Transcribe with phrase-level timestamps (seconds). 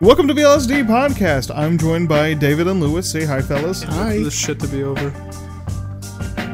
[0.00, 1.54] Welcome to BLSD Podcast.
[1.54, 3.10] I'm joined by David and Lewis.
[3.10, 3.84] Say hi, fellas.
[3.84, 5.08] For this shit to be over.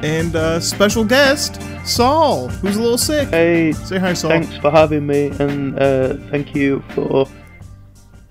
[0.02, 3.28] And uh, special guest, Saul, who's a little sick.
[3.28, 4.30] Hey, Say hi, Saul.
[4.30, 7.26] thanks for having me, and uh, thank you for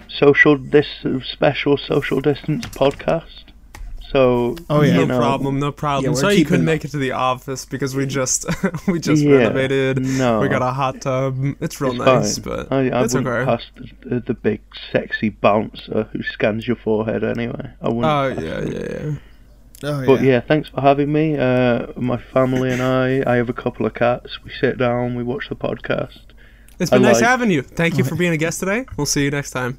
[0.09, 0.88] social this
[1.32, 3.43] special social distance podcast.
[4.16, 4.93] So, Oh, yeah.
[4.93, 6.13] you No know, problem, no problem.
[6.13, 8.45] we're so you couldn't make it to the office because we just
[8.88, 10.00] we just Yeah, renovated.
[10.05, 10.39] no.
[10.39, 11.38] We got a hot tub.
[11.59, 12.43] It's real It's nice, fine.
[12.68, 13.46] but I, I it's wouldn't okay.
[13.46, 13.64] pass
[14.05, 14.61] the, the big
[14.93, 17.71] sexy bouncer who scans your forehead anyway.
[17.82, 18.06] I wouldn't.
[18.06, 18.71] Oh pass yeah, him.
[18.71, 19.15] yeah, yeah.
[19.83, 21.37] Oh, But yeah, thanks for having me.
[21.37, 24.42] Uh, my family and I, I have a couple of cats.
[24.45, 26.21] We sit down, we watch the podcast.
[26.79, 27.61] It's been I nice like- having you.
[27.64, 28.86] Thank you for being a guest today.
[28.95, 29.78] We'll see you next time.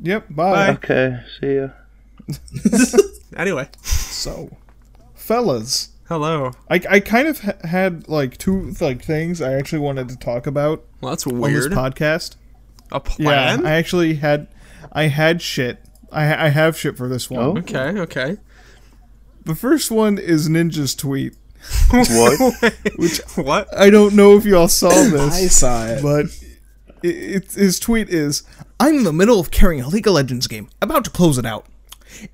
[0.00, 0.26] Yep.
[0.30, 0.52] Bye.
[0.52, 0.72] Bye.
[0.74, 1.68] Okay, see ya.
[3.36, 4.50] Anyway, So,
[5.14, 6.50] fellas, hello.
[6.68, 10.46] I, I kind of ha- had like two like things I actually wanted to talk
[10.48, 11.72] about Well, that's on this weird.
[11.72, 12.36] podcast.
[12.92, 13.60] A plan?
[13.62, 14.48] Yeah, I actually had,
[14.92, 15.78] I had shit.
[16.10, 17.40] I I have shit for this one.
[17.44, 17.58] Oh.
[17.58, 18.36] okay, okay.
[19.44, 21.34] The first one is Ninja's tweet.
[21.90, 22.74] What?
[22.96, 23.72] Which what?
[23.78, 25.34] I don't know if y'all saw this.
[25.34, 26.02] I saw it.
[26.02, 26.26] but
[27.04, 27.08] it,
[27.44, 28.42] it, his tweet is
[28.80, 31.46] I'm in the middle of carrying a League of Legends game, about to close it
[31.46, 31.64] out.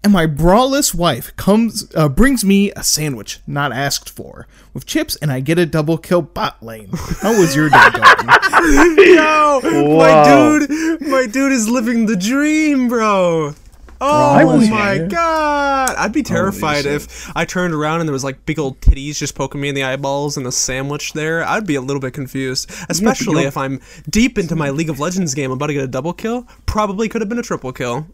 [0.02, 5.16] And my braless wife comes, uh, brings me a sandwich, not asked for, with chips,
[5.16, 6.90] and I get a double kill bot lane.
[7.20, 8.28] How was your day going?
[9.14, 9.60] Yo,
[9.96, 10.24] my
[10.66, 13.54] dude, my dude is living the dream, bro.
[13.98, 15.06] Oh was my here.
[15.08, 15.94] god!
[15.96, 19.34] I'd be terrified if I turned around and there was like big old titties just
[19.34, 21.42] poking me in the eyeballs and a sandwich there.
[21.42, 25.00] I'd be a little bit confused, especially you're- if I'm deep into my League of
[25.00, 26.46] Legends game, I'm about to get a double kill.
[26.66, 28.06] Probably could have been a triple kill.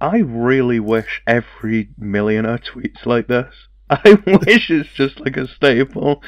[0.00, 3.52] I really wish every millionaire tweets like this.
[3.90, 6.22] I wish it's just like a staple.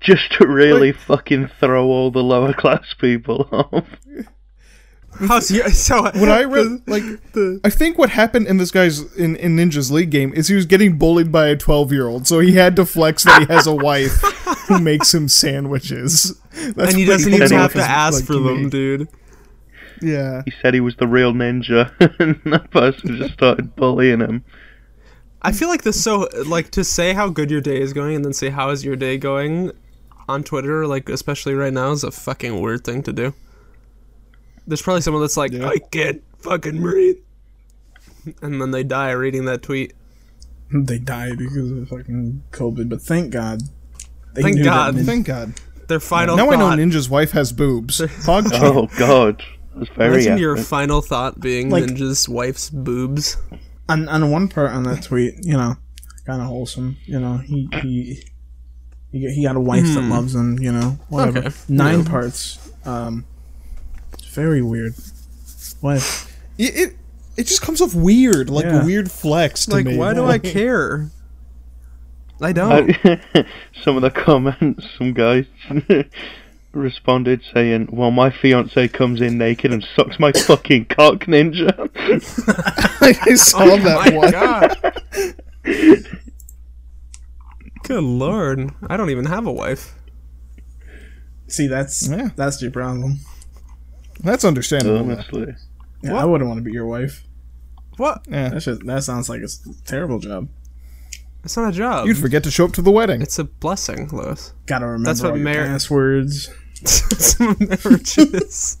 [0.00, 3.86] Just to really fucking throw all the lower class people off.
[5.18, 9.00] How's your, so When I read, like, the, I think what happened in this guy's
[9.16, 12.26] in, in Ninja's League game is he was getting bullied by a 12 year old,
[12.26, 14.20] so he had to flex that he has a wife
[14.68, 16.40] who makes him sandwiches.
[16.52, 18.70] That's and he doesn't even have to ask like, for them, me.
[18.70, 19.08] dude.
[20.02, 20.42] Yeah.
[20.44, 24.44] He said he was the real ninja, and that person just started bullying him.
[25.42, 28.24] I feel like this so like to say how good your day is going and
[28.24, 29.72] then say how is your day going
[30.28, 33.34] on Twitter, like especially right now, is a fucking weird thing to do.
[34.66, 35.68] There's probably someone that's like, Yeah.
[35.68, 37.16] I can't fucking breathe,
[38.42, 39.94] and then they die reading that tweet.
[40.72, 43.62] They die because of fucking COVID, but thank God.
[44.34, 44.94] They Thank God.
[44.94, 45.54] Nin- Thank God.
[45.88, 46.68] Their final now I know.
[46.68, 47.98] Ninja's wife has boobs.
[48.00, 49.42] Pog Oh god.
[49.70, 53.36] That was very Imagine your final thought being Like- Ninja's wife's boobs.
[53.88, 55.76] on on one part on that tweet, you know,
[56.26, 56.96] kind of wholesome.
[57.06, 58.22] You know, he he
[59.12, 60.58] he, got- a wife that loves him.
[60.58, 61.40] You know, whatever.
[61.40, 61.46] Hmm.
[61.48, 61.56] Okay.
[61.68, 62.08] Nine Yeah.
[62.08, 62.70] parts.
[62.84, 63.24] Um,
[64.32, 64.94] very weird.
[65.80, 66.26] What?
[66.58, 66.96] it, it
[67.36, 68.84] it just comes off weird, like Yeah.
[68.84, 69.96] weird flex to Like, me.
[69.96, 71.10] why do I care?
[72.40, 72.94] I don't.
[73.04, 73.44] I-
[73.84, 75.46] some of the comments, some guy
[76.72, 81.70] responded saying, "Well, my fiance comes in naked and sucks my fucking cock, ninja."
[83.02, 84.30] I saw oh that Oh my one.
[84.30, 84.76] god.
[87.84, 88.70] Good lord.
[88.88, 89.94] I don't even have a wife.
[91.48, 92.30] See, that's Yeah.
[92.36, 93.18] that's your problem.
[94.22, 94.98] That's understandable.
[94.98, 95.54] Honestly,
[96.02, 97.24] Yeah, I wouldn't want to be your wife.
[97.96, 98.24] What?
[98.28, 98.50] Yeah.
[98.50, 99.48] That shit, that sounds like a
[99.86, 100.48] terrible job.
[101.42, 102.06] It's not a job.
[102.06, 103.22] You'd forget to show up to the wedding.
[103.22, 104.52] It's a blessing, Lewis.
[104.66, 106.50] Gotta remember That's what all your mar- passwords.
[106.82, 108.78] That's what marriage is.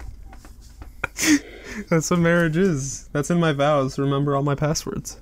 [1.88, 3.08] That's what marriage is.
[3.12, 3.98] That's in my vows.
[3.98, 5.18] Remember all my passwords.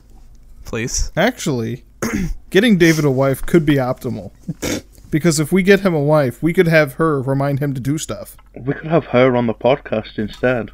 [0.65, 1.11] Please.
[1.17, 1.85] Actually,
[2.51, 4.33] getting David a wife could be optimal.
[5.11, 7.97] Because if we get him a wife, we could have her remind him to do
[7.97, 8.37] stuff.
[8.55, 10.71] we could have her on the podcast instead.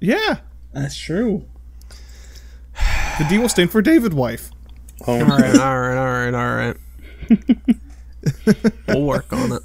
[0.00, 0.38] Yeah.
[0.72, 1.44] That's true.
[3.18, 4.50] The D will stand for David wife.
[5.06, 5.20] Oh.
[5.20, 5.60] Honestly.
[5.60, 6.76] Alright, alright, alright,
[7.28, 7.76] alright.
[8.88, 9.62] we'll work on it.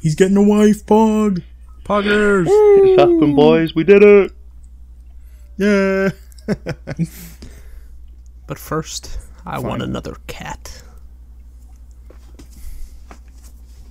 [0.00, 1.42] He's getting a wife, Pog.
[1.84, 2.46] Poggers!
[2.48, 3.74] It's happened, boys.
[3.74, 4.32] We did it.
[5.56, 6.10] Yeah.
[8.46, 10.82] But first, I want another cat.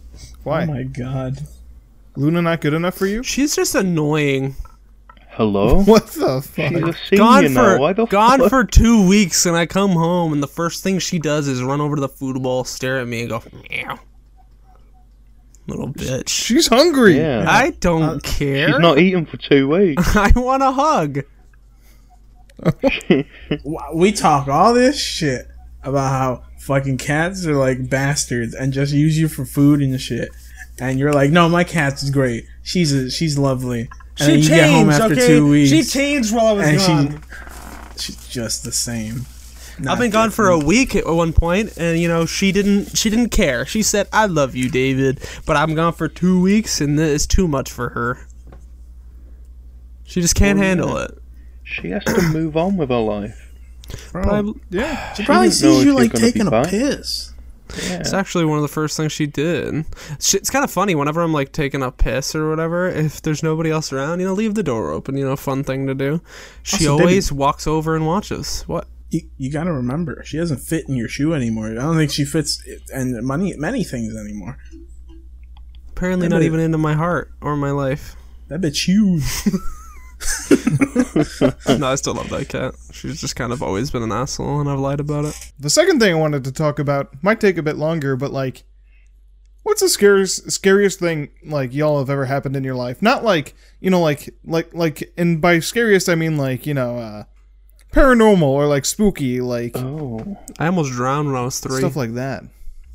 [0.09, 0.63] Oh Why?
[0.63, 1.39] Oh my god.
[2.15, 3.23] Luna not good enough for you?
[3.23, 4.55] She's just annoying.
[5.31, 5.81] Hello.
[5.85, 7.17] What the She's a fuck?
[7.17, 8.49] Gone for Why the gone fuck?
[8.49, 11.81] for two weeks, and I come home, and the first thing she does is run
[11.81, 13.99] over to the food bowl, stare at me, and go, "Meow."
[15.67, 16.29] Little bitch.
[16.29, 17.17] She's hungry.
[17.17, 17.45] Yeah.
[17.47, 18.67] I don't uh, care.
[18.67, 20.03] She's not eating for two weeks.
[20.15, 21.19] I want a hug.
[23.93, 25.47] We talk all this shit
[25.83, 30.29] about how fucking cats are like bastards and just use you for food and shit.
[30.79, 32.45] And you're like, no, my cat's is great.
[32.63, 33.89] She's a, she's lovely.
[34.19, 35.69] And then you get home after two weeks.
[35.69, 37.23] She changed while I was and gone.
[37.97, 39.25] she, she's just the same.
[39.87, 42.97] I've been gone for a week at one point, and you know she didn't.
[42.97, 43.65] She didn't care.
[43.65, 47.47] She said, "I love you, David," but I'm gone for two weeks, and it's too
[47.47, 48.19] much for her.
[50.03, 50.67] She just can't Oh, yeah.
[50.69, 51.17] handle it.
[51.63, 53.53] She has to move on with her life.
[54.11, 55.13] Bro, Prob- yeah.
[55.13, 57.31] she probably doesn't sees you like taking a piss.
[57.83, 57.95] Yeah.
[57.99, 59.85] It's actually one of the first things she did.
[60.19, 62.87] She- It's kind of funny whenever I'm like taking a piss or whatever.
[62.87, 65.17] If there's nobody else around, you know, leave the door open.
[65.17, 66.21] You know, fun thing to do.
[66.23, 66.29] Oh,
[66.63, 68.63] she Also, always walks over and watches.
[68.67, 68.87] What?
[69.11, 71.67] You, you gotta remember, she doesn't fit in your shoe anymore.
[71.71, 72.61] I don't think she fits
[72.93, 74.57] in many many things anymore.
[75.89, 78.15] Apparently, Yeah, not but- even into my heart or my life.
[78.47, 79.23] That bitch huge.
[81.79, 82.73] no, I still love that cat.
[82.91, 85.51] She's just kind of always been an asshole, and I've lied about it.
[85.59, 88.63] The second thing I wanted to talk about might take a bit longer, but like,
[89.63, 93.01] what's the scariest scariest thing like y'all have ever happened in your life?
[93.01, 96.97] Not like you know, like like like, and by scariest I mean like you know,
[96.97, 97.23] uh,
[97.95, 100.37] paranormal or like spooky, like Oh.
[100.59, 101.79] I almost drowned when I was three.
[101.79, 102.43] stuff like that.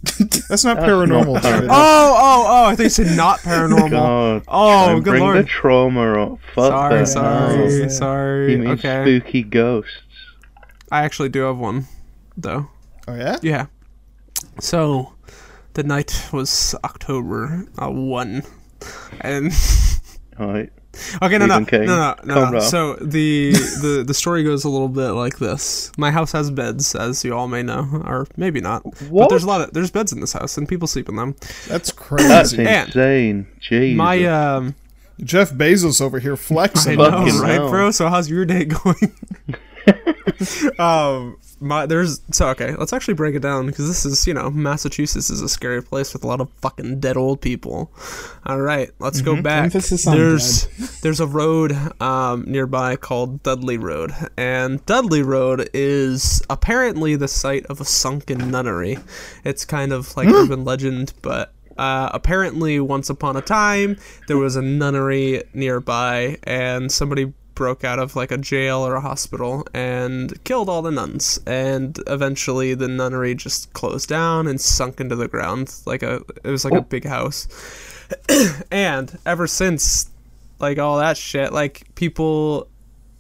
[0.49, 1.35] That's not paranormal.
[1.43, 1.69] not David.
[1.71, 2.65] oh, oh, oh!
[2.67, 3.91] I think you said not paranormal.
[3.91, 4.43] God.
[4.49, 5.37] Oh, Don't good bring lord.
[5.39, 6.39] the trauma up.
[6.55, 7.07] Fuck sorry, that.
[7.07, 7.89] sorry, Yeah.
[7.89, 8.51] sorry.
[8.51, 9.91] He means Okay, spooky ghosts.
[10.91, 11.87] I actually do have one,
[12.37, 12.69] though.
[13.09, 13.37] Oh yeah.
[13.43, 13.67] Yeah.
[14.59, 15.13] So,
[15.75, 18.43] the night was October uh, one,
[19.21, 19.53] and
[20.41, 20.73] Alright.
[21.23, 21.87] okay, no, no, King.
[21.87, 22.35] no, no, no.
[22.35, 22.61] Calm no.
[22.61, 22.69] down.
[22.69, 25.93] So the the the story goes a little bit like this.
[25.97, 28.83] My house has beds, as you all may know, or maybe not.
[28.83, 29.29] But What?
[29.31, 31.37] there's a lot of there's beds in this house, and people sleep in them.
[31.41, 32.65] That's That's crazy.
[32.67, 33.47] And- insane.
[33.61, 33.95] Jeez.
[33.95, 34.75] My um,
[35.23, 36.97] Jeff Bezos over here I flexing.
[36.99, 37.71] know, Fucking right, hell.
[37.71, 37.91] bro?
[37.93, 39.15] So how's your day going?
[40.79, 42.75] um, my there's so okay.
[42.75, 46.13] Let's actually break it down because this is you know Massachusetts is a scary place
[46.13, 47.93] with a lot of fucking dead old people.
[48.47, 49.73] All right, let's go back.
[49.73, 50.67] There's
[51.03, 57.67] there's a road um, nearby called Dudley Road, and Dudley Road is apparently the site
[57.67, 58.99] of a sunken nunnery.
[59.45, 63.97] It's kind of like urban legend, but uh, apparently, once upon a time,
[64.29, 69.03] there was a nunnery nearby, and somebody broke out of like a jail or a
[69.03, 71.39] hospital and killed all the nuns.
[71.47, 76.23] And eventually, the nunnery just closed down and sunk into the ground like a.
[76.43, 76.81] It was like a oh.
[76.81, 77.47] big house.
[78.71, 80.09] and ever since,
[80.59, 82.67] like all that shit, like people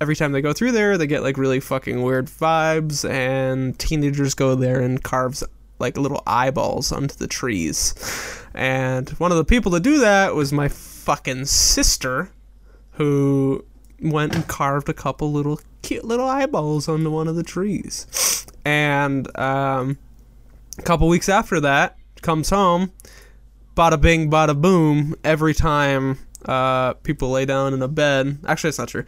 [0.00, 4.32] every time they go through there, they get like really fucking weird vibes, and teenagers
[4.32, 5.44] go there and carves
[5.78, 7.92] like little eyeballs onto the trees.
[8.54, 12.30] And one of the people to do that was my fucking sister,
[12.92, 13.66] who
[14.00, 18.46] went and carved a couple little cute little eyeballs onto one of the trees.
[18.64, 19.98] And um,
[20.78, 22.92] a couple weeks after that, comes home,
[23.74, 25.14] bada bing, bada boom.
[25.24, 29.04] Every time uh, people lay down in a bed, actually, that's not true.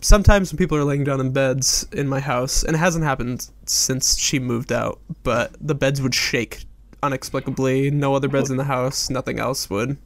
[0.00, 3.48] Sometimes when people are laying down in beds in my house, and it hasn't happened
[3.66, 6.66] since she moved out, but the beds would shake
[7.02, 7.90] unexplicably.
[7.90, 9.96] No other beds in the house, nothing else would,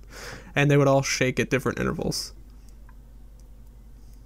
[0.54, 2.32] and they would all shake at different intervals.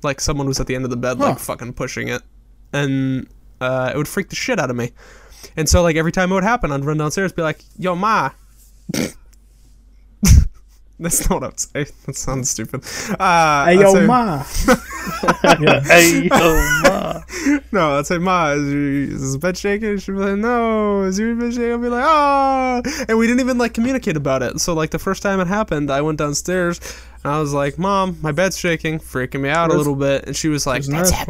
[0.02, 2.22] Like someone was at the end of the bed, like fucking pushing it,
[2.72, 3.26] and
[3.60, 4.92] uh, it would freak the shit out of me.
[5.56, 8.30] And so, like every time it would happen, I'd run downstairs, be like, "Yo, ma."
[10.98, 11.84] That's not what I would say.
[12.06, 12.84] That sounds stupid.
[13.18, 14.44] Uh, Hey yo, say- ma.
[15.84, 17.20] Hey, yo, ma.
[17.72, 19.98] No, I'd say, Ma, is, this bed shaking?
[19.98, 21.72] She'd be like, No, is your bed shaking?
[21.72, 22.82] I'd be like, Oh.
[23.08, 24.60] And we didn't even like communicate about it.
[24.60, 26.78] So, like, the first time it happened, I went downstairs
[27.24, 30.24] and I was like, Mom, my bed's shaking, freaking me out a little bit.
[30.26, 31.28] And she was like, That's, hap-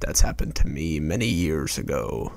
[0.00, 2.32] that's happened to me many years ago.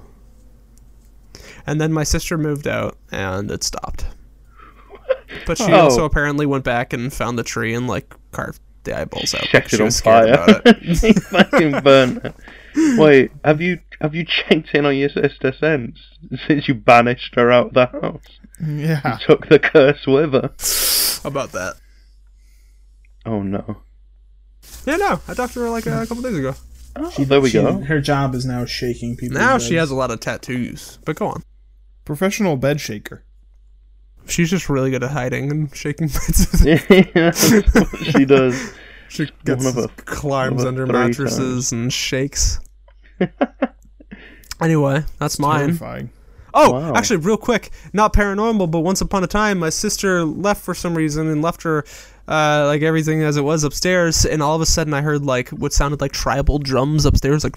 [1.65, 4.05] And then my sister moved out and it stopped.
[5.45, 5.81] But she Oh.
[5.81, 9.41] also apparently went back and found the tree and like carved the eyeballs out.
[9.43, 10.33] Checked She it on fire.
[10.33, 11.19] about it.
[11.23, 12.35] fucking burnt it.
[12.99, 15.99] Wait, have you have you checked in on your sister since?
[16.47, 18.21] Since you banished her out of the house?
[18.65, 19.17] Yeah.
[19.19, 20.51] you Took the curse with her?
[21.23, 21.75] How about that.
[23.25, 23.77] Oh no.
[24.85, 26.55] Yeah, no, I talked to her like a couple days ago.
[26.95, 27.79] Oh, there we She- go.
[27.81, 29.37] Her job is now shaking people.
[29.37, 30.99] Now she has a lot of tattoos.
[31.05, 31.43] But go on.
[32.05, 33.23] Professional bed shaker.
[34.27, 36.51] She's just really good at hiding and shaking beds.
[36.61, 38.73] That's she does.
[39.09, 42.59] she gets- a- climbs under mattresses and shakes.
[44.61, 45.67] anyway, that's mine.
[45.67, 46.09] Terrifying.
[46.55, 46.93] Oh, Wow.
[46.95, 50.95] actually, real quick, not paranormal, but once upon a time, my sister left for some
[50.95, 51.83] reason and left her,
[52.27, 55.49] uh, like everything as it was upstairs, and all of a sudden I heard like
[55.49, 57.55] what sounded like tribal drums upstairs, like.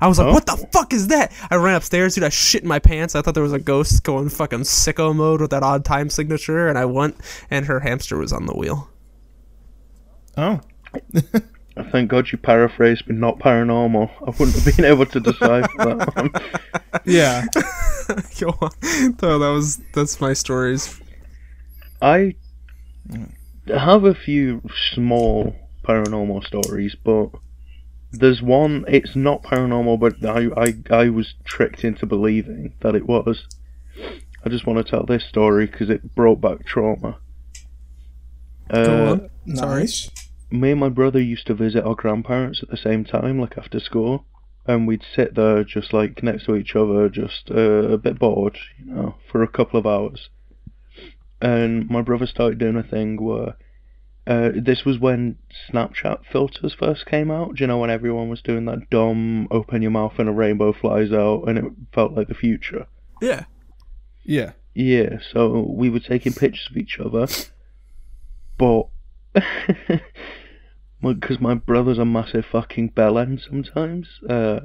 [0.00, 0.32] I was like, Oh.
[0.32, 2.24] "What the fuck is that?" I ran upstairs, dude.
[2.24, 3.14] I shit in my pants.
[3.14, 6.68] I thought there was a ghost going fucking sicko mode with that odd time signature,
[6.68, 7.16] and I went,
[7.50, 8.88] and her hamster was on the wheel.
[10.36, 10.60] Oh.
[11.92, 14.10] Thank God you paraphrased, but not paranormal.
[14.22, 16.30] I wouldn't have been able to decipher that one.
[17.04, 17.44] Yeah.
[18.40, 18.70] Go on.
[19.20, 20.98] No, that was that's my stories.
[22.00, 22.34] I
[23.68, 24.62] have a few
[24.94, 27.28] small paranormal stories, but
[28.12, 28.84] there's one.
[28.88, 33.46] It's not paranormal, but I I, I was tricked into believing that it was.
[34.44, 37.18] I just want to tell this story because it brought back trauma.
[38.70, 39.30] Uh, Go on.
[39.56, 39.82] Sorry.
[39.82, 40.10] Nice.
[40.50, 43.80] me and my brother used to visit our grandparents at the same time, like after
[43.80, 44.24] school,
[44.66, 48.58] and we'd sit there just like next to each other, just uh, a bit bored,
[48.78, 50.28] you know, for a couple of hours.
[51.40, 53.56] And my brother started doing a thing where
[54.26, 55.36] uh, this was when
[55.70, 57.56] Snapchat filters first came out.
[57.56, 60.72] Do you know when everyone was doing that dumb open your mouth and a rainbow
[60.72, 61.64] flies out, and it
[61.94, 62.86] felt like the future.
[63.20, 63.44] Yeah.
[64.24, 64.52] Yeah.
[64.74, 67.26] Yeah, so we were taking pictures of each other,
[68.58, 68.88] but
[71.00, 74.60] because my brother's a massive fucking bellend sometimes, uh,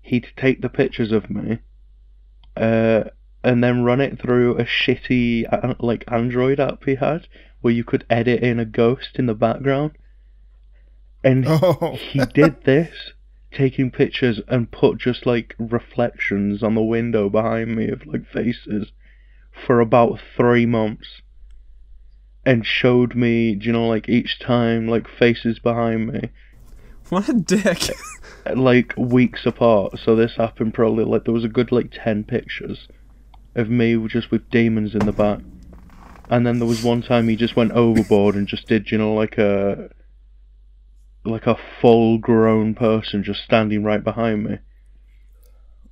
[0.00, 1.60] he'd take the pictures of me,
[2.56, 3.04] uh,
[3.44, 7.28] and then run it through a shitty uh, like Android app he had,
[7.66, 9.90] where you could edit in a ghost in the background,
[11.24, 11.98] and Oh.
[11.98, 12.94] he did this
[13.52, 18.92] taking pictures and put just like reflections on the window behind me of like faces
[19.66, 21.22] for about three months
[22.44, 26.28] and showed me you know like each time like faces behind me
[27.08, 27.90] What a dick.
[28.54, 32.86] like weeks apart so this happened probably like there was a good like 10 pictures
[33.56, 35.40] of me just with demons in the back
[36.30, 39.14] and then there was one time he just went overboard and just did you know
[39.14, 39.90] like a
[41.24, 44.58] like a full grown person just standing right behind me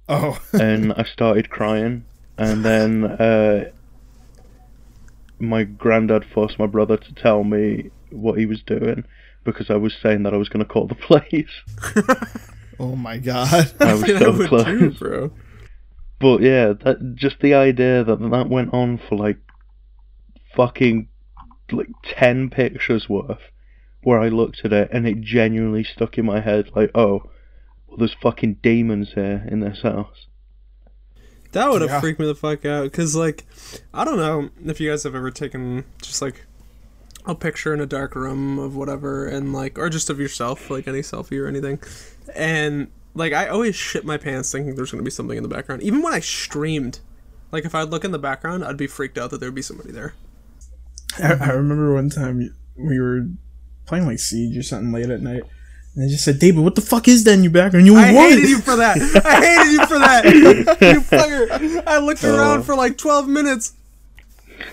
[0.09, 0.39] Oh.
[0.53, 2.05] and I started crying
[2.37, 3.71] and then uh
[5.39, 9.05] my granddad forced my brother to tell me what he was doing
[9.45, 11.51] because I was saying that I was going to call the police.
[12.81, 13.73] oh my god.
[13.81, 14.65] I was so close.
[14.65, 15.33] too, bro.
[16.21, 19.39] But yeah, that just the idea that that went on for like
[20.57, 21.09] fucking
[21.73, 23.41] like ten pictures worth,
[24.03, 27.31] where I looked at it and it genuinely stuck in my head like, oh,
[27.87, 30.27] well, there's fucking demons here in this house.
[31.53, 32.01] That would have Yeah.
[32.01, 32.93] freaked me the fuck out.
[32.93, 33.45] Cause like,
[33.93, 36.45] I don't know if you guys have ever taken just like
[37.27, 40.87] a picture in a dark room of whatever, and like, or just of yourself, like
[40.89, 41.79] any selfie or anything,
[42.35, 45.83] and like I always shit my pants thinking there's gonna be something in the background.
[45.83, 46.99] Even when I streamed,
[47.53, 49.93] like if I'd look in the background, I'd be freaked out that there'd be somebody
[49.93, 50.15] there.
[51.23, 53.27] I, I remember one time we were
[53.87, 55.43] playing like Siege or something late at night,
[55.95, 58.13] and I just said, "David, what the fuck is that in your background?" You I
[58.13, 58.31] what?
[58.31, 58.97] hated you for that.
[59.25, 60.25] I hated you for that.
[60.81, 61.83] you fucker.
[61.87, 63.75] I looked around for like 12 minutes.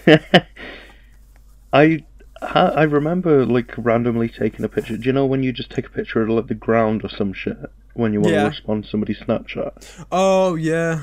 [1.74, 2.04] I
[2.42, 4.98] I remember like randomly taking a picture.
[4.98, 7.34] Do you know when you just take a picture of like the ground or some
[7.34, 7.58] shit
[7.94, 8.44] when you want Yeah.
[8.44, 10.06] to respond to somebody's Snapchat?
[10.12, 11.02] Oh yeah.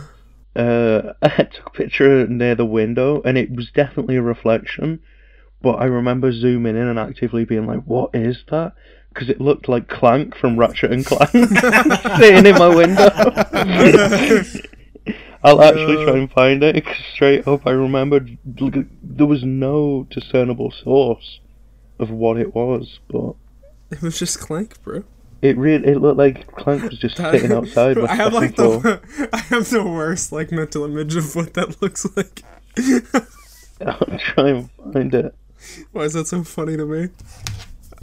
[0.57, 5.01] Uh, I took a picture near the window and it was definitely a reflection.
[5.61, 8.75] But I remember zooming in and actively being like, "What is that?"
[9.13, 11.31] Because it looked like Clank from Ratchet and Clank
[12.21, 13.09] sitting in my window.
[15.43, 16.85] I'll actually try and find it.
[16.85, 21.41] 'cause straight up, I remembered there was no discernible source
[21.99, 23.35] of what it was, but
[23.91, 25.05] It was just Clank, bro.
[25.43, 27.97] it really it looked like Clank was just sitting outside.
[27.97, 28.81] With I have like floor.
[28.81, 29.01] the
[29.33, 32.43] I have the worst like mental image of what that looks like.
[33.85, 35.35] I'll try and find it.
[35.93, 37.09] Why is that so funny to me?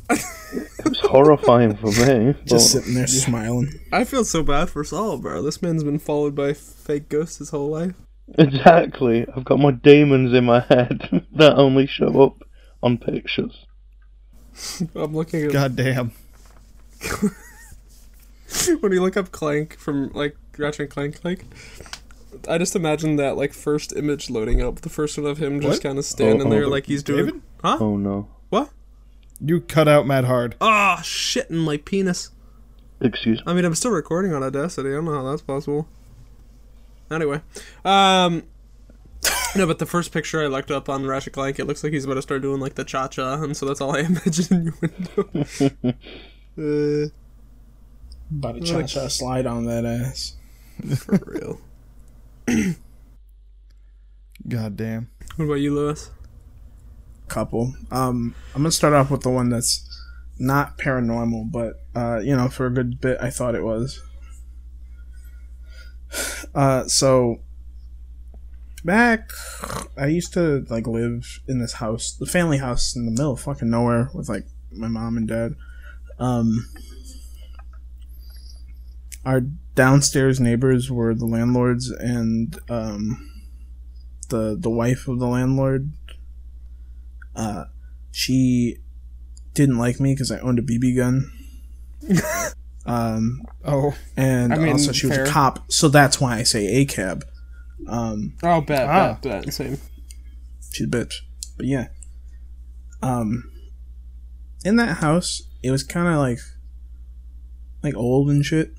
[0.09, 2.35] It was horrifying for me.
[2.45, 3.71] Just but- sitting there smiling.
[3.91, 5.41] I feel so bad for Saul, bro.
[5.41, 7.95] This man's been followed by fake ghosts his whole life.
[8.37, 9.25] Exactly.
[9.35, 12.43] I've got my demons in my head that only show up
[12.81, 13.65] on pictures.
[14.95, 16.11] I'm looking at God damn.
[18.79, 21.45] when you look up Clank from like Ratchet and Clank, like
[22.47, 25.81] I just imagine that like first image loading up, the first one of him just
[25.83, 27.25] kind of standing Oh, there oh, like he's doing.
[27.25, 27.41] David?
[27.63, 27.77] Huh?
[27.79, 28.27] Oh no.
[28.49, 28.69] What?
[29.41, 30.55] You cut out mad hard.
[30.61, 32.29] Ah, shit in my penis.
[33.01, 33.43] Excuse me.
[33.47, 34.89] I mean, I'm still recording on Audacity.
[34.89, 35.87] I don't know how that's possible.
[37.11, 37.41] Anyway,
[37.83, 38.43] um,
[39.55, 42.05] no, but the first picture I looked up on Ratchet Clank, it looks like he's
[42.05, 44.63] about to start doing like the cha cha, and so that's all I imagine in
[44.63, 45.95] your window.
[47.05, 47.09] uh,
[48.31, 50.35] About to cha cha slide on that ass.
[50.97, 51.61] for real.
[54.47, 55.09] God damn.
[55.35, 56.11] What about you, Lewis?
[57.27, 57.73] Couple.
[57.91, 59.89] Um, I'm gonna start off with the one that's
[60.37, 64.01] not paranormal, but uh, you know, for a good bit, I thought it was.
[66.53, 67.41] Uh, so
[68.85, 69.31] back,
[69.97, 73.41] I used to like live in this house, the family house in the middle of
[73.41, 75.55] fucking nowhere with like my mom and dad.
[76.17, 76.69] Um,
[79.25, 79.41] our
[79.75, 83.31] downstairs neighbors were the landlords and um,
[84.29, 85.91] the the wife of the landlord.
[87.35, 87.65] Uh,
[88.11, 88.77] she
[89.53, 91.31] didn't like me because I owned a BB gun.
[92.85, 93.95] um, Oh.
[94.15, 95.25] and I mean, also she was fair.
[95.25, 97.25] a cop, so that's why I say a cab.
[97.87, 99.17] Um, Oh, bad, Ah.
[99.21, 99.53] bad, bad.
[99.53, 99.77] Same.
[100.71, 101.15] she's a bitch.
[101.57, 101.87] But yeah.
[103.01, 103.51] Um
[104.63, 106.39] in that house, it was kind of like
[107.83, 108.71] like old and shit.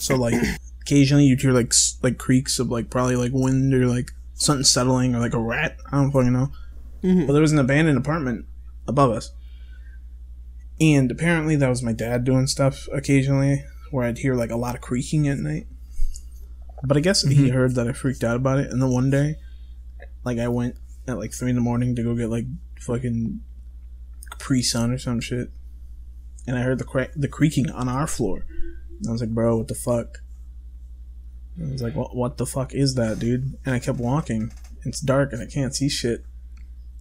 [0.00, 0.34] So like
[0.82, 5.14] occasionally you'd hear like like creaks of like probably like wind or like something settling
[5.14, 5.76] or like a rat.
[5.92, 6.50] I don't fucking know.
[7.02, 7.26] Mhm.
[7.26, 8.46] But there was an abandoned apartment
[8.88, 9.30] above us.
[10.80, 14.74] And apparently that was my dad doing stuff occasionally where I'd hear like a lot
[14.74, 15.66] of creaking at night.
[16.82, 19.36] But I guess he heard that I freaked out about it and then one day
[20.24, 20.76] like I went
[21.06, 22.46] at like three in the morning to go get like
[22.80, 23.40] fucking
[24.30, 25.50] Capri Sun or some shit,
[26.46, 28.46] and I heard the cra- the creaking on our floor.
[29.08, 30.18] I was like, "Bro, what the fuck?"
[31.56, 32.16] And I was like, "What?
[32.16, 34.52] What the fuck is that, dude?" And I kept walking.
[34.84, 36.24] It's dark and I can't see shit.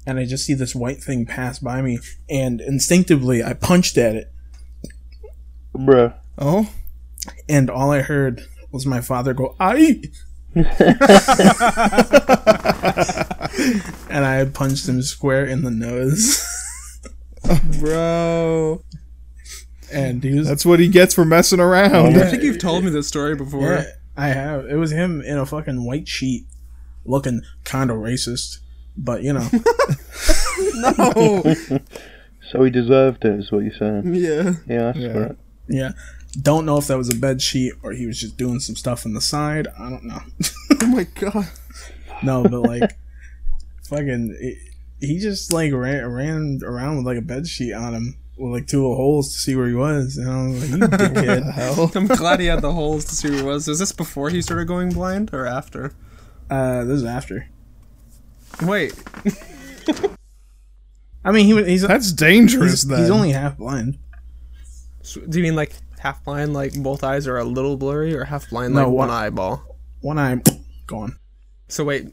[0.06, 4.16] And I just see this white thing pass by me, and instinctively I punched at
[4.16, 4.32] it,
[5.76, 6.14] Bruh.
[6.38, 6.70] Oh,
[7.48, 8.42] and all I heard
[8.72, 10.02] was my father go, "I."
[14.10, 16.46] and I punched him square in the nose.
[17.80, 18.84] Bro.
[19.92, 22.18] And he was that's what he gets for messing around.
[22.18, 23.74] I think you've told me this story before.
[23.74, 23.86] Yeah,
[24.18, 24.66] I have.
[24.66, 26.46] It was him in a fucking white sheet,
[27.06, 28.60] looking kind of racist,
[28.98, 29.48] but you know,
[30.76, 31.80] No.
[32.52, 34.16] So he deserved it, is what you're saying.
[34.16, 34.54] yeah.
[34.68, 35.14] Yeah, that's Yeah.
[35.14, 35.36] correct.
[35.68, 35.92] yeah.
[36.42, 39.06] Don't know if that was a bed sheet or he was just doing some stuff
[39.06, 39.68] on the side.
[39.80, 40.20] I don't know.
[40.82, 41.48] Oh my god.
[42.24, 42.98] no, but like,
[43.88, 44.58] fucking, it,
[45.00, 48.68] he just like ran ran around with like a bed sheet on him with like
[48.68, 52.40] two holes to see where he was, and I was like, "You dickhead!" I'm glad
[52.40, 53.68] he had the holes to see where he was.
[53.68, 55.94] Is this before he started going blind or after?
[56.50, 57.48] uh, this is after.
[58.64, 58.94] Wait.
[61.24, 62.72] I mean, he he's That's dangerous.
[62.72, 63.98] he's, then he's only half blind.
[65.04, 68.24] So, do you mean like half blind, like both eyes are a little blurry, or
[68.24, 69.78] half blind, No, like one one- eyeball?
[70.02, 70.42] One eye
[70.88, 71.18] gone.
[71.68, 72.08] So wait,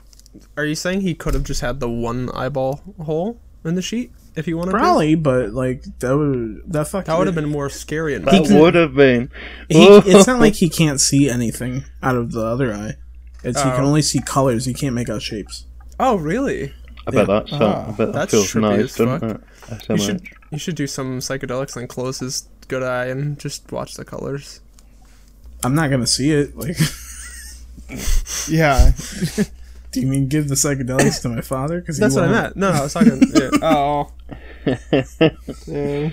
[0.57, 4.11] are you saying he could have just had the one eyeball hole in the sheet
[4.37, 7.07] if he wanted Probably, but like that would that fucking?
[7.11, 8.16] That would have been more scary.
[8.18, 9.31] That would have been.
[9.68, 12.94] He, it's not like he can't see anything out of the other eye.
[13.42, 13.87] It's he can Oh.
[13.87, 14.64] only see colors.
[14.66, 15.64] He can't make out shapes.
[15.99, 16.72] Oh, really?
[17.07, 19.81] I bet that's so, I bet that That's feels nice, doesn't fuck.
[19.81, 19.88] it?
[19.90, 23.94] You should you should do some psychedelics and close his good eye and just watch
[23.94, 24.61] the colors.
[25.64, 26.57] I'm not gonna see it.
[26.57, 26.77] Like,
[28.49, 28.90] yeah.
[29.96, 31.80] do you mean give the psychedelics to my father?
[31.80, 32.56] Because That's what I meant.
[32.56, 33.22] No, no, I was talking.
[33.35, 33.50] Yeah.
[33.62, 34.12] Oh.
[35.66, 36.11] Yeah.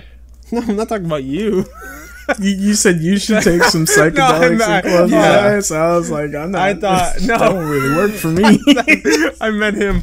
[0.52, 1.66] No, I'm not talking about you.
[2.38, 5.18] You, you said you should take some psychedelics I'm and close yeah.
[5.18, 5.68] my eyes.
[5.68, 6.62] So I was like, I'm not.
[6.62, 7.38] I thought- no.
[7.38, 8.58] that won't really work for me.
[9.40, 10.00] I meant him.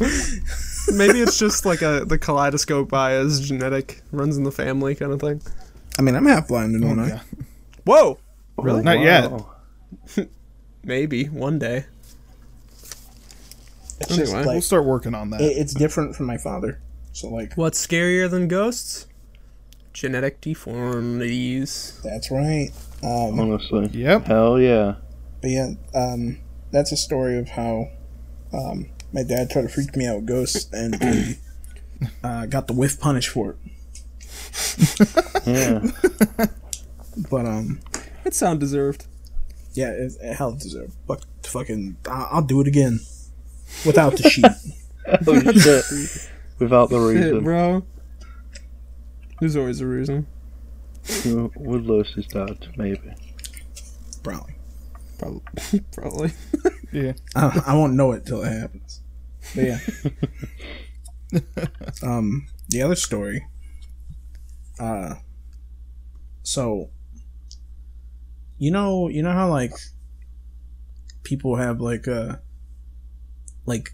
[0.94, 5.22] Maybe it's just like a the kaleidoscope bias, genetic, runs in the family kind of
[5.22, 5.42] thing.
[5.98, 7.22] I mean, I'm half blind in one eye.
[7.86, 8.20] Whoa.
[8.58, 8.84] Oh, really?
[8.84, 9.32] Not yet.
[10.84, 11.86] Maybe one day.
[14.12, 14.54] It's just Anyway.
[14.54, 15.42] We'll start working on that.
[15.42, 16.82] it, it's different from my father.
[17.14, 19.08] So like, What's scarier than ghosts?
[19.94, 22.00] Genetic deformities.
[22.04, 22.70] that's right.
[23.04, 23.88] Um, Honestly.
[23.88, 24.26] Yep.
[24.26, 24.96] Hell yeah.
[25.42, 26.40] But yeah, um,
[26.72, 27.88] that's a story of how
[28.54, 31.36] um, my dad tried to freak me out with ghosts and he
[32.24, 33.58] uh, got the whiff punish for it.
[35.46, 35.82] Yeah.
[37.30, 37.82] But um,
[38.24, 39.06] It sound deserved.
[39.74, 40.94] yeah, it, it hell deserved.
[41.08, 43.02] Fuck, fucking, I'll, I'll do it again
[43.86, 44.46] without the sheet.
[45.28, 46.30] oh shit.
[46.60, 47.44] Without the reason.
[47.44, 47.84] bro.
[49.40, 50.28] There's always a reason.
[51.24, 53.14] You Would lose his dad, maybe.
[54.24, 54.56] Probably.
[55.18, 55.80] Probably.
[55.92, 56.34] Probably.
[56.92, 57.14] Yeah.
[57.36, 59.02] I, I won't know it till it happens.
[59.56, 59.80] But yeah.
[62.04, 63.48] um, the other story.
[64.80, 65.16] Uh,
[66.44, 66.90] so
[68.62, 69.74] you know, you know how like
[71.24, 72.36] people have like uh,
[73.66, 73.94] like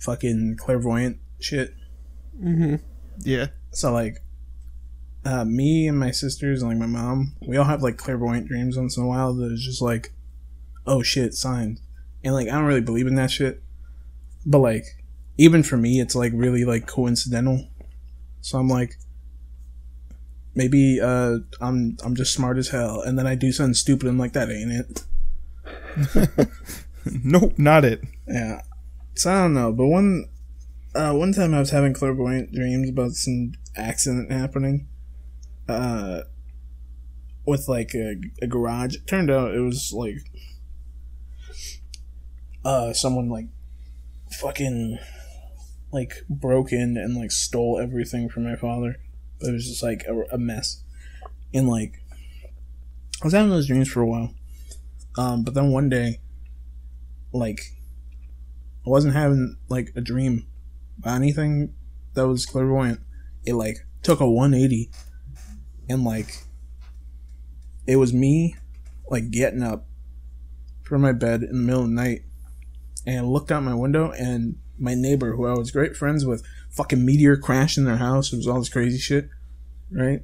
[0.00, 1.74] fucking clairvoyant shit.
[2.42, 2.76] Mm-hmm.
[3.20, 3.48] Yeah.
[3.70, 4.22] So like,
[5.24, 8.76] uh, me and my sisters and like my mom, we all have like clairvoyant dreams
[8.76, 10.12] once in a while that is just like,
[10.86, 11.80] oh shit, signs.
[12.24, 13.62] And like, I don't really believe in that shit,
[14.44, 14.84] but like,
[15.38, 17.68] even for me, it's like really like coincidental.
[18.42, 18.96] So I'm like,
[20.54, 24.08] maybe uh, I'm I'm just smart as hell, and then I do something stupid.
[24.08, 26.48] I'm like, that ain't it.
[27.24, 28.02] Nope, not it.
[28.30, 28.62] Yeah.
[29.14, 30.26] So I don't know, but one
[30.94, 34.88] uh, one time I was having clairvoyant dreams about some accident happening.
[35.68, 36.22] Uh,
[37.50, 38.94] with like a, a garage.
[38.94, 40.18] It turned out it was like
[42.64, 43.46] uh someone like
[44.32, 44.98] fucking
[45.92, 49.00] like broke in and like stole everything from my father.
[49.40, 50.82] It was just like a, a mess.
[51.52, 52.02] And like
[53.20, 54.34] I was having those dreams for a while.
[55.18, 56.20] Um, but then one day,
[57.32, 57.60] like
[58.86, 60.46] I wasn't having like a dream
[60.98, 61.74] about anything
[62.14, 63.00] that was clairvoyant.
[63.44, 64.90] It like took a 180
[65.88, 66.44] and like
[67.86, 68.56] it was me
[69.10, 69.86] like getting up
[70.82, 72.22] from my bed in the middle of the night
[73.06, 77.04] and looked out my window and my neighbor who I was great friends with fucking
[77.04, 78.32] meteor crashed in their house.
[78.32, 79.28] It was all this crazy shit,
[79.90, 80.22] right?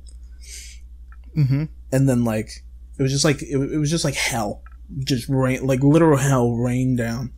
[1.37, 1.65] Mm-hmm.
[1.93, 2.51] And then like
[2.99, 4.63] it was just like it, it was just like hell,
[4.99, 7.33] just rain like literal hell rained down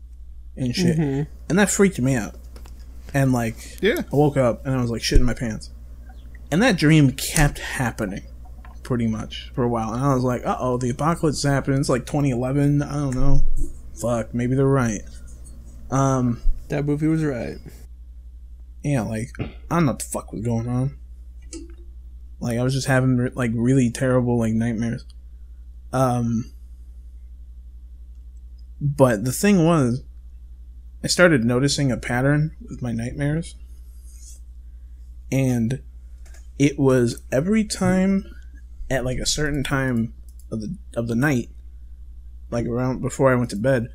[0.58, 2.34] and shit, and that freaked me out.
[3.14, 4.02] And like Yeah.
[4.12, 5.70] I woke up and I was like shitting my pants,
[6.50, 8.22] and that dream kept happening,
[8.82, 9.92] pretty much for a while.
[9.94, 11.80] And I was like, uh oh, the apocalypse is happening.
[11.80, 12.82] It's like 2011.
[12.82, 13.42] I don't know.
[14.00, 15.00] Fuck, maybe they're right.
[15.90, 17.56] Um, That movie was right.
[18.84, 20.96] yeah, like I don't know what the fuck was going on.
[22.40, 25.04] Like I was just having re- like really terrible like nightmares.
[25.92, 26.52] Um
[28.80, 30.04] but the thing was
[31.02, 33.54] I started noticing a pattern with my nightmares.
[35.30, 35.82] And
[36.58, 38.24] it was every time
[38.90, 40.14] at like a certain time
[40.50, 41.50] of the of the night
[42.50, 43.88] like around before I went to bed,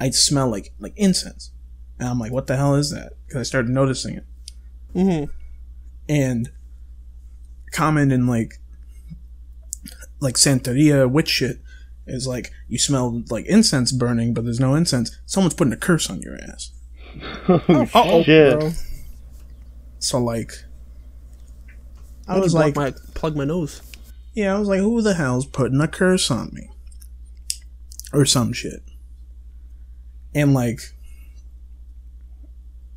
[0.00, 1.50] I'd smell like like incense.
[1.98, 3.14] And I'm like, what the hell is that?
[3.26, 4.26] Because I started noticing it.
[4.94, 5.32] Mm-hmm.
[6.08, 6.50] And
[7.72, 8.60] common in like
[10.20, 11.60] like Santeria witch shit
[12.08, 15.16] is like you smell like incense burning, but there's no incense.
[15.26, 16.72] Someone's putting a curse on your ass.
[17.48, 18.58] Oh, oh shit.
[18.58, 18.70] Bro.
[19.98, 20.52] So like,
[22.26, 23.82] I I was was like, my plug my nose.
[24.34, 26.68] yeah, I was like, who the hell's putting a curse on me?
[28.12, 28.82] Or some shit.
[30.34, 30.80] And like,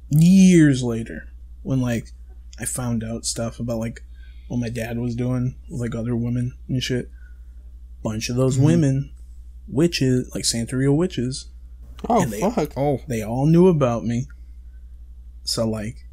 [0.10, 1.30] years later,
[1.63, 2.12] when like
[2.60, 4.04] I found out stuff about like
[4.47, 7.10] what my dad was doing with like other women and shit,
[8.04, 8.66] bunch of those mm-hmm.
[8.66, 9.12] women,
[9.68, 11.48] witches, like Santeria witches,
[12.10, 12.72] Oh they- fuck!
[12.76, 13.02] Oh.
[13.08, 14.28] they all knew about me.
[15.44, 16.06] So like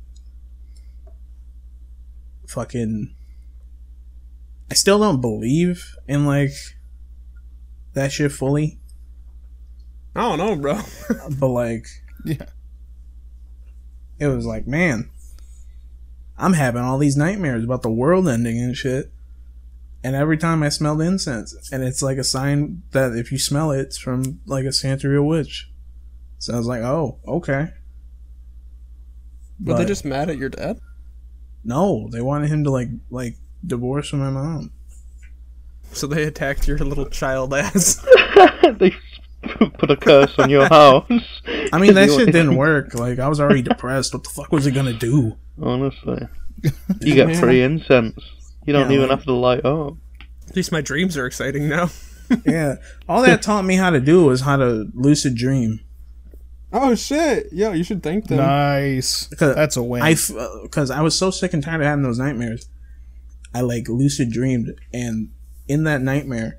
[2.46, 3.14] fucking
[4.70, 6.52] I still don't believe in like
[7.94, 8.78] that shit fully,
[10.14, 10.80] I don't know, bro.
[11.38, 11.86] but like
[12.24, 12.46] Yeah.
[14.18, 15.10] it was like, man,
[16.36, 19.10] I'm having all these nightmares about the world ending and shit.
[20.04, 23.72] And every time I smelled incense, and it's like a sign that if you smell
[23.72, 25.70] it, it's from like a Santeria witch.
[26.38, 27.72] So I was like, oh, okay.
[29.64, 30.78] Were they just mad at your dad?
[31.64, 33.34] No, they wanted him to like like
[33.66, 34.72] divorce from my mom.
[35.92, 38.04] So they attacked your little child ass.
[38.78, 38.94] they
[39.78, 41.10] put a curse on your house.
[41.72, 42.94] I mean, that shit didn't work.
[42.94, 44.14] Like, I was already depressed.
[44.14, 45.36] What the fuck was it gonna do?
[45.60, 46.26] Honestly,
[47.00, 48.18] you get free incense.
[48.68, 49.94] You don't Yeah, even like- have to light up.
[50.48, 51.90] At least my dreams are exciting now.
[52.44, 52.74] Yeah,
[53.08, 55.80] all that taught me how to do was how to lucid dream.
[56.70, 57.50] Oh shit!
[57.50, 58.36] Yo, you should thank them.
[58.36, 59.26] Nice.
[59.28, 60.02] Because That's a win.
[60.02, 60.12] I,
[60.62, 62.68] because uh, I was so sick and tired of having those nightmares.
[63.54, 65.30] I like lucid dreamed, and
[65.68, 66.58] in that nightmare,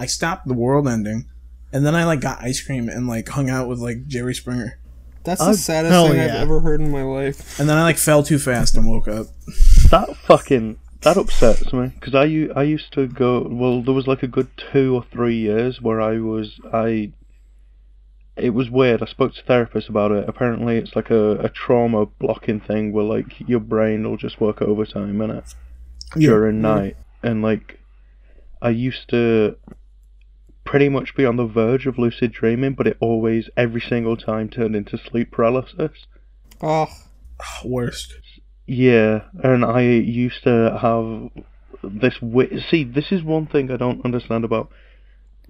[0.00, 1.26] I stopped the world ending,
[1.74, 4.78] and then I like got ice cream and like hung out with like Jerry Springer,
[5.24, 6.24] That's Oh, the saddest thing yeah.
[6.24, 7.60] I've ever heard in my life.
[7.60, 9.26] and then I like fell too fast and woke up.
[9.90, 13.46] That fucking that upsets me because I I used to go.
[13.48, 17.12] Well, there was like a good two or three years where I was I.
[18.34, 19.02] It was weird.
[19.02, 20.28] I spoke to therapists about it.
[20.28, 24.62] Apparently, it's like a, a trauma blocking thing where like your brain will just work
[24.62, 25.54] overtime in it
[26.16, 27.78] during night, and like
[28.62, 29.56] I used to
[30.64, 34.48] pretty much be on the verge of lucid dreaming, but it always every single time
[34.48, 36.06] turned into sleep paralysis.
[36.60, 36.88] Oh,
[37.64, 38.14] Worst.
[38.72, 41.30] Yeah, and I used to have
[41.82, 42.14] this.
[42.20, 44.70] Wi- See, this is one thing I don't understand about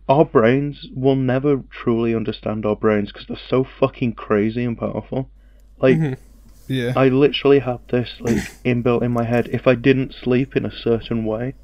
[0.08, 0.88] our brains.
[0.92, 5.30] We'll never truly understand our brains because they're so fucking crazy and powerful.
[5.80, 6.16] Like, Mhm.
[6.66, 6.94] yeah.
[6.96, 9.48] I literally have this like inbuilt in my head.
[9.52, 11.54] If I didn't sleep in a certain way,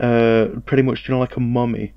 [0.00, 1.94] uh, pretty much, you know, like a mummy.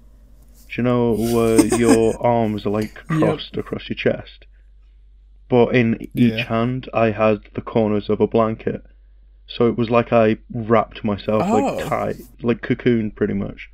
[0.69, 4.45] Do you know where your arms are like crossed across your chest?
[5.49, 6.43] But in each Yeah.
[6.45, 8.83] hand, I had the corners of a blanket.
[9.47, 11.53] So it was like I wrapped myself Oh.
[11.55, 13.69] like tight, like cocoon, pretty much.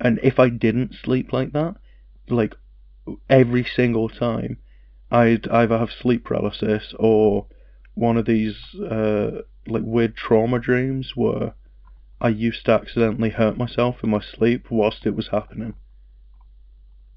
[0.00, 1.76] And if I didn't sleep like that,
[2.28, 2.54] like
[3.28, 4.56] every single time,
[5.10, 7.46] I'd either have sleep paralysis or
[7.94, 11.52] one of these, uh, like weird trauma dreams where
[12.18, 15.74] I used to accidentally hurt myself in my sleep whilst it was happening.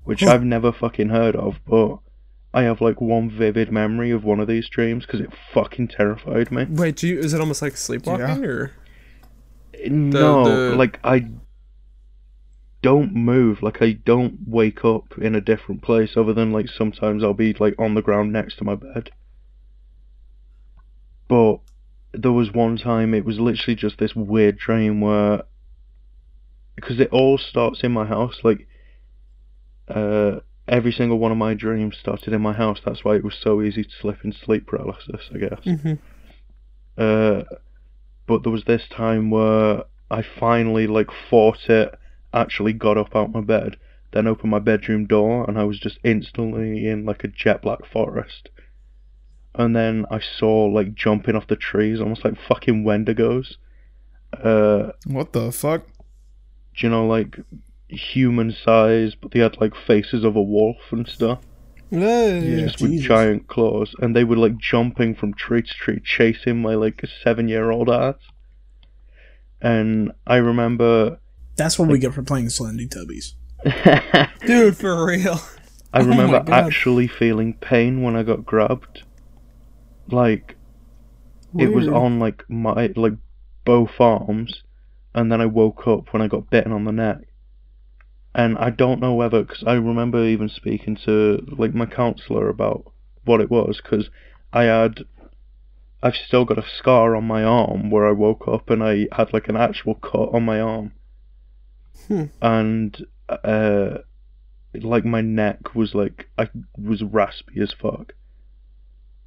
[0.04, 0.32] Which Huh.
[0.32, 2.00] I've never fucking heard of, but
[2.54, 6.52] I have like one vivid memory of one of these dreams because it fucking terrified
[6.52, 6.66] me.
[6.70, 7.20] Wait, do you?
[7.20, 8.72] Is it almost like sleepwalking or?
[9.88, 11.30] no, the- like I
[12.84, 13.64] don't move.
[13.64, 17.54] Like I don't wake up in a different place other than like sometimes I'll be
[17.54, 19.10] like on the ground next to my bed.
[21.28, 21.60] But
[22.12, 25.44] there was one time it was literally just this weird dream where
[26.76, 28.68] because it all starts in my house like
[29.88, 33.36] uh every single one of my dreams started in my house that's why it was
[33.42, 36.00] so easy to slip into sleep paralysis i guess Mhm.
[36.98, 37.44] uh
[38.26, 41.94] but there was this time where I finally like fought it,
[42.34, 43.76] actually got up out my bed,
[44.14, 47.80] then opened my bedroom door, and I was just instantly in like a jet black
[47.92, 48.48] forest.
[49.56, 53.56] And then I saw like jumping off the trees, almost like fucking Wendigos.
[54.32, 55.86] Uh, What the fuck?
[56.78, 57.38] do you know like
[57.96, 61.40] human size, but they had like faces of a wolf and stuff,
[61.90, 62.40] Yeah.
[62.42, 63.06] just with Jesus.
[63.08, 67.90] giant claws, and they were like jumping from tree to tree, chasing my like seven-year-old
[67.90, 68.16] ass.
[69.62, 71.20] And I remember
[71.56, 73.34] That's what we get for playing Slendy Tubbies.
[74.46, 75.40] Dude, for real.
[75.94, 76.50] I Oh remember God.
[76.50, 79.04] actually feeling pain when I got grabbed.
[80.10, 80.56] Like
[81.58, 83.14] it was on like my like
[83.64, 84.64] both arms,
[85.16, 87.20] and then I woke up when I got bitten on the neck.
[88.36, 92.92] And I don't know whether because I remember even speaking to like my counselor about
[93.26, 94.10] what it was because
[94.52, 95.06] I had
[96.02, 99.34] I've still got a scar on my arm where I woke up and I had
[99.34, 100.94] like an actual cut on my arm.
[102.08, 102.26] Hmm.
[102.42, 104.00] And uh
[104.74, 108.14] like my neck was like I was raspy as fuck.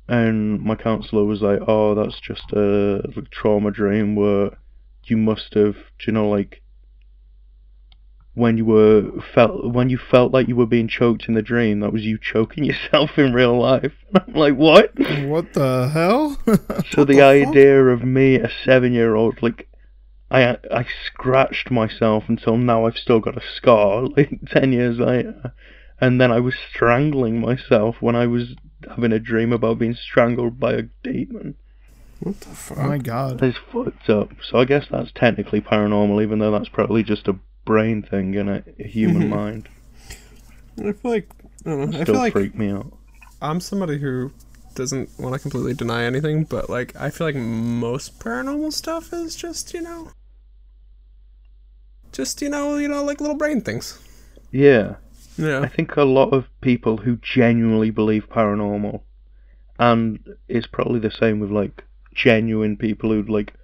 [0.08, 4.50] And my counselor was like, "Oh, that's just a like, trauma dream where
[5.04, 6.62] you must have, do you know, like
[8.36, 11.80] when you were felt when you felt like you were being choked in the dream,
[11.80, 14.92] that was you choking yourself in real life." I'm like, "What?"
[15.24, 16.38] What the hell?
[16.90, 19.68] So the idea of me, a seven-year-old, like
[20.30, 25.54] I I scratched myself until now I've still got a scar, like ten years later,
[26.00, 28.54] and then I was strangling myself when I was
[28.86, 31.56] having a dream about being strangled by a demon.
[32.20, 32.78] What the fuck?
[32.78, 33.42] oh my god.
[33.42, 34.30] It's fucked up.
[34.42, 38.48] So I guess that's technically paranormal, even though that's probably just a brain thing in
[38.48, 39.68] a, human mind.
[40.78, 41.28] I feel like
[41.66, 41.98] I don't know.
[42.00, 42.92] I Still feel like freak me out.
[43.42, 44.32] I'm somebody who
[44.74, 49.36] doesn't want to completely deny anything, but like I feel like most paranormal stuff is
[49.36, 50.12] just you know,
[52.12, 53.98] just you know, you know, like little brain things.
[54.52, 54.96] Yeah.
[55.60, 55.68] I Yeah.
[55.68, 59.02] think a lot of people who genuinely believe paranormal,
[59.78, 63.54] and it's probably the same with like genuine people who like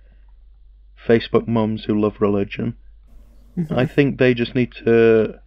[1.06, 2.76] Facebook mums who love religion.
[3.56, 3.78] Mm-hmm.
[3.78, 5.40] I think they just need to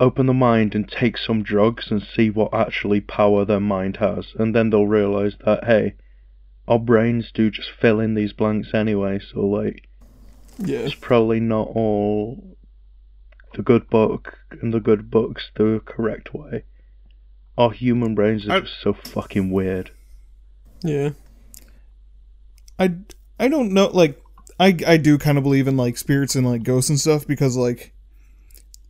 [0.00, 4.26] open the mind and take some drugs and see what actually power their mind has,
[4.38, 5.94] and then they'll realize that hey,
[6.68, 9.20] our brains do just fill in these blanks anyway.
[9.32, 9.88] So like,
[10.58, 10.78] Yeah.
[10.80, 12.56] it's probably not all
[13.54, 16.64] the good book and the good books the correct way.
[17.56, 19.90] Our human brains are I- just so fucking weird.
[20.82, 21.10] Yeah.
[22.78, 22.94] I
[23.38, 24.20] I don't know like
[24.60, 27.56] I I do kind of believe in like spirits and like ghosts and stuff because
[27.56, 27.92] like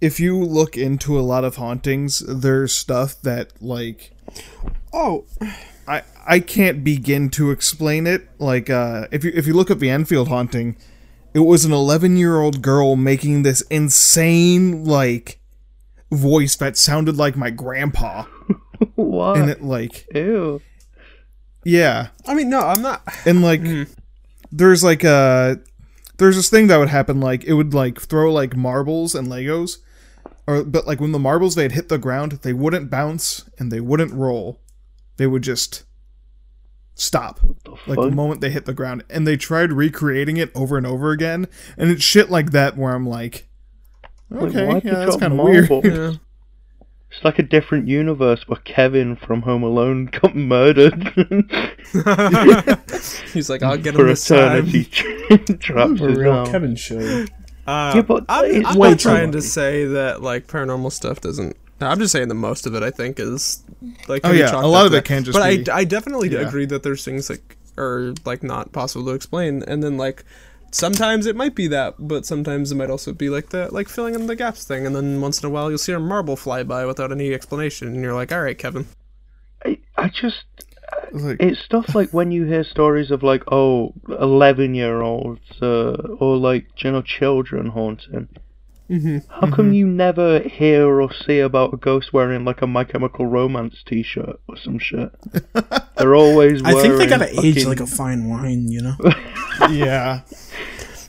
[0.01, 4.11] if you look into a lot of hauntings there's stuff that like
[4.93, 5.25] Oh.
[5.87, 9.81] I I can't begin to explain it like uh if you if you look at
[9.81, 10.77] the Enfield haunting
[11.35, 15.41] it was an 11 year old girl making this insane like
[16.13, 18.25] voice that sounded like my grandpa
[18.95, 19.37] what?
[19.37, 20.63] and it like Ew.
[21.65, 23.03] yeah I mean, no, I'm not.
[23.27, 23.61] and like
[24.57, 25.59] there's like a
[26.19, 29.79] there's this thing that would happen like it would like throw like marbles and legos
[30.47, 33.81] or but like when the marbles they'd hit the ground they wouldn't bounce and they
[33.81, 34.61] wouldn't roll
[35.17, 35.85] they would just
[36.95, 38.11] stop The like fuck?
[38.11, 41.49] the moment they hit the ground and they tried recreating it over and over again
[41.77, 43.49] and it's shit like that where i'm like
[44.31, 45.69] Like, okay why'd yeah that's kind of weird?
[45.85, 46.13] Yeah.
[47.17, 50.95] It's like a different universe where Kevin from Home Alone got murdered
[53.33, 54.67] He's like, I'll get him for this time.
[54.67, 55.55] eternity.
[55.59, 56.47] Trapped A his real arm.
[56.51, 57.25] Kevin show.
[57.67, 60.93] Uh, Yeah, but I'm, it's I'm way not too trying to say that like paranormal
[60.93, 61.57] stuff doesn't.
[61.81, 63.63] I'm just saying that most of it I think is
[64.09, 64.23] like.
[64.25, 65.05] Oh, yeah, a lot of to it that.
[65.07, 66.41] can just But be- I, I definitely Yeah.
[66.41, 67.41] agree that there's things that
[67.77, 70.25] are like not possible to explain, and then like
[70.75, 74.15] sometimes it might be that, but sometimes it might also be like the like filling
[74.15, 76.63] in the gaps thing, and then once in a while you'll see a marble fly
[76.65, 78.87] by without any explanation, and you're like, all right, Kevin.
[79.65, 80.45] I, I just
[81.13, 85.93] Like, it's stuff like when you hear stories of like oh 11 year olds uh,
[86.19, 88.29] or like you know children haunting
[88.95, 89.19] Mm-hmm.
[89.41, 93.27] how come you never hear or see about a ghost wearing like a my chemical
[93.27, 95.11] romance t-shirt or some shit
[95.97, 96.79] they're always wearing.
[96.79, 98.97] I think they gotta age like a fine wine, you know.
[99.71, 100.21] yeah.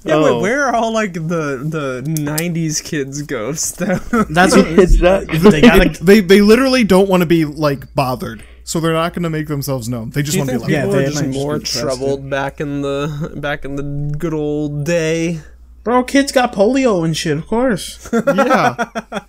[0.07, 0.35] Yeah, Oh.
[0.35, 3.71] wait, where are all like the the '90s kids ghosts?
[3.81, 5.89] that- That's what exactly they gotta.
[6.03, 9.47] They they literally don't want to be like bothered, so they're not going to make
[9.47, 10.11] themselves known.
[10.11, 13.33] They just want to be like, Yeah, they were just more troubled back in the
[13.37, 15.39] back in the good old day?
[15.85, 17.37] Bro, kids got polio and shit.
[17.37, 18.09] Of course.
[18.13, 18.75] yeah.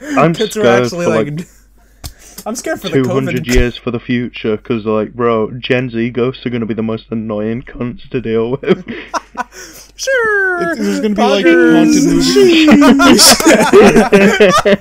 [0.01, 1.47] i'm Kids were scared actually for like, like,
[2.47, 6.47] I'm scared for the 200 years for the future because like bro gen z ghosts
[6.47, 8.85] are going to be the most annoying cunts to deal with
[9.97, 10.63] Sure.
[10.73, 11.75] It- there's going to be like Poggers.
[11.77, 12.05] haunted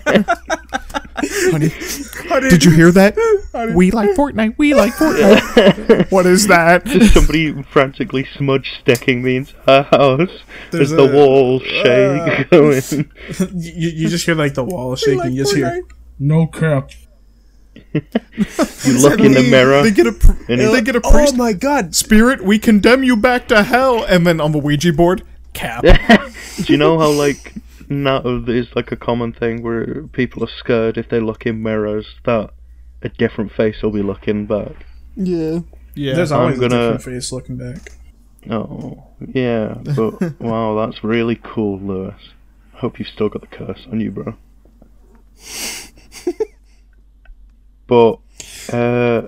[0.06, 0.82] movies.
[1.18, 1.70] Honey,
[2.50, 3.16] did you hear that?
[3.74, 4.56] We like Fortnite.
[4.58, 6.12] We like Fortnite.
[6.12, 6.86] what is that?
[6.86, 10.30] Just somebody frantically smudge sticking the entire house
[10.72, 13.12] There's as the a- walls uh, shake going.
[13.56, 15.20] you, you just hear like the wall shaking.
[15.20, 15.82] like you just hear
[16.20, 16.92] no crap.
[17.94, 19.82] You look in the mirror.
[19.84, 21.96] They get a pr- And they it's- get a Oh my god.
[21.96, 22.44] spirit.
[22.44, 25.24] We condemn you back to hell, and then on the Ouija board,
[25.54, 25.84] cap.
[26.58, 27.54] Do you know how like
[27.90, 32.06] now there's like a common thing where people are scared if they look in mirrors
[32.26, 32.52] that
[33.02, 34.86] a different face will be looking back.
[35.16, 35.60] Yeah.
[35.94, 36.16] Yeah.
[36.16, 37.92] There's I'm always gonna- a different face looking back.
[38.50, 42.30] Oh yeah, but wow, that's really cool, Lewis.
[42.74, 44.36] Hope you've still got the curse on you, bro.
[47.88, 48.20] but
[48.72, 49.28] uh,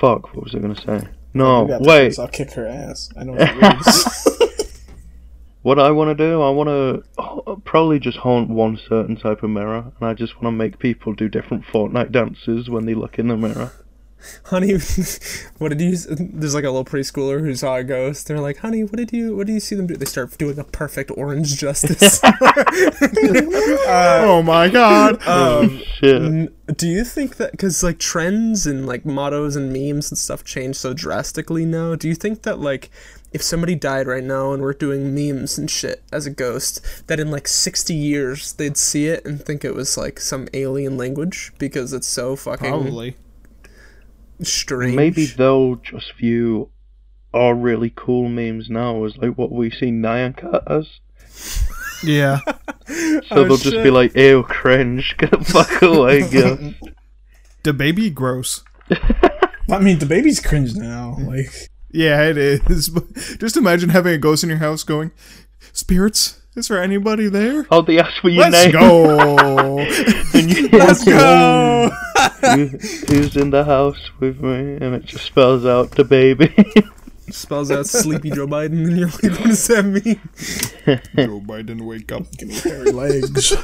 [0.00, 1.08] fuck, what was I gonna say?
[1.32, 2.04] No, You wait.
[2.10, 3.10] face, I'll kick her ass.
[3.16, 4.28] I know what it is.
[5.64, 9.48] What I want to do, I want to probably just haunt one certain type of
[9.48, 13.18] mirror, and I just want to make people do different Fortnite dances when they look
[13.18, 13.72] in the mirror.
[14.44, 14.72] Honey,
[15.58, 15.92] what did you?
[15.92, 18.26] s- There's like a little preschooler who saw a ghost.
[18.26, 19.36] They're like, "Honey, what did you?
[19.36, 22.20] What do you see them do?" They start doing a perfect orange justice.
[23.86, 25.26] oh my god.
[25.28, 26.22] um, Shit.
[26.22, 30.42] n- do you think that because like trends and like mottos and memes and stuff
[30.44, 31.94] change so drastically now?
[31.94, 32.90] Do you think that like
[33.34, 37.20] if somebody died right now and we're doing memes and shit as a ghost, that
[37.20, 41.52] in like 60 years they'd see it and think it was like some alien language
[41.58, 43.16] because it's so fucking Probably.
[44.42, 44.96] strange?
[44.96, 46.70] Maybe they'll just view
[47.32, 50.88] our really cool memes now as like what we see Nyan Cat as.
[52.02, 52.38] Yeah.
[52.86, 56.74] So Oh, they'll just be like, ew, cringe, get the fuck away, girl.
[57.62, 58.62] The baby gross.
[59.70, 61.16] I mean, the baby's cringe now.
[61.18, 62.88] Like, Yeah, it is.
[63.38, 65.12] Just imagine having a ghost in your house going,
[65.72, 67.66] Spirits, is there anybody there?
[67.70, 68.72] Oh, they ask for your Let's name.
[68.72, 69.78] go.
[70.34, 71.90] You- Let's go.
[72.42, 72.66] Who-
[73.06, 74.74] who's in the house with me?
[74.84, 76.52] And it just spells out the baby.
[77.30, 80.20] Spells out sleepy Joe Biden, and you're like, what does that mean?
[81.16, 82.30] Joe Biden, wake up.
[82.32, 83.54] give me hairy legs.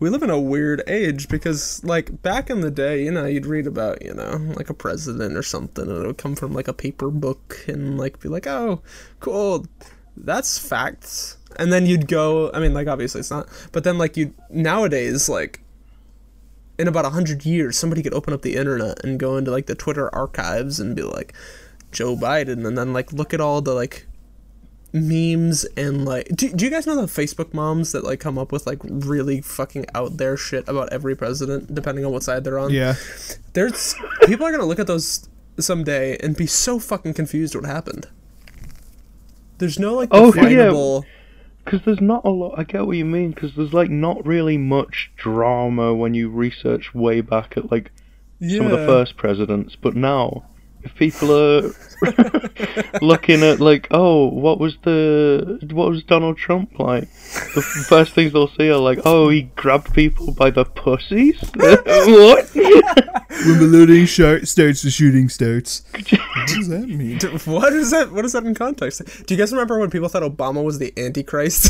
[0.00, 3.46] We live in a weird age because, like, back in the day, you know, you'd
[3.46, 6.68] read about, you know, like a president or something, and it would come from like
[6.68, 8.82] a paper book and like be like, oh,
[9.20, 9.66] cool,
[10.16, 11.38] that's facts.
[11.56, 15.28] And then you'd go, I mean, like, obviously it's not, but then, like, you nowadays,
[15.28, 15.62] like,
[16.78, 19.66] in about a hundred years, somebody could open up the internet and go into like
[19.66, 21.32] the Twitter archives and be like,
[21.92, 24.06] Joe Biden, and then like look at all the like
[24.94, 28.52] memes and like do, do you guys know the facebook moms that like come up
[28.52, 32.58] with like really fucking out there shit about every president depending on what side they're
[32.58, 32.96] on Yeah.
[33.54, 33.94] there's
[34.26, 38.06] people are gonna look at those someday and be so fucking confused what happened
[39.58, 41.00] there's no like Oh, yeah.
[41.64, 42.58] Because there's not a lot.
[42.58, 43.30] I get what you mean.
[43.30, 47.92] Because there's like not really much drama when you research way back at like
[48.40, 49.76] yeah, some of the first presidents.
[49.76, 50.44] But now,
[50.84, 51.70] if people are
[53.02, 57.08] looking at like, oh, what was the what was Donald Trump like?
[57.54, 61.38] The f- first things they'll see are like, oh, he grabbed people by the pussies.
[61.54, 62.50] what?
[63.46, 65.82] When the loading shart starts, the shooting starts.
[65.94, 66.04] what
[66.48, 67.18] does that mean?
[67.46, 70.22] what is that what is that in context do you guys remember when people thought
[70.22, 71.68] obama was the antichrist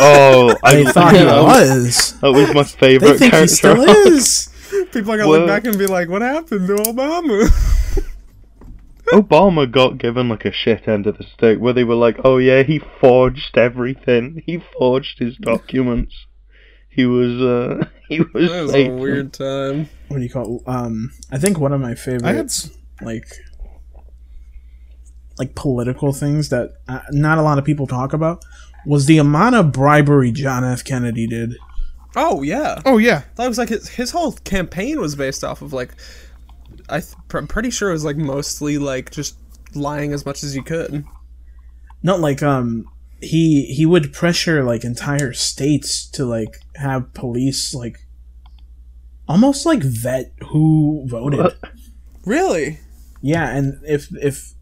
[0.00, 2.12] Oh, I They thought he that was.
[2.20, 3.18] That was my favorite.
[3.18, 3.74] They favorite think character.
[3.74, 4.86] he still is.
[4.92, 5.40] people are gonna What?
[5.40, 7.48] look back and be like what happened to obama
[9.12, 12.38] Obama got given like a shit end of the stick where they were like, oh
[12.38, 14.42] yeah, he forged everything.
[14.46, 16.14] He forged his documents.
[16.88, 18.50] He was, uh, he was.
[18.50, 20.62] that was a weird time What do you call?
[20.66, 22.34] Um, I think one of my favorite.
[22.34, 22.52] Had.
[23.00, 23.26] like
[25.38, 28.44] like political things that uh, not a lot of people talk about
[28.84, 30.82] was the amount of bribery John F.
[30.82, 31.54] Kennedy did.
[32.16, 33.22] oh yeah Oh, yeah.
[33.36, 35.94] That was like his his whole campaign was based off of like
[36.88, 39.36] I th- pr- I'm pretty sure it was like mostly like just
[39.74, 41.04] lying as much as you could.
[42.02, 42.86] Not like um
[43.20, 47.98] he he would pressure like entire states to like have police like
[49.28, 51.54] almost like vet who voted.
[52.24, 52.80] Really?
[53.20, 54.52] Yeah, and if if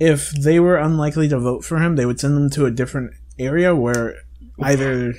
[0.00, 3.12] if they were unlikely to vote for him, they would send them to a different
[3.38, 4.16] area where
[4.60, 5.14] either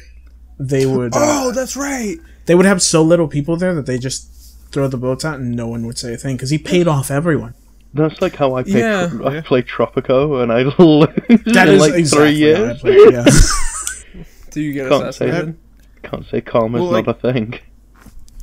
[0.60, 2.18] they would uh, Oh, that's right.
[2.46, 4.33] they would have so little people there that they just
[4.74, 7.10] throw the votes out and no one would say a thing because he paid off
[7.12, 7.54] everyone.
[7.94, 8.80] That's like how I play.
[8.80, 9.08] Yeah.
[9.08, 11.08] Tro- I play Tropico and I lose
[11.54, 12.80] That in is like exactly three how I years.
[12.82, 13.26] played, yeah.
[14.52, 15.58] Do you get Can't say assassinated?
[16.04, 17.60] Can't say karma's Well, like- not a thing.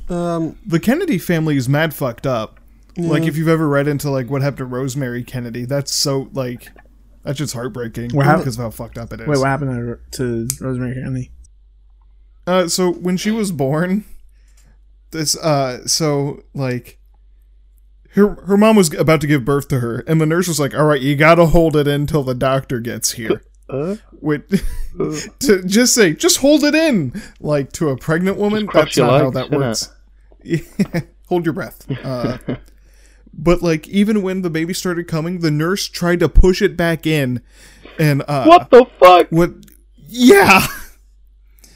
[0.09, 2.59] Um, the Kennedy family is mad fucked up.
[2.97, 6.67] Like if you've ever read into like what happened to Rosemary Kennedy, that's so like
[7.23, 9.27] that's just heartbreaking What hap- because of how fucked up it is.
[9.27, 11.31] Wait, what happened to, to Rosemary Kennedy?
[12.45, 14.03] Uh, so when she was born,
[15.11, 16.99] this uh, so like
[18.13, 20.75] her her mom was about to give birth to her, and the nurse was like,
[20.75, 24.41] "All right, you gotta hold it in till the doctor gets here." Uh, Wait,
[25.39, 28.67] to just say, just hold it in, like to a pregnant woman.
[28.73, 29.95] That's not how that works.
[30.43, 30.59] Yeah,
[31.29, 31.89] hold your breath.
[32.03, 32.37] Uh,
[33.33, 37.07] but like, even when the baby started coming, the nurse tried to push it back
[37.07, 37.41] in,
[37.97, 39.27] and uh, what the fuck?
[39.29, 39.51] What?
[39.95, 40.67] Yeah.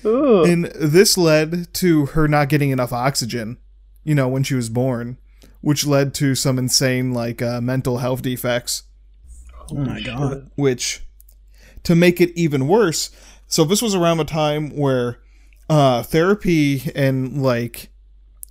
[0.05, 0.47] Ugh.
[0.47, 3.57] And this led to her not getting enough oxygen,
[4.03, 5.17] you know, when she was born,
[5.61, 8.83] which led to some insane, like, uh, mental health defects,
[9.71, 10.51] Oh my god.
[10.55, 11.03] which,
[11.83, 13.09] to make it even worse,
[13.47, 15.19] so this was around the time where,
[15.69, 17.89] uh, therapy and, like,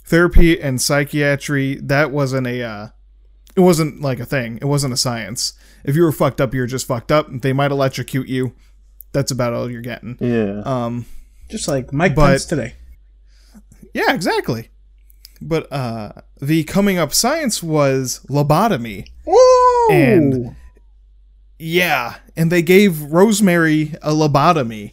[0.04, 2.88] therapy and psychiatry, that wasn't a, uh,
[3.56, 4.58] it wasn't like a thing.
[4.60, 5.52] It wasn't a science.
[5.84, 7.28] If you were fucked up, you were just fucked up.
[7.30, 8.52] They might electrocute you.
[9.12, 10.16] That's about all you're getting.
[10.18, 10.62] Yeah.
[10.64, 11.06] Um,
[11.50, 12.74] Just like Mike But- Pence today.
[13.92, 14.70] Yeah, exactly.
[15.40, 19.08] But uh the coming up science was lobotomy.
[19.26, 19.94] Whoa!
[19.94, 20.56] And-
[21.58, 24.92] Yeah, and they gave Rosemary a lobotomy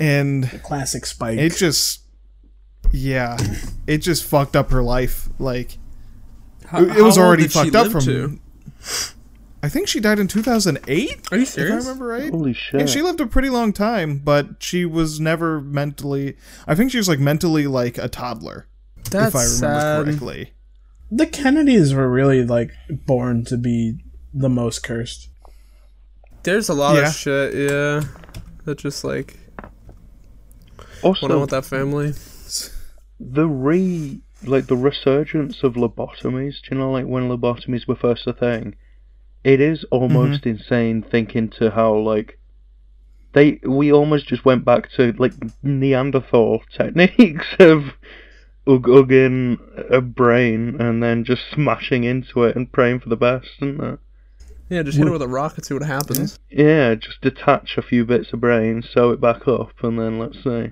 [0.00, 1.38] and the classic Spike.
[1.38, 2.00] it just
[2.90, 3.36] yeah,
[3.86, 5.78] it just fucked up her life like
[6.66, 8.38] how, it, it was already fucked up from to?
[9.64, 12.30] I think she died in 2008 Are you if I remember right.
[12.30, 12.80] Holy shit.
[12.80, 16.36] Yeah, she lived a pretty long time, but she was never mentally
[16.66, 18.66] I think she was like mentally like a toddler
[19.10, 20.04] That's if I remember sad.
[20.06, 20.52] correctly.
[21.10, 23.98] the Kennedys were really like born to be
[24.34, 25.28] the most cursed.
[26.42, 27.08] There's a lot Yeah.
[27.08, 28.02] of shit, yeah,
[28.64, 29.38] that just like
[31.02, 32.14] also, went on with that family.
[33.20, 36.54] the re like the resurgence of lobotomies.
[36.62, 38.74] Do you know like when lobotomies were first a thing?
[39.44, 40.50] It is almost mm-hmm.
[40.50, 42.38] insane thinking to how like
[43.32, 45.32] they we almost just went back to like
[45.62, 47.86] Neanderthal techniques of
[48.66, 49.58] ug- ugging
[49.90, 53.98] a brain and then just smashing into it and praying for the best, isn't it?
[54.68, 56.38] Yeah, just hit it with a rock and see what happens.
[56.48, 60.42] Yeah, just detach a few bits of brain, sew it back up, and then let's
[60.42, 60.70] see.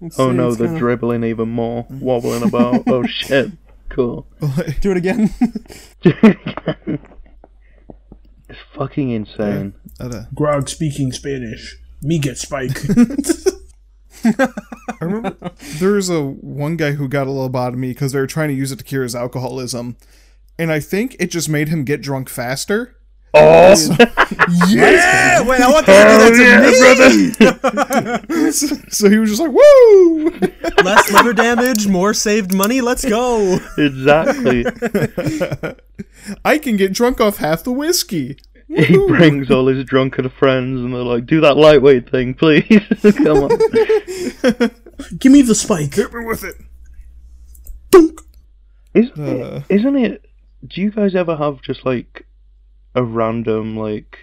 [0.00, 2.84] Let's Oh see, no, they're kinda- dribbling even more, wobbling about.
[2.86, 3.50] oh shit,
[3.88, 4.26] cool.
[4.80, 5.30] Do it again.
[8.48, 9.74] It's fucking insane.
[10.34, 11.76] Grog speaking Spanish.
[12.02, 12.78] Me get Spike.
[14.24, 14.48] I
[15.00, 15.36] remember
[15.78, 18.72] there was a one guy who got a lobotomy because they were trying to use
[18.72, 19.96] it to cure his alcoholism,
[20.58, 22.96] and I think it just made him get drunk faster.
[23.34, 23.74] Oh,
[24.68, 25.98] Yeah, Wait, I want to do
[27.38, 27.40] that
[28.32, 28.50] to me.
[28.90, 30.30] so he was just like, "Woo!"
[30.82, 32.80] Less liver damage, more saved money.
[32.80, 33.58] Let's go.
[33.76, 34.64] exactly.
[36.44, 38.38] I can get drunk off half the whiskey.
[38.68, 42.64] He brings all his drunken friends, and they're like, "Do that lightweight thing, please."
[43.02, 43.50] Come on.
[45.18, 45.94] Give me the Spike.
[45.94, 46.56] Hit me with it.
[48.94, 49.62] Isn't Uh.
[49.68, 49.74] it?
[49.78, 50.24] Isn't it?
[50.66, 52.26] Do you guys ever have just like
[52.98, 54.18] a random like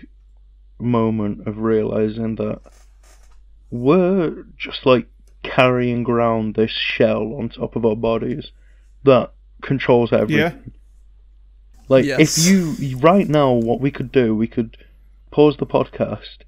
[0.79, 2.59] moment of realizing that
[3.71, 5.07] we're just like
[5.43, 8.51] carrying around this shell on top of our bodies
[9.03, 10.37] that controls everything?
[10.37, 10.71] Yeah.
[11.87, 12.37] Like Yes.
[12.37, 12.45] if
[12.81, 14.75] you right now, what we could do, we could
[15.31, 16.39] pause the podcast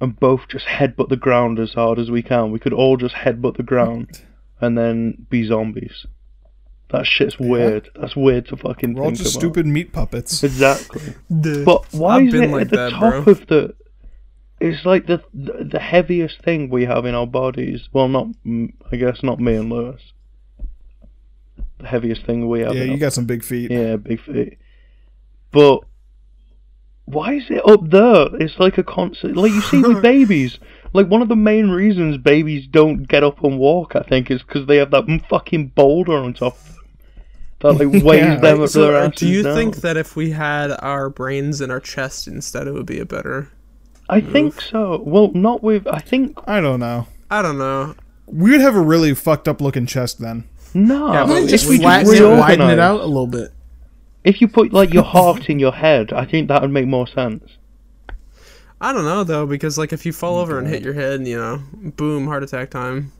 [0.00, 2.50] and both just headbutt the ground as hard as we can.
[2.50, 4.20] We could all just headbutt the ground
[4.60, 6.06] and then be zombies.
[6.90, 7.90] That shit's weird.
[8.00, 9.40] That's weird to fucking We're all think just about.
[9.40, 10.42] stupid meat puppets.
[10.42, 11.14] Exactly.
[11.64, 13.32] But why I've is been it like at the that, top bro.
[13.32, 13.74] of the?
[14.60, 17.88] It's like the, the heaviest thing we have in our bodies.
[17.92, 18.28] Well, not
[18.90, 20.00] I guess not me and Lewis.
[21.78, 22.74] The heaviest thing we have.
[22.74, 23.70] Yeah, in you our got some big feet.
[23.70, 24.58] yeah, big feet.
[25.52, 25.80] But
[27.04, 28.26] why is it up there?
[28.40, 29.36] It's like a constant.
[29.36, 30.58] Like you see with babies.
[30.94, 34.42] Like one of the main reasons babies don't get up and walk, I think, is
[34.42, 36.77] because they have that fucking boulder on top of
[37.60, 37.76] them.
[37.78, 38.36] that like weighs Yeah.
[38.36, 39.56] them up So, their uh, asses do you down.
[39.56, 43.04] think that if we had our brains in our chest instead, it would be a
[43.06, 43.48] better?
[44.08, 45.02] I think so.
[45.04, 45.86] Well, not with.
[45.86, 47.06] I think I don't know.
[47.30, 47.94] I don't know.
[48.26, 50.44] We would have a really fucked up looking chest then.
[50.74, 51.12] no.
[51.12, 53.52] Yeah, but if just we just flatten it, widen it out a little bit.
[54.24, 57.06] If you put like your heart in your head, I think that would make more
[57.06, 57.44] sense.
[58.80, 61.36] I don't know though, because like if you fall over and hit your head, you
[61.36, 61.62] know,
[61.96, 63.12] boom, heart attack time.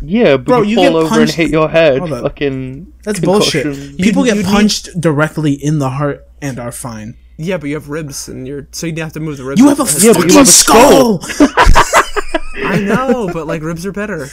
[0.00, 2.08] Yeah, but Bro, you, you fall get over punched- and hit your head.
[2.08, 2.92] Fucking.
[3.04, 3.62] That's concussion.
[3.72, 3.98] bullshit.
[3.98, 7.16] People You'd- get you'd punched directly in the heart and are fine.
[7.38, 9.60] Yeah, but you have ribs and you're so you have to move the ribs.
[9.60, 11.20] You have a Yeah, fucking you have a skull.
[12.64, 14.28] I know, but like ribs are better.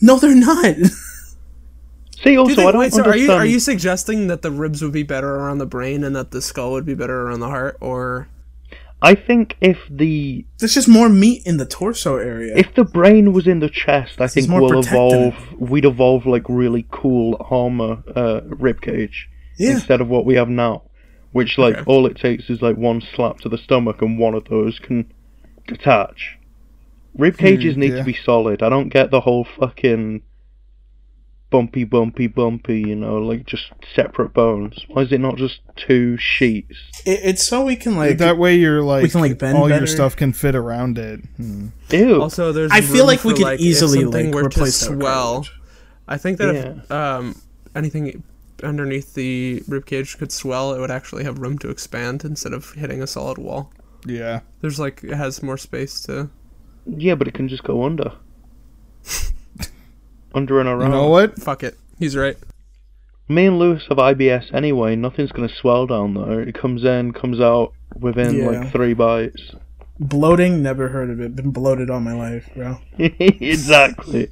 [0.00, 0.74] no, they're not.
[0.76, 4.42] See, Do you also, think, I don't wait, so are you are you suggesting that
[4.42, 7.22] the ribs would be better around the brain and that the skull would be better
[7.28, 8.28] around the heart, or
[9.04, 12.56] I think if the There's just more meat in the torso area.
[12.56, 15.34] if the brain was in the chest, I think we'll evolve.
[15.58, 19.28] We'd evolve like really cool armor uh, rib cage
[19.58, 19.72] yeah.
[19.72, 20.84] instead of what we have now,
[21.32, 21.84] which like Okay.
[21.86, 25.12] all it takes is like one slap to the stomach and one of those can
[25.66, 26.38] detach.
[27.16, 27.98] Rib cages need yeah.
[27.98, 28.62] to be solid.
[28.62, 30.22] I don't get the whole fucking
[31.54, 32.80] bumpy, bumpy, bumpy.
[32.80, 34.84] You know, like just separate bones.
[34.88, 36.76] Why is it not just two sheets?
[37.06, 38.18] It, it's so we can like.
[38.18, 39.82] that way, you're like, we can, like, bend all better.
[39.82, 41.20] your stuff can fit around it.
[41.36, 41.68] Hmm.
[41.90, 42.20] Ew.
[42.20, 44.98] also there's I feel like we for, could like, easily, like, were to replace that
[44.98, 45.46] swell.
[46.08, 47.40] I think that if um,
[47.76, 48.24] anything
[48.64, 52.72] underneath the rib cage could swell, it would actually have room to expand instead of
[52.72, 53.72] hitting a solid wall.
[54.04, 54.40] Yeah.
[54.60, 56.30] There's like it has more space to.
[56.84, 58.12] yeah, but it can just go under.
[60.34, 60.90] under and around.
[60.90, 61.36] You know what?
[61.40, 61.78] Fuck it.
[61.98, 62.36] He's right.
[63.28, 64.96] Me and Lewis have IBS anyway.
[64.96, 66.40] Nothing's gonna swell down there.
[66.40, 68.48] It comes in, comes out within Yeah.
[68.50, 69.54] like three bites.
[69.98, 71.36] Bloating, never heard of it.
[71.36, 72.78] Been bloated all my life, bro.
[72.98, 74.28] exactly.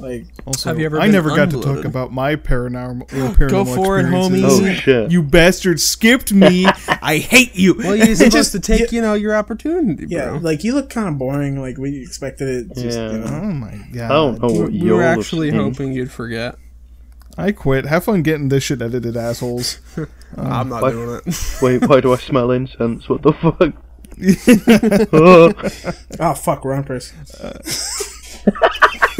[0.00, 3.32] Like, Also, Have you ever I been never got to talk about my paranormal, uh,
[3.34, 4.60] paranormal Go for it, experiences.
[4.60, 4.70] homie.
[4.70, 5.10] Oh shit.
[5.10, 6.66] You bastard skipped me.
[7.02, 7.74] I hate you.
[7.78, 10.16] Well, you're supposed just- to take, you know, your opportunity, bro.
[10.16, 11.60] yeah, like you look kind of boring.
[11.60, 12.74] Like we expected it.
[12.74, 13.12] Just, Yeah.
[13.12, 13.26] you know.
[13.26, 14.02] Oh my god.
[14.04, 15.72] I don't know we, what we you're were actually listening.
[15.72, 16.56] hoping you'd forget.
[17.38, 17.86] I quit.
[17.86, 19.78] Have fun getting this shit edited, assholes.
[20.38, 20.92] Uh, I'm not what?
[20.92, 21.56] doing it.
[21.60, 23.08] Wait, why do I smell incense?
[23.08, 23.74] What the fuck?
[25.12, 25.52] oh,
[26.20, 27.18] Oh fuck, wrong person.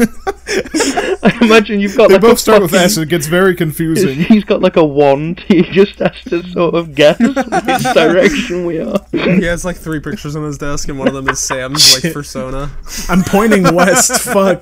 [1.23, 2.97] I imagine you've got They like both a start with fucking- S.
[2.97, 4.19] It gets very confusing.
[4.25, 5.39] He's got like a wand.
[5.47, 8.99] He just has to sort of guess which direction we are.
[9.11, 12.13] he has like three pictures on his desk, and one of them is Sam's like
[12.13, 12.71] persona.
[13.09, 14.21] I'm pointing west.
[14.21, 14.61] fuck.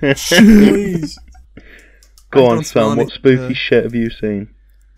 [0.00, 1.18] Please.
[2.30, 2.96] Go on, Sam.
[2.96, 4.48] What spooky uh, shit have you seen?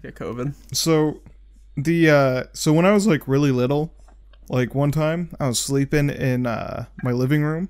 [0.03, 0.55] Get COVID.
[0.73, 1.21] So,
[1.77, 3.93] the uh, so when I was like really little,
[4.49, 7.69] like one time I was sleeping in uh my living room,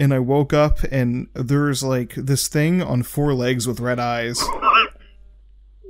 [0.00, 4.42] and I woke up and there's like this thing on four legs with red eyes,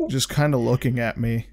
[0.08, 1.48] just kind of looking at me.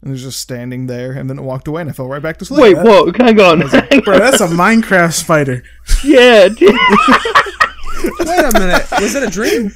[0.00, 2.20] And it was just standing there, and then it walked away, and I fell right
[2.20, 2.60] back to sleep.
[2.60, 3.16] Wait, what?
[3.16, 3.62] Hang on.
[3.62, 5.62] Hang Bro, that's a Minecraft spider.
[6.04, 6.48] Yeah.
[6.60, 8.84] Wait a minute.
[9.00, 9.72] Was it a dream?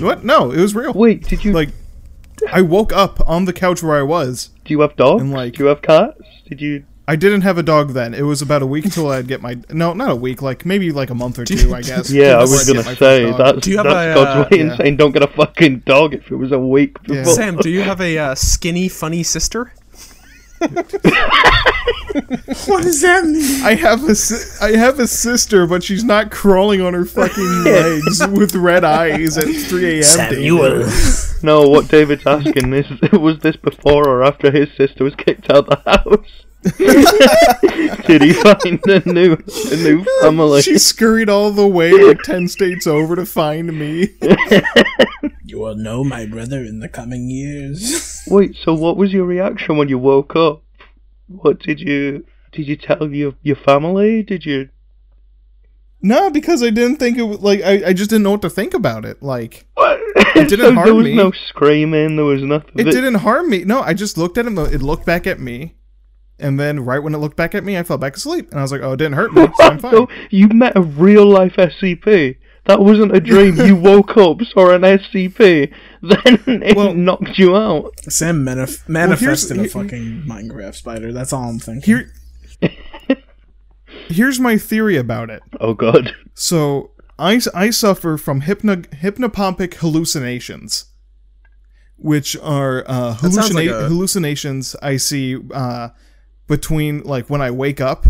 [0.00, 0.24] What?
[0.24, 0.92] No, it was real.
[0.92, 1.70] Wait, did you Like,
[2.52, 4.50] I woke up on the couch where I was.
[4.66, 5.22] do you have dogs?
[5.22, 6.20] and, like- do you have cats?
[6.46, 6.84] Did you?
[7.10, 8.12] I didn't have a dog then.
[8.12, 10.92] It was about a week till I'd get my no, not a week, like maybe
[10.92, 12.10] like a month or two, I guess.
[12.18, 13.38] Yeah, I was gonna my first say dog.
[13.38, 14.76] that's Do you have that's a, God's uh, way in yeah.
[14.76, 17.24] saying don't get a fucking dog if it was a week Yeah.
[17.24, 19.72] Sam, do you have a uh, skinny, funny sister?
[22.66, 23.62] What does that mean?
[23.64, 27.44] I have a si- I have a sister, but she's not crawling on her fucking
[27.64, 30.30] legs with red eyes at 3 a.m.
[30.30, 30.86] David.
[31.42, 35.68] No, what David's asking is was this before or after his sister was kicked out
[35.68, 36.44] of the house?
[38.06, 40.62] Did he find a new a new family?
[40.62, 44.08] She scurried all the way like 10 states over to find me.
[45.44, 48.22] You will know my brother in the coming years.
[48.28, 50.62] Wait, so what was your reaction when you woke up?
[51.28, 54.22] What did you did you tell your your family?
[54.22, 54.68] Did you
[56.02, 58.50] No, because I didn't think it was like I, I just didn't know what to
[58.50, 59.22] think about it.
[59.22, 60.00] Like what?
[60.36, 61.14] It didn't so harm there was me.
[61.14, 62.72] no screaming, there was nothing.
[62.76, 63.64] it But- didn't harm me.
[63.64, 64.58] No, I just looked at him.
[64.58, 65.74] It looked back at me,
[66.38, 68.62] and then right when it looked back at me, I fell back asleep, and I
[68.62, 69.46] was like, "Oh, it didn't hurt me.
[69.56, 72.36] So I'm fine." So you met a real life SCP.
[72.66, 73.56] That wasn't a dream.
[73.56, 75.72] you woke up, saw an SCP,
[76.02, 77.92] then it Well- knocked you out.
[78.02, 81.12] Sam manif- manifested here's- a fucking Minecraft spider.
[81.12, 81.82] That's all I'm thinking.
[81.82, 82.12] Here,
[84.08, 85.42] here's my theory about it.
[85.60, 86.14] Oh god.
[86.34, 90.86] So I, I suffer from hypno, hypnopompic hallucinations,
[91.96, 95.88] which are uh, hallucina- like a- hallucinations I see uh,
[96.48, 98.06] between like when I wake up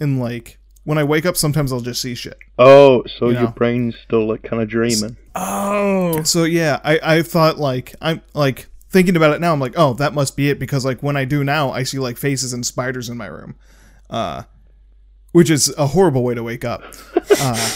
[0.00, 2.38] and like when I wake up, sometimes I'll just see shit.
[2.58, 3.48] Oh, so You your know.
[3.48, 5.16] brain's still like kind of dreaming.
[5.34, 6.22] Oh.
[6.22, 9.52] So yeah, I I thought like I'm like thinking about it now.
[9.52, 11.98] I'm like, oh, that must be it because like when I do now, I see
[11.98, 13.56] like faces and spiders in my room,
[14.08, 14.44] uh,
[15.32, 16.82] which is a horrible way to wake up.
[17.42, 17.70] Uh,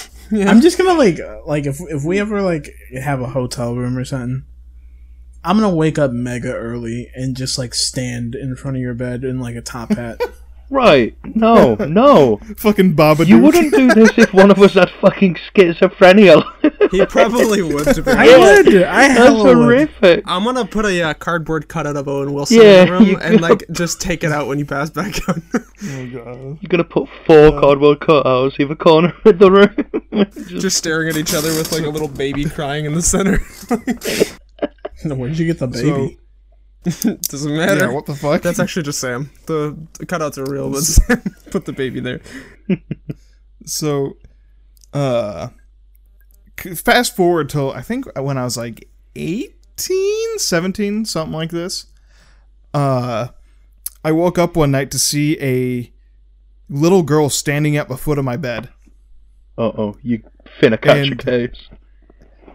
[0.47, 2.69] I'm just gonna like like if if we ever like
[3.01, 4.45] have a hotel room or something,
[5.45, 9.24] I'm gonna wake up mega early and just like stand in front of your bed
[9.24, 10.20] in like a top hat.
[10.70, 11.14] Right?
[11.24, 12.38] No, no.
[12.57, 13.26] fucking Babadook.
[13.28, 16.42] You wouldn't do this if one of us had fucking schizophrenia.
[16.90, 17.84] He probably would.
[17.95, 18.72] To be I honest.
[18.72, 18.82] would.
[18.82, 19.57] I That's hella would.
[19.57, 20.24] horrific.
[20.26, 23.18] I'm gonna put a uh, cardboard cutout of Owen Wilson Yeah, in the room you
[23.18, 23.47] and go.
[23.47, 25.38] like just take it out when you pass back out.
[25.55, 25.61] Oh
[26.12, 26.59] god.
[26.62, 30.24] You're gonna put four cardboard cutouts in the corner of the room.
[30.49, 33.38] Just- just staring at each other with like a little baby crying in the center.
[35.17, 36.19] Where'd you get the baby?
[36.85, 37.87] Doesn't matter.
[37.87, 38.43] Yeah, what the fuck?
[38.43, 39.31] That's actually just Sam.
[39.47, 42.21] The, the cutouts are real, but Sam put the baby there.
[43.65, 44.17] so
[44.93, 45.49] uh
[46.77, 49.49] fast forward till i think when i was like 18
[50.39, 51.87] 17 something like this
[52.75, 53.29] uh
[54.05, 55.93] i woke up one night to see a
[56.69, 58.69] little girl standing at the foot of my bed
[59.59, 60.23] Uh oh, you
[60.61, 61.69] finna catch a And- case.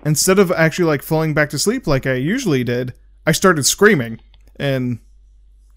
[0.05, 2.93] Instead of actually like falling back to sleep like i usually did
[3.29, 4.19] i started screaming.
[4.55, 4.99] And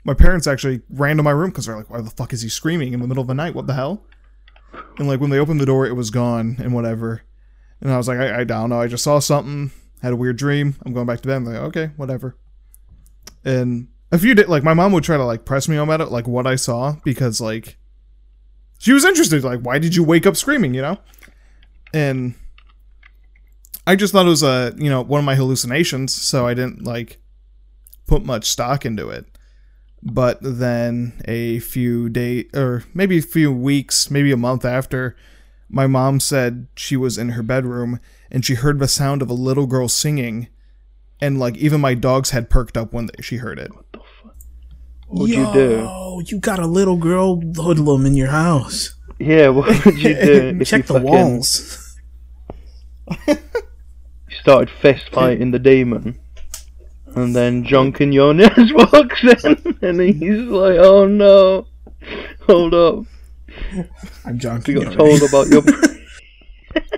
[0.05, 2.49] my parents actually ran to my room because they're like why the fuck is he
[2.49, 3.55] screaming in the middle of the night?
[3.55, 4.05] What the hell?
[4.99, 7.23] And like when they opened the door it was gone and whatever.
[7.81, 8.81] And i was like i, I don't know.
[8.81, 9.71] I just saw something.
[10.01, 10.75] Had a weird dream.
[10.85, 11.37] I'm going back to bed.
[11.37, 12.37] I'm like okay whatever.
[13.45, 16.01] And a few days like my mom would try to like press me on about
[16.01, 17.79] it like what i saw because like
[18.79, 20.75] she was interested like why did you wake up screaming?
[20.75, 20.99] You know?
[21.95, 22.35] And
[23.87, 26.85] I just thought it was a you know one of my hallucinations, so I didn't
[26.85, 27.21] like
[28.07, 29.27] put much stock into it.
[30.03, 35.17] But then a few days, or maybe a few weeks, maybe a month after,
[35.69, 39.35] my mom said she was in her bedroom and she heard the sound of a
[39.35, 40.49] little girl singing,
[41.21, 43.75] and like even my dogs had perked up when she heard it.
[43.75, 44.37] What the fuck?
[45.09, 45.71] What'd you do?
[45.83, 48.97] Yo, you got a little girl hoodlum in your house.
[49.19, 50.65] Yeah, what would you do?
[50.65, 51.99] Check you the fucking walls.
[54.43, 56.19] Started fist fighting the demon.
[57.15, 61.67] And then John Quinones walks in and he's like, oh no.
[62.47, 63.05] Hold up.
[64.25, 64.97] I'm John We got Quixote.
[64.97, 65.63] told about your.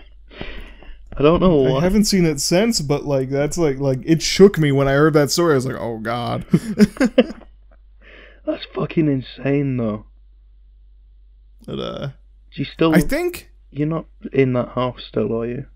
[1.16, 4.59] I don't know I haven't seen it since, but like that's like like it shook
[4.59, 5.53] me when I heard that story.
[5.53, 6.45] I was like, oh god.
[8.47, 10.07] That's fucking insane though.
[11.66, 12.12] but uh, Do
[12.55, 12.95] you still.
[12.95, 15.66] I think You're not in that house still, are you?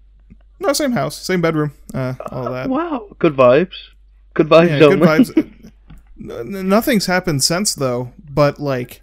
[0.61, 2.69] No same house, same bedroom, uh, all that.
[2.69, 3.09] Wow.
[3.19, 3.75] Good vibes.
[4.35, 5.37] Good vibes, Yeah, good vibes.
[6.21, 9.03] N- Nothing's happened since though, but like,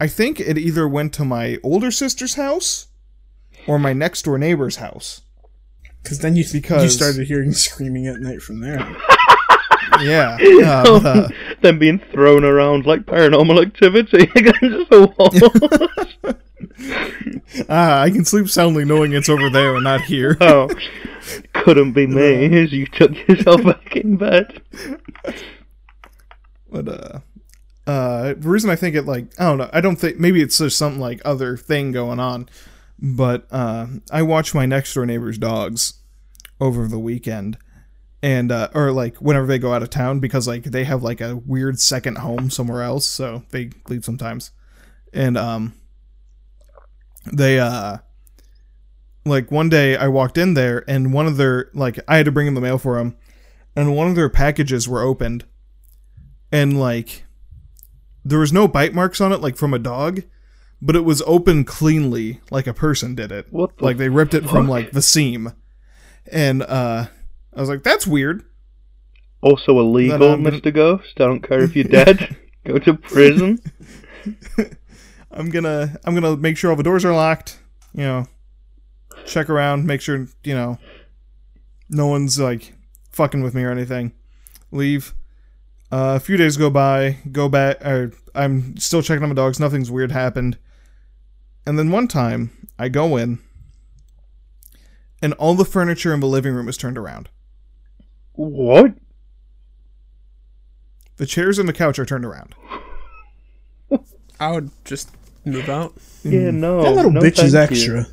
[0.00, 2.88] I think it either went to my older sister's house
[3.66, 5.22] or my next door neighbor's house.
[6.02, 8.78] Because then you you Because- started hearing screaming at night from there.
[10.02, 11.28] Yeah, uh, but, uh,
[11.62, 16.34] Them being thrown around like paranormal activity against the wall.
[17.68, 20.36] ah, I can sleep soundly knowing it's over there and not here.
[20.40, 20.68] oh,
[21.52, 24.60] couldn't be me as you took yourself back in bed.
[26.70, 27.20] But uh,
[27.86, 30.58] uh, the reason I think it like I don't know, I don't think maybe it's
[30.58, 32.48] just something like other thing going on.
[32.98, 35.94] But uh, I watch my next door neighbor's dogs
[36.60, 37.58] over the weekend,
[38.22, 41.20] and uh, or like whenever they go out of town because like they have like
[41.20, 44.50] a weird second home somewhere else, so they leave sometimes,
[45.12, 45.74] and um,
[47.32, 47.98] they uh.
[49.24, 52.32] Like one day I walked in there and one of their like I had to
[52.32, 53.16] bring in the mail for them
[53.76, 55.44] and one of their packages were opened
[56.50, 57.24] and like
[58.24, 60.22] there was no bite marks on it like from a dog
[60.80, 63.46] but it was open cleanly like a person did it.
[63.50, 65.52] What the like they ripped it from like the seam.
[66.30, 67.06] And uh
[67.54, 68.44] i was like that's weird
[69.42, 70.72] Also illegal, Then gonna- Mr.
[70.72, 71.14] Ghost.
[71.20, 72.36] I don't care if you're dead.
[72.64, 73.58] Go to prison.
[75.32, 77.58] i'm gonna i'm gonna make sure all the doors are locked
[77.94, 78.26] you know
[79.24, 80.78] check around make sure you know
[81.88, 82.72] no one's like
[83.10, 84.12] fucking with me or anything
[84.70, 85.12] leave
[85.90, 89.58] uh, a few days go by go back or i'm still checking on my dogs
[89.58, 90.56] nothing's weird happened
[91.66, 93.38] and then one time i go in
[95.20, 97.28] and all the furniture in the living room is turned around
[98.34, 98.94] What?
[101.18, 102.54] the chairs and the couch are turned around
[104.40, 105.10] I would just
[105.44, 105.92] move out.
[106.24, 106.82] Yeah, no.
[106.82, 107.76] that little no, bitch is thank you.
[107.98, 108.06] extra.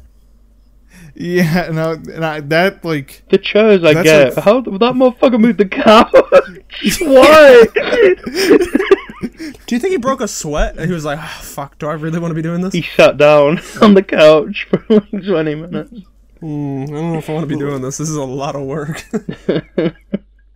[1.15, 4.36] yeah no, I, and I that like The chairs I get.
[4.36, 6.11] like- How that motherfucker moved the couch?
[7.01, 7.65] Why?
[9.65, 10.78] Do you think he broke a sweat?
[10.78, 12.82] And he was like, "Ah, "Fuck, do I really want to be doing this?" He
[12.82, 15.93] sat down on the couch for like 20 minutes.
[16.39, 17.97] Hmm, I don't know if I want to be doing this.
[17.97, 19.03] This is a lot of work.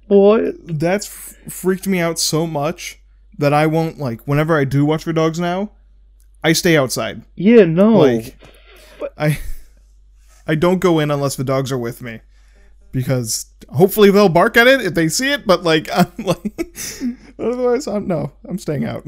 [0.07, 0.55] What?
[0.79, 2.99] That's f- freaked me out so much
[3.38, 4.21] that I won't like.
[4.27, 5.71] Whenever I do watch for dogs now,
[6.43, 7.23] I stay outside.
[7.36, 7.93] Yeah, no.
[7.97, 8.38] Like,
[8.99, 9.39] but- I
[10.45, 12.19] I don't go in unless the dogs are with me
[12.91, 15.47] because hopefully they'll bark at it if they see it.
[15.47, 16.75] But like, I'm like,
[17.39, 19.05] otherwise, I'm no, I'm staying out.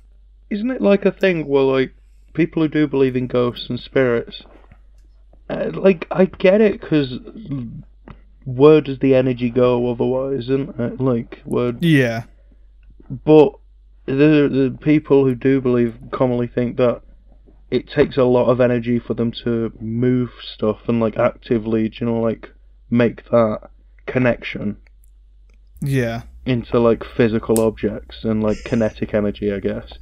[0.50, 1.94] Isn't it like a thing where like
[2.32, 4.42] people who do believe in ghosts and spirits,
[5.48, 7.14] uh, like I get it because
[8.44, 11.00] where does the energy go otherwise, isn't it?
[11.00, 12.24] Like where, yeah,
[13.10, 13.54] but
[14.06, 17.02] the the people who do believe commonly think that
[17.70, 22.06] it takes a lot of energy for them to move stuff and like actively, you
[22.06, 22.50] know, like
[22.90, 23.70] make that
[24.06, 24.78] connection
[25.80, 26.22] yeah.
[26.46, 29.92] into like physical objects and like kinetic energy, I guess.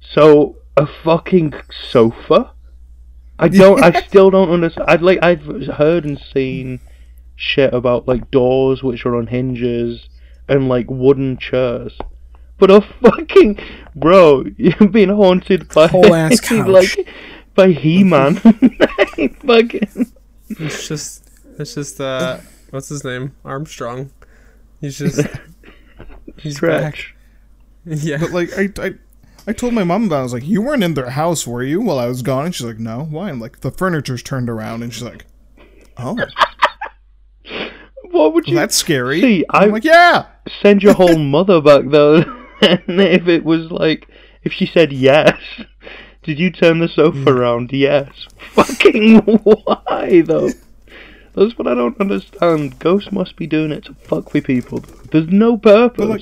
[0.00, 1.54] So a fucking
[1.90, 2.52] sofa.
[3.38, 3.82] I don't.
[3.82, 4.88] I still don't understand.
[4.88, 5.18] I'd like.
[5.22, 6.80] I've heard and seen
[7.36, 10.08] shit about like doors which are on hinges
[10.48, 11.96] and like wooden chairs.
[12.58, 13.58] But a fucking
[13.96, 16.66] bro, you've been haunted by Whole ass couch.
[16.68, 17.08] like
[17.54, 18.34] by He-Man.
[19.46, 20.12] fucking
[20.48, 21.28] it's just,
[21.58, 22.38] it's just, uh,
[22.70, 23.34] what's his name?
[23.44, 24.12] Armstrong.
[24.80, 25.26] He's just,
[26.36, 27.14] he's back.
[27.84, 28.18] Yeah.
[28.18, 28.94] But like, I I.
[29.46, 30.20] I told my mom about it.
[30.20, 32.46] I was like, You weren't in their house, were you, while I was gone?
[32.46, 33.04] And she's like, No.
[33.04, 33.28] Why?
[33.28, 34.82] I'm like, The furniture's turned around.
[34.82, 35.26] And she's like,
[35.96, 36.16] Oh,
[38.04, 39.20] What would you that's scary.
[39.20, 40.26] See, I- I'm like, Yeah.
[40.62, 42.16] send your whole mother back though.
[42.60, 44.06] and if it was like,
[44.42, 45.38] if she said yes,
[46.22, 47.26] did you turn the sofa mm.
[47.26, 47.70] around?
[47.72, 48.10] Yes.
[48.52, 50.50] Fucking why though?
[51.34, 52.78] That's what I don't understand.
[52.78, 54.84] Ghosts must be doing it to fuck with people.
[55.10, 56.04] There's no purpose.
[56.06, 56.20] like-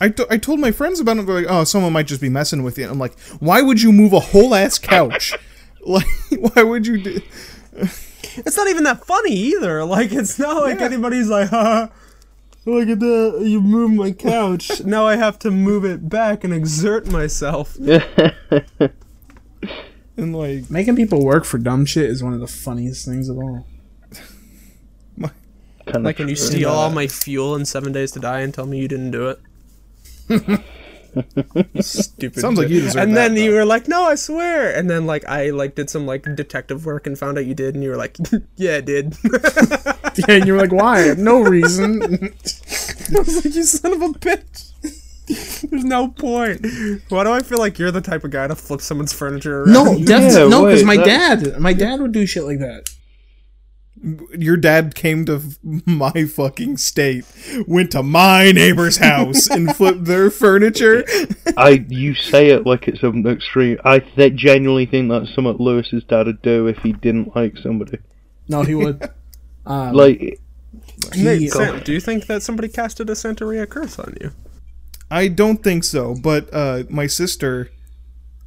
[0.00, 1.26] I, I told my friends about it.
[1.26, 2.84] They're like, oh, someone might just be messing with you.
[2.84, 5.34] And I'm like, why would you move a whole ass couch?
[5.86, 7.20] like, why would you do?
[8.36, 9.84] It's not even that funny either.
[9.84, 10.86] Like, it's not like Yeah.
[10.86, 11.88] anybody's like, huh.
[12.66, 13.40] Look at that!
[13.44, 14.80] You moved my couch.
[14.84, 17.76] now I have to move it back and exert myself.
[20.16, 23.38] And like, Making people work for dumb shit is one of the funniest things of
[23.38, 23.64] all.
[25.86, 28.66] Kinda Like when you steal all my fuel in Seven Days to Die and tell
[28.66, 29.40] me you didn't do it.
[31.80, 32.40] Stupid.
[32.40, 35.06] Sounds like you deserve And that, then you were like, "No, I swear." And then
[35.06, 37.90] like I like did some like detective work and found out you did, and you
[37.90, 38.16] were like,
[38.56, 39.16] "Yeah, I did."
[40.26, 41.14] Yeah, and you were like, why?
[41.16, 42.02] No reason.
[42.02, 44.72] I was like, "You son of a bitch."
[45.70, 46.66] There's no point.
[47.08, 49.72] Why do I feel like you're the type of guy to flip someone's furniture around?
[49.72, 52.88] no, definitely Yeah, no, because my that- dad, my dad would do shit like that.
[54.38, 57.24] Your dad came to my fucking state,
[57.66, 61.04] went to my neighbor's house and flipped their furniture.
[61.56, 63.78] I you say it like it's an extreme.
[63.84, 67.98] I th- genuinely think that's something Lewis's dad would do if he didn't like somebody.
[68.48, 69.10] No, he would.
[69.66, 70.40] Um, Like
[71.14, 74.30] Nate, he, Sam, do you think that somebody casted a Santeria curse on you?
[75.10, 77.70] I don't think so, but uh, my sister,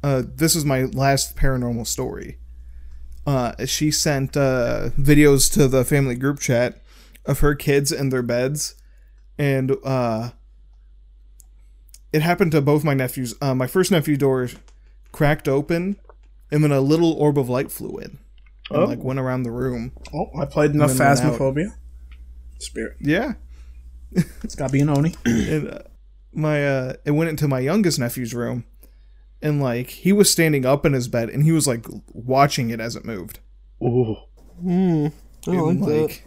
[0.02, 2.38] uh, this is my last paranormal story.
[3.26, 6.82] Uh, she sent uh, videos to the family group chat
[7.24, 8.74] of her kids in their beds,
[9.38, 10.30] and uh,
[12.12, 13.34] it happened to both my nephews.
[13.40, 14.48] Uh, my first nephew door
[15.12, 15.96] cracked open,
[16.50, 18.18] and then a little orb of light flew in,
[18.70, 18.84] and Oh.
[18.84, 19.92] like went around the room.
[20.12, 21.38] oh, I played enough And then went out.
[21.40, 21.74] Phasmophobia.
[22.58, 22.96] Spirit.
[23.00, 23.34] Yeah,
[24.42, 25.14] It's got to be an Oni.
[25.24, 25.78] and uh,
[26.32, 28.64] my uh it went into my youngest nephew's room
[29.42, 32.80] and like he was standing up in his bed and he was like watching it
[32.80, 33.40] as it moved
[33.82, 34.16] oh,
[34.60, 35.08] Hmm.
[35.46, 36.02] I And, like that.
[36.02, 36.24] like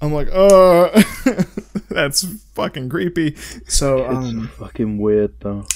[0.00, 1.02] i'm like uh
[1.90, 2.24] that's
[2.54, 3.36] fucking creepy
[3.68, 5.66] So, it's um, fucking weird though.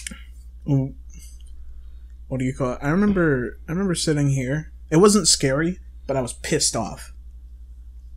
[0.65, 2.79] what do you call it?
[2.83, 4.73] I remember, I remember sitting here.
[4.91, 7.13] It wasn't scary, but I was pissed off.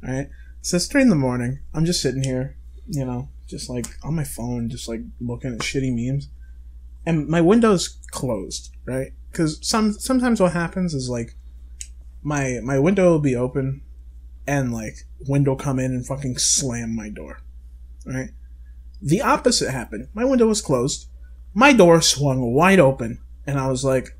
[0.06, 0.30] All right.
[0.62, 1.60] So it's three in the morning.
[1.74, 5.60] I'm just sitting here, you know, just like on my phone, just like looking at
[5.60, 6.30] shitty memes,
[7.10, 9.14] and my window's closed, right?
[9.32, 11.36] Because some sometimes what happens is like
[12.22, 13.82] my my window will be open,
[14.45, 14.93] and like
[15.28, 17.41] window come in and fucking slam my door,
[18.05, 18.30] right?
[19.01, 20.10] The opposite happened.
[20.14, 21.07] My window was closed.
[21.55, 24.16] My door swung wide open, and I was like,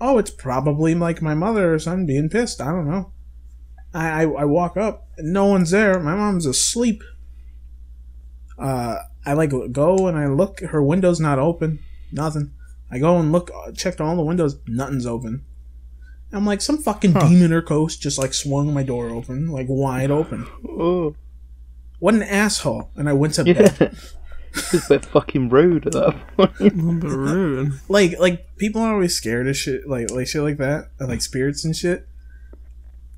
[0.00, 2.60] "Oh, it's probably like my mother or something being pissed.
[2.60, 3.12] I don't know."
[3.92, 5.98] I, I, I walk up, no one's there.
[5.98, 7.02] My mom's asleep.
[8.56, 8.98] Uh,
[9.30, 10.58] I like go and I look.
[10.58, 11.78] Her window's not open.
[12.10, 12.50] Nothing.
[12.90, 14.58] I go and look, uh, checked all the windows.
[14.66, 15.44] Nothing's open.
[16.32, 20.10] I'm like some fucking demon or ghost just like swung my door open, like wide
[20.10, 20.48] open.
[20.68, 21.14] Oh,
[22.00, 22.90] What an asshole!
[22.96, 23.70] And I went to yeah.
[23.70, 23.96] bed.
[24.52, 26.58] It's a bit fucking rude at that point.
[26.58, 27.72] A little bit rude.
[27.88, 31.64] like like people are always scared of shit like like shit like that like spirits
[31.64, 32.08] and shit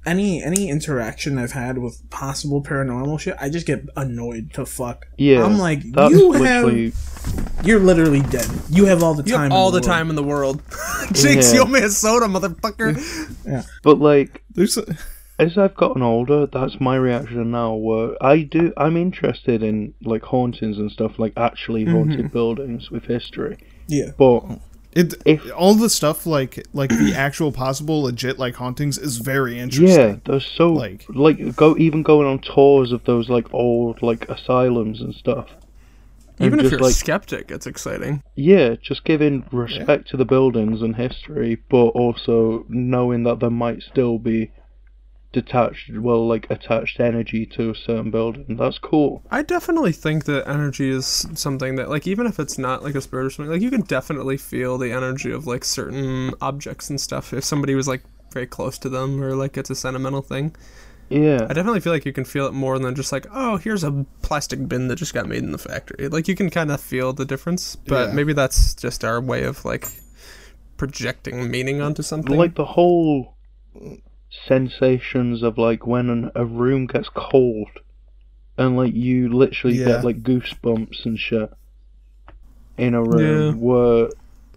[0.05, 5.07] any any interaction i've had with possible paranormal shit i just get annoyed to fuck
[5.17, 9.43] Yeah, i'm like you literally have you're literally dead you have all the You time
[9.43, 9.85] have in all the world.
[9.85, 10.63] time in the world.
[11.13, 11.55] Jinx, Yeah.
[11.55, 13.67] you owe me a soda, motherfucker.
[13.83, 14.85] But like, There's a,
[15.39, 17.75] as I've gotten older, that's my reaction now.
[17.75, 22.29] Where I do, I'm interested in like hauntings and stuff, like actually haunted mm-hmm.
[22.29, 23.59] buildings with history.
[23.87, 24.41] yeah But
[24.95, 29.59] it If- all the stuff like like the actual possible legit like hauntings is very
[29.59, 30.09] interesting.
[30.11, 34.29] yeah, there's so Like- like go even going on tours of those like old like
[34.29, 35.49] asylums and stuff.
[36.39, 38.23] And Even if just, you're like a skeptic, it's exciting.
[38.37, 43.83] yeah, just giving respect to the buildings and history, but also knowing that there might
[43.83, 44.51] still be
[45.33, 48.57] detached, well, like attached energy to a certain building.
[48.57, 49.23] That's cool.
[49.31, 53.01] I definitely think that energy is something that, like, even if it's not like a
[53.01, 57.01] spirit or something, like, you can definitely feel the energy of like certain objects and
[57.01, 57.33] stuff.
[57.33, 58.03] If somebody was like
[58.33, 60.55] very close to them, or like it's a sentimental thing,
[61.11, 61.47] Yeah.
[61.51, 64.07] I definitely feel like you can feel it more than just like, oh, here's a
[64.23, 66.09] plastic bin that just got made in the factory.
[66.09, 68.15] Like, you can kind of feel the difference, but Yeah.
[68.15, 69.89] maybe that's just our way of like
[70.79, 72.37] projecting meaning onto something.
[72.37, 73.35] like the whole
[74.47, 77.69] sensations of like when an, a room gets cold
[78.57, 79.87] and like you literally Yeah.
[79.87, 81.51] get like goosebumps and shit
[82.79, 83.53] in a room Yeah.
[83.55, 84.09] where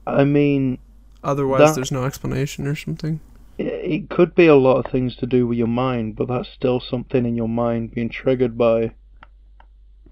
[0.08, 0.78] I mean
[1.24, 3.20] Otherwise, that- there's no explanation or something.
[3.58, 6.80] it could be a lot of things to do with your mind but that's still
[6.80, 8.92] something in your mind being triggered by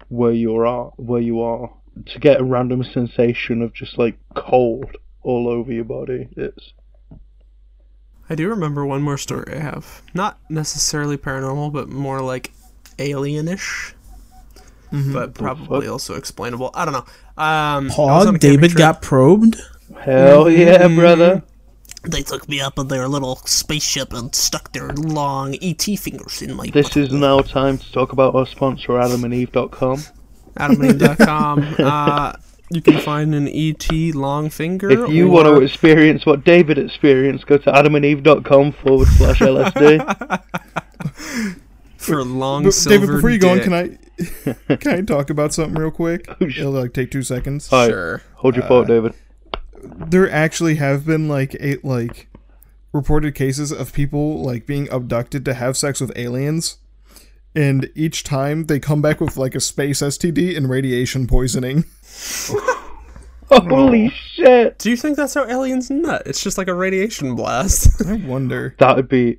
[0.08, 1.70] where you are where you are
[2.06, 6.72] to get a random sensation of just like cold all over your body it's
[8.30, 10.02] I do remember one more story I have.
[10.14, 12.52] Not necessarily paranormal, but more like
[12.98, 13.92] alienish.
[15.12, 16.70] But probably also explainable.
[16.72, 17.04] I don't know.
[17.36, 18.78] Um, I was paul on a camping david trip.
[18.78, 19.56] got probed
[19.98, 21.42] hell yeah brother
[22.04, 26.54] They took me up in their little spaceship and stuck their long ET fingers in
[26.54, 30.04] my This is now time to talk about our sponsor, AdamandEve.com.
[30.56, 31.74] AdamandEve.com.
[31.80, 32.32] uh,
[32.70, 34.90] you can find an ET long finger.
[34.90, 40.44] If you want to experience what David experienced, go to AdamandEve.com forward slash LSD.
[41.96, 43.98] for a long But, silver David, before you go on, can I
[44.76, 46.26] can I talk about something real quick?
[46.40, 47.68] Oh, It'll like take two seconds.
[47.68, 47.88] Hi.
[47.88, 48.22] Sure.
[48.36, 49.14] Hold your thought, uh, David.
[49.82, 52.28] There actually have been like eight like
[52.92, 56.78] reported cases of people like being abducted to have sex with aliens.
[57.56, 61.84] And each time they come back with like a space STD and radiation poisoning.
[63.50, 64.78] Holy shit!
[64.78, 66.22] Do you think that's how aliens nut?
[66.26, 68.02] It's just like a radiation blast.
[68.06, 68.74] I wonder.
[68.78, 69.38] That'd be.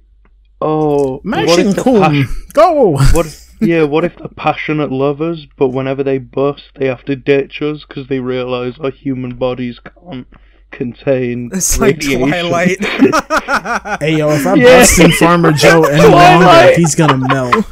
[0.61, 1.15] Oh.
[1.15, 6.01] what mashing if the go what if, Yeah, what if they're passionate lovers, but whenever
[6.01, 10.27] they bust, they have to ditch us because they realise our human bodies can't
[10.71, 12.27] contain it's like radiation.
[12.29, 12.83] Twilight.
[14.01, 14.79] hey yo if i'm Yeah.
[14.79, 16.75] busting farmer joe any longer Twilight.
[16.77, 17.65] he's gonna melt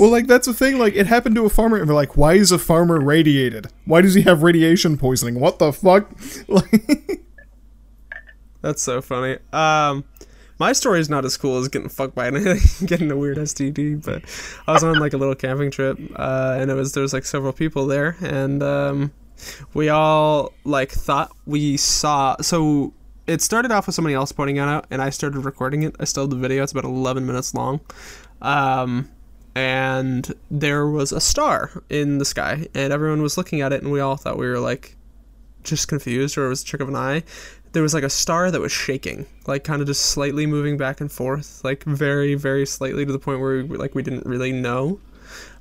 [0.00, 0.78] Well, like that's the thing.
[0.78, 3.66] Like it happened to a farmer, and they're like, "Why is a farmer radiated?
[3.84, 5.38] Why does he have radiation poisoning?
[5.38, 6.10] What the fuck?"
[6.48, 7.20] Like,
[8.62, 9.36] That's so funny.
[9.52, 10.04] Um,
[10.58, 14.02] my story is not as cool as getting fucked by anything, getting a weird STD.
[14.02, 14.22] But
[14.66, 17.26] I was on like a little camping trip, uh, and it was there was like
[17.26, 19.12] several people there, and um,
[19.74, 22.36] we all like thought we saw.
[22.40, 22.94] So
[23.26, 25.94] it started off with somebody else pointing it out, and I started recording it.
[26.00, 26.62] I still have the video.
[26.62, 27.80] It's about eleven minutes long.
[28.40, 29.10] Um,
[29.54, 33.92] and there was a star in the sky, and everyone was looking at it, and
[33.92, 34.96] we all thought we were like
[35.62, 37.22] just confused or it was a trick of an eye.
[37.72, 41.00] There was like a star that was shaking like kind of just slightly moving back
[41.00, 44.52] and forth like very very slightly to the point where we, like we didn't really
[44.52, 44.98] know.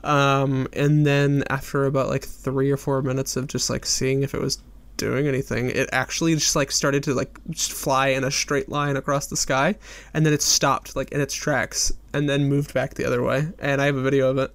[0.04, 4.34] Um and then after about like three or four minutes of just like seeing if
[4.34, 4.62] it was
[5.00, 8.96] doing anything it actually just like started to like just fly in a straight line
[8.96, 9.74] across the sky
[10.14, 13.48] and then it stopped like in its tracks and then moved back the other way
[13.60, 14.54] and i have a video of it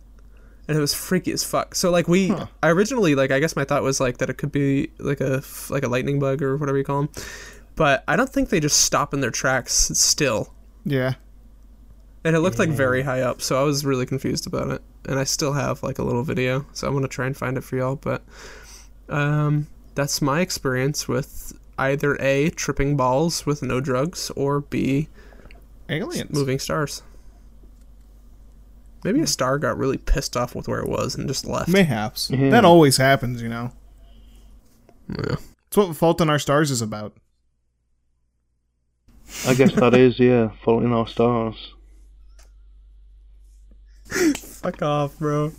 [0.69, 1.75] and it was freaky as fuck.
[1.75, 2.33] So like we,
[2.63, 5.43] I originally like I guess my thought was like that it could be like a
[5.69, 7.11] like a lightning bug or whatever you call them,
[7.77, 10.55] but I don't think they just stop in their tracks still.
[10.85, 11.15] yeah.
[12.27, 14.81] And it looked like very high up, so I was really confused about it.
[15.07, 17.61] And I still have like a little video, so I'm gonna try and find it
[17.61, 17.97] for y'all.
[17.97, 18.23] But
[19.11, 25.09] um, that's my experience with either a tripping balls with no drugs or b
[25.89, 26.31] Aliens.
[26.33, 27.03] moving stars.
[29.05, 29.27] Maybe a hmm.
[29.27, 31.69] star got really pissed off with where it was and just left.
[31.69, 32.31] Mayhaps.
[32.31, 32.51] Yeah.
[32.51, 33.73] That always happens, you know.
[35.09, 35.37] Yeah.
[35.67, 37.15] It's what Fault in Our Stars is about.
[39.47, 41.75] I guess that is, yeah, fault in our stars.
[44.07, 45.53] Fuck off, bro.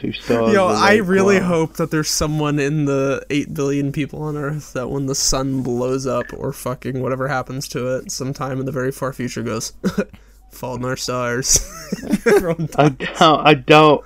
[0.00, 0.52] Two stars.
[0.52, 4.90] Yo, I really hope that there's someone in the 8 billion people on Earth that
[4.90, 8.92] when the sun blows up or fucking whatever happens to it sometime in the very
[8.92, 9.72] far future goes,
[10.50, 11.58] fall in our stars.
[12.26, 13.46] I doubt.
[13.46, 14.04] I doubt.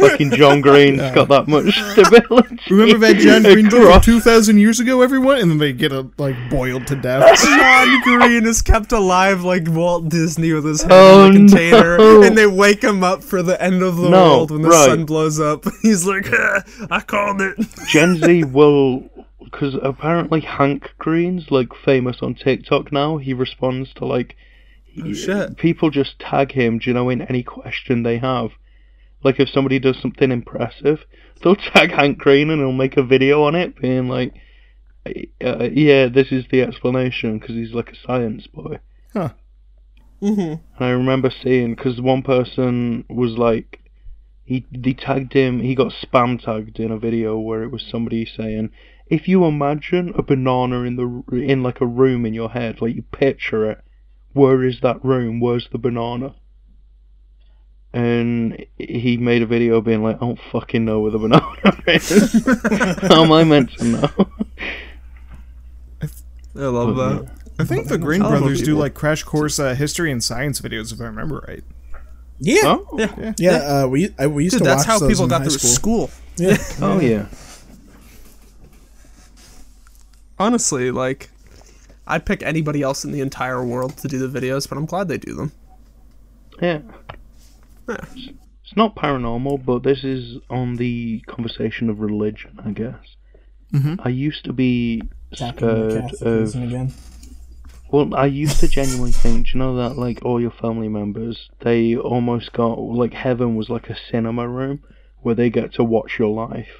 [0.00, 2.58] Fucking John Green's got that much stability.
[2.70, 5.38] Remember that John Green book across- 2,000 years ago, everyone?
[5.38, 7.38] And then they get uh, like boiled to death.
[7.44, 11.98] John Green is kept alive like Walt Disney with his head Oh, in a container,
[11.98, 12.22] no.
[12.22, 14.86] and they wake him up for the end of the No, world when the right.
[14.88, 15.64] sun blows up.
[15.82, 17.56] He's like, "Ah, I called it.
[17.88, 19.08] Gen Z will,
[19.44, 23.16] because apparently Hank Green's like famous on TikTok now.
[23.18, 24.36] He responds to like
[25.02, 25.56] Oh, shit.
[25.56, 26.78] people just tag him.
[26.78, 28.50] Do you know in any question they have?
[29.22, 31.00] Like if somebody does something impressive,
[31.42, 34.34] they'll tag Hank Green and he'll make a video on it, being like,
[35.06, 38.78] uh, "Yeah, this is the explanation," because he's like a science boy.
[39.12, 39.30] Huh.
[40.22, 40.40] Mm-hmm.
[40.40, 43.80] And I remember seeing because one person was like,
[44.44, 45.60] he they tagged him.
[45.60, 48.70] He got spam tagged in a video where it was somebody saying,
[49.06, 52.94] if you imagine a banana in the in like a room in your head, like
[52.94, 53.78] you picture it,
[54.32, 55.40] where is that room?
[55.40, 56.34] Where's the banana?
[57.92, 61.56] And he made a video being like, I don't fucking know where the banana
[61.88, 62.44] is.
[63.08, 64.08] How am I meant to know?
[66.56, 67.30] I love that.
[67.58, 71.00] I think the Green brothers do like crash course uh, history and science videos, if
[71.00, 71.64] I remember right.
[72.38, 73.34] Yeah, Oh, Yeah.
[73.38, 73.56] yeah.
[73.82, 75.48] Uh, we I, we used Dude, to that's watch how those people in got high
[75.48, 76.08] through school.
[76.08, 76.10] school.
[76.36, 77.26] Yeah, oh yeah.
[80.38, 81.28] Honestly, like,
[82.06, 85.08] I'd pick anybody else in the entire world to do the videos, but I'm glad
[85.08, 85.52] they do them.
[86.62, 86.80] Yeah.
[87.90, 88.32] Yeah.
[88.64, 93.16] It's not paranormal, but this is on the conversation of religion, I guess.
[93.72, 93.98] Mhm.
[94.04, 95.02] I used to be
[95.34, 95.62] scared
[96.22, 96.54] of.
[96.54, 96.92] again.
[97.90, 101.50] Well, I used to genuinely think, do you know that, like, all your family members,
[101.60, 104.80] they almost got, like, heaven was like a cinema room
[105.22, 106.70] where they get to watch your life.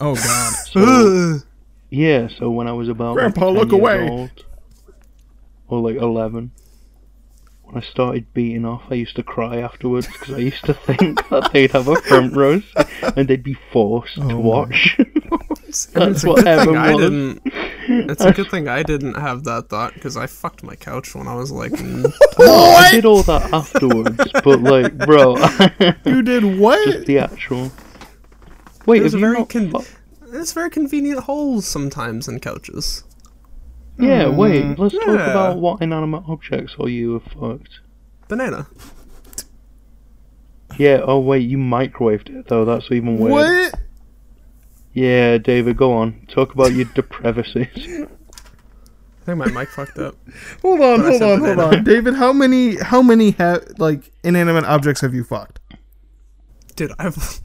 [0.00, 0.52] Oh god.
[0.72, 1.38] So,
[1.90, 4.08] yeah, so when I was about like, Grandpa, 10 look years away.
[4.10, 4.44] old,
[5.68, 6.50] or like 11,
[7.66, 11.28] when I started beating off, I used to cry afterwards because I used to think
[11.30, 12.62] that they'd have a front row
[13.16, 14.96] and they'd be forced to watch.
[15.66, 17.42] it's That's a what good thing heaven I didn't.
[17.88, 21.26] It's a good thing I didn't have that thought because I fucked my couch when
[21.28, 25.36] I was like, mm, I did all that afterwards, but like, bro,
[26.04, 27.06] You did just what?
[27.06, 27.72] the actual.
[28.86, 29.84] Wait, There's have a very not con- fu-
[30.38, 33.02] it's very convenient holes sometimes in couches.
[33.98, 34.78] Yeah, mm, wait.
[34.78, 37.80] Let's talk about what inanimate objects or you have fucked.
[38.28, 38.66] Banana.
[40.78, 41.00] Yeah.
[41.04, 42.64] Oh wait, you microwaved it though.
[42.64, 43.32] That's even weird.
[43.32, 43.80] What?
[44.92, 46.26] Yeah, David, go on.
[46.28, 47.68] Talk about your deprevices.
[47.76, 50.14] I think my mic fucked up.
[50.62, 51.84] Hold on, hold said on, hold on.
[51.84, 55.58] David, how many how many ha- like inanimate objects have you fucked?
[56.76, 57.14] Dude, I've.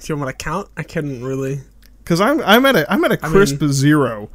[0.00, 0.68] Do you want to count?
[0.76, 1.60] I couldn't really.
[2.04, 4.30] Cuz I'm I'm at a I'm at a crisp zero.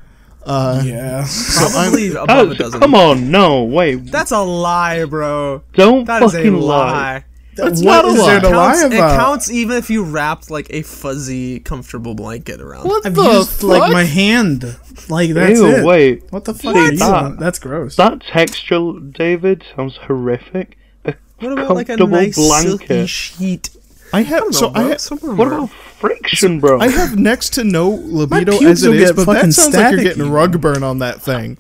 [0.45, 1.25] Uh Yeah.
[1.71, 2.79] Probably above a dozen.
[2.79, 4.11] come on, no, wait.
[4.11, 5.63] That's a lie, bro.
[5.73, 7.25] Don't That is a fucking lie.
[7.55, 8.25] That's What not a is lie.
[8.31, 12.59] there to lie Counts, it counts even if you wrapped like a fuzzy, comfortable blanket
[12.59, 12.85] around.
[12.85, 13.63] What I've the used fuck?
[13.69, 14.77] like my hand.
[15.09, 15.85] Like that's Ew, it.
[15.85, 16.23] wait.
[16.31, 17.95] What the fuck See, are you that- That's gross.
[17.95, 20.77] That texture, David, sounds horrific.
[21.05, 23.69] A What about like a comfortable nice silky sheet?
[24.15, 24.81] I have I don't so bro.
[24.81, 26.79] I ha- Some of them What are- about friction, bro?
[26.79, 29.35] I have next to no libido pubes as it is, will is, get but that
[29.35, 30.03] fucking sounds like you're staticky.
[30.03, 31.57] getting rug burn on that thing.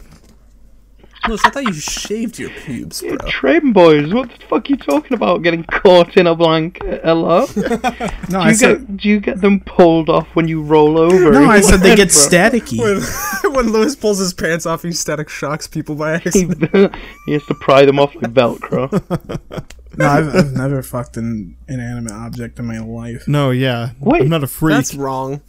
[1.27, 3.17] Lewis, I thought you shaved your pubes, bro.
[3.27, 5.41] Train boys, what the fuck are you talking about?
[5.41, 7.01] Getting caught in a blanket?
[7.03, 7.47] Hello?
[7.55, 7.61] Do
[8.29, 8.85] no, I you said.
[8.87, 11.31] get do you get them pulled off when you roll over?
[11.31, 12.13] No, I said they get Bro.
[12.15, 12.77] staticky.
[13.43, 16.95] When, when Lewis pulls his pants off, he static shocks people by accident.
[17.25, 18.91] he has to pry them off like Velcro.
[19.97, 23.27] No, I've, I've never fucked an inanimate object in my life.
[23.27, 23.91] No, yeah.
[23.99, 24.75] Wait, I'm not a freak.
[24.75, 25.41] That's wrong.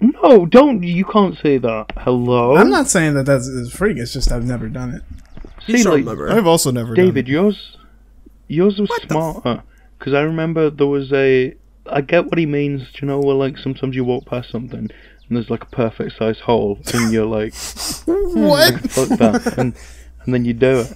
[0.00, 0.82] No, don't.
[0.82, 1.86] You can't say that.
[1.96, 2.56] Hello.
[2.56, 3.96] I'm not saying that that's is freak.
[3.98, 5.02] It's just I've never done it.
[5.66, 6.30] See, should like, remember.
[6.30, 7.32] I've also never David, done.
[7.32, 7.76] yours,
[8.48, 9.62] yours was smarter.
[9.98, 11.54] Because I remember there was a.
[11.86, 12.82] I get what he means.
[12.92, 14.90] Do you know where like sometimes you walk past something
[15.28, 17.54] and there's like a perfect size hole and you're like,
[18.04, 18.80] What?
[18.90, 19.74] fuck that, and
[20.24, 20.92] and then you do it.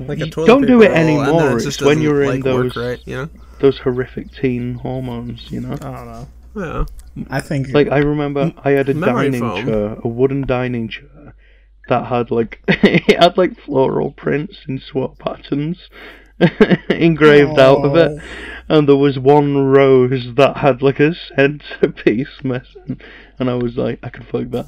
[0.00, 2.72] Like You don't do it roll, and anymore, it it's when you're in like, work
[2.74, 3.28] those- right, you know?
[3.60, 5.72] Those horrific teen hormones, you know.
[5.72, 6.28] I don't know.
[6.56, 6.84] Yeah.
[7.30, 9.64] I think Like I remember, I had a dining foam.
[9.64, 11.34] chair, a wooden dining chair,
[11.88, 15.78] that had like it had like floral prints and swirl patterns
[16.90, 18.22] engraved out of it,
[18.68, 23.00] and there was one rose that had like a centerpiece missing,
[23.38, 24.66] and I was like, I could fuck that,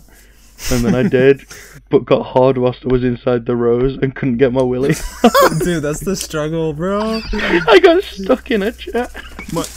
[0.70, 1.46] and then I did,
[1.90, 4.94] but got hard whilst I was inside the rose and couldn't get my willy.
[5.60, 7.20] Dude, that's the struggle, bro.
[7.32, 9.08] I got stuck in a chair.
[9.52, 9.64] My-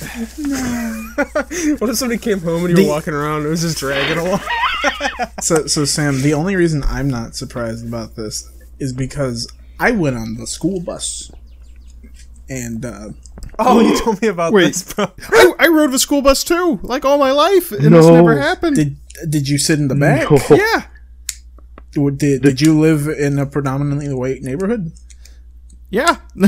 [1.77, 3.77] What if somebody came home and you The- were walking around and it was just
[3.77, 4.39] dragging along?
[5.41, 9.47] So, so Sam, the only reason I'm not surprised about this is because
[9.79, 11.32] I went on the school bus,
[12.49, 13.09] and uh,
[13.59, 14.67] Oh, you told me about Wait.
[14.67, 15.11] this, bro.
[15.29, 17.99] I, I rode the school bus too, like all my life, and No.
[17.99, 18.75] it's never happened.
[18.75, 18.97] did
[19.30, 20.30] did you sit in the back?
[20.49, 20.55] No.
[20.55, 20.88] yeah,
[21.91, 24.91] Did did you live in a predominantly white neighborhood?
[25.89, 26.17] yeah.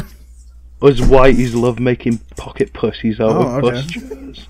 [0.82, 3.71] Us whiteys love making pocket pussies out Oh, of okay.
[3.71, 4.47] bus chairs.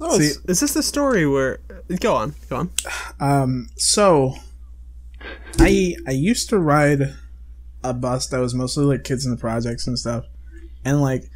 [0.00, 1.58] Oh, See- is, is this the story where?
[2.00, 2.70] Go on, go on.
[3.20, 4.34] Um, so
[5.58, 7.14] I I used to ride
[7.84, 10.24] a bus that was mostly like kids in the projects and stuff,
[10.84, 11.30] and like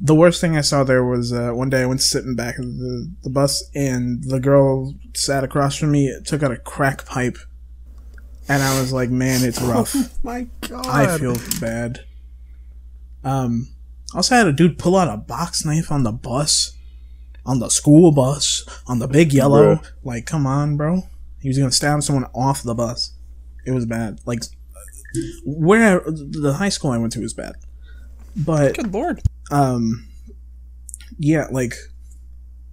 [0.00, 2.64] the worst thing I saw there was uh, one day I went sitting back of
[2.64, 7.38] the the bus and the girl sat across from me took out a crack pipe,
[8.48, 9.94] and I was like, man, it's rough.
[9.96, 10.86] Oh My God.
[10.86, 12.00] I feel bad.
[13.24, 13.68] Um,
[14.14, 16.76] also had a dude pull out a box knife on the bus,
[17.44, 19.76] on the school bus, on the big yellow.
[19.76, 19.90] Bruh.
[20.04, 21.02] Like, come on, bro.
[21.40, 23.12] He was gonna stab someone off the bus.
[23.64, 24.20] It was bad.
[24.26, 24.42] Like,
[25.44, 27.54] where the high school I went to was bad,
[28.36, 29.22] but Good lord.
[29.50, 30.08] Um,
[31.18, 31.74] yeah, like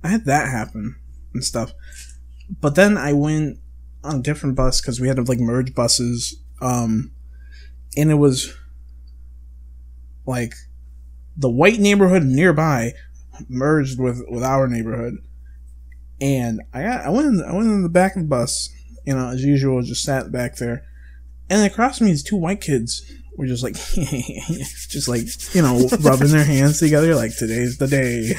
[0.04, 0.96] I had that happen
[1.34, 1.74] and stuff.
[2.62, 3.60] But then I went
[4.04, 6.42] on a different bus because we had to like merge buses.
[6.62, 7.12] Um,
[7.96, 8.54] and it was
[10.26, 10.54] like
[11.38, 12.94] the white neighborhood nearby
[13.50, 15.16] merged with with our neighborhood.
[16.22, 18.70] And I got, I went in, I went in the back of the bus,
[19.06, 20.84] you know, as usual, just sat back there.
[21.50, 23.04] And across me, these two white kids
[23.38, 23.76] were just like,
[24.90, 28.34] just like, you know, rubbing their hands together, like today's the day.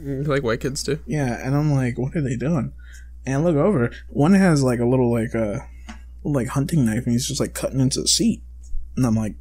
[0.00, 0.98] Mm, Like white kids do.
[1.06, 2.72] Yeah, and I'm like, what are they doing?
[3.26, 3.90] And I look over.
[4.08, 5.60] One has like a little like uh
[6.24, 8.42] like hunting knife, and he's just like cutting into the seat.
[8.96, 9.34] And I'm like,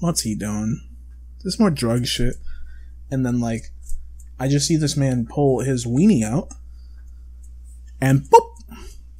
[0.00, 0.80] what's he doing?
[1.44, 2.34] This more drug shit.
[3.10, 3.70] And then like,
[4.40, 6.48] I just see this man pull his weenie out,
[8.00, 8.50] and boop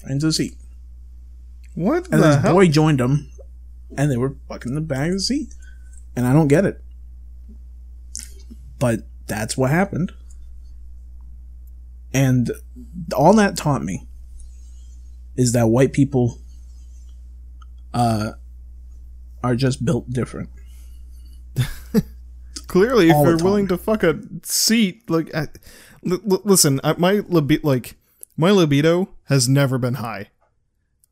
[0.09, 0.55] into the seat.
[1.75, 2.55] What And the this hell?
[2.55, 3.31] boy joined him,
[3.97, 5.55] and they were fucking the back of the seat.
[6.15, 6.83] And I don't get it.
[8.79, 10.13] But that's what happened.
[12.13, 12.51] And
[13.15, 14.07] all that taught me
[15.37, 16.39] is that white people
[17.93, 18.33] uh,
[19.43, 20.49] are just built different.
[22.67, 25.49] Clearly, if all the you're willing to fuck a seat, like, I,
[26.11, 27.97] l- l- listen, I, my libi- like
[28.37, 30.31] my libido has never been high,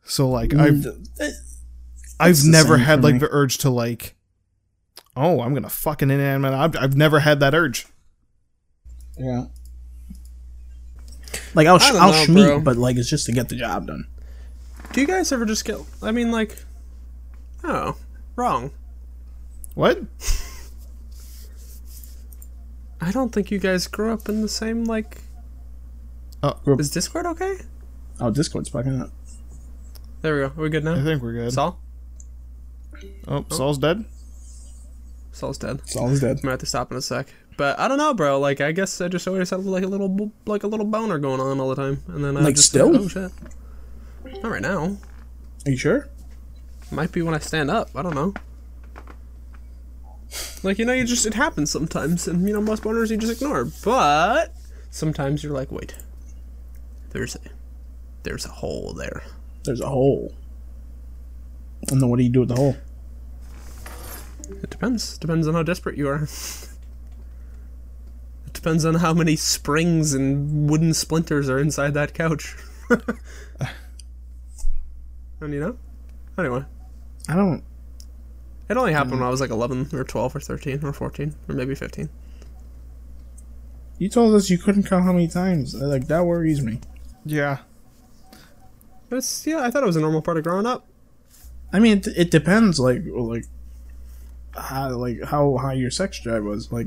[0.04, 0.84] so like I've
[2.20, 3.18] I've never had like me.
[3.20, 4.14] the urge to like,
[5.16, 6.82] oh, I'm gonna fucking an inanimate object.
[6.82, 7.86] I've never had that urge.
[9.18, 9.46] Yeah.
[11.54, 12.60] Like I'll sh- I don't I'll know, schmeat, bro.
[12.60, 14.06] but like it's just to get the job done.
[14.92, 15.78] Do you guys ever just get?
[16.02, 16.56] I mean, like,
[17.64, 17.96] oh,
[18.36, 18.70] wrong.
[19.74, 19.98] What?
[23.00, 25.18] I don't think you guys grew up in the same like.
[26.42, 26.54] Oh.
[26.78, 27.56] is Discord okay?
[28.20, 29.10] Oh, Discord's fucking up.
[30.22, 30.46] There we go.
[30.46, 30.94] Are we good now?
[30.94, 31.52] I think we're good.
[31.52, 31.80] Saul.
[33.28, 34.04] Oh, oh, Saul's dead.
[35.32, 35.80] Saul's dead.
[35.88, 36.42] Saul is dead.
[36.44, 37.26] Might have to stop in a sec.
[37.56, 38.38] But I don't know, bro.
[38.40, 41.18] Like, I guess I just always had like a little, bo- like a little boner
[41.18, 42.96] going on all the time, and then I Like just still?
[42.96, 43.30] oh shit.
[44.42, 44.96] Not right now.
[45.66, 46.08] Are you sure?
[46.90, 47.90] Might be when I stand up.
[47.94, 48.34] I don't know.
[50.62, 53.40] Like you know, you just it happens sometimes, and you know most boners you just
[53.40, 53.66] ignore.
[53.84, 54.54] But
[54.90, 55.94] sometimes you're like, wait,
[57.10, 57.40] there's a,
[58.24, 59.22] there's a hole there.
[59.64, 60.34] There's a hole.
[61.90, 62.76] And then what do you do with the hole?
[64.62, 65.18] It depends.
[65.18, 66.22] Depends on how desperate you are.
[68.46, 72.56] it depends on how many springs and wooden splinters are inside that couch.
[75.40, 75.76] and you know,
[76.38, 76.64] anyway,
[77.28, 77.62] I don't.
[78.68, 79.20] it only happened hmm.
[79.20, 82.08] when I was like 11 or 12 or 13 or 14 or maybe 15.
[83.98, 85.74] You told us you couldn't count how many times.
[85.74, 86.80] Like that worries me.
[87.24, 87.58] Yeah.
[89.10, 90.86] It's yeah, I thought it was a normal part of growing up.
[91.74, 92.78] I mean, it, it depends.
[92.80, 93.44] Like, like,
[94.56, 96.70] how, like how high your sex drive was.
[96.72, 96.86] Like,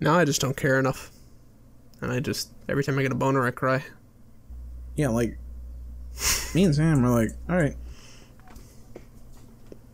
[0.00, 1.10] Now I just don't care enough.
[2.00, 3.82] And I just every time I get a boner I cry.
[4.96, 5.38] yeah, like
[6.54, 7.74] me and Sam are like, all right,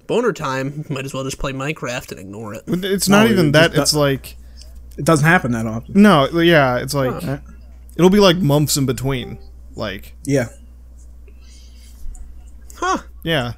[0.06, 2.62] Boner time, might as well just play Minecraft and ignore it.
[2.66, 3.72] It's not No, even it that.
[3.72, 4.36] just It's like
[4.96, 6.00] it doesn't happen that often.
[6.02, 6.78] no, yeah.
[6.78, 7.38] It's like Huh.
[7.96, 9.38] it'll be like months in between.
[9.76, 10.54] Like Yeah, Huh.
[13.28, 13.52] Yeah.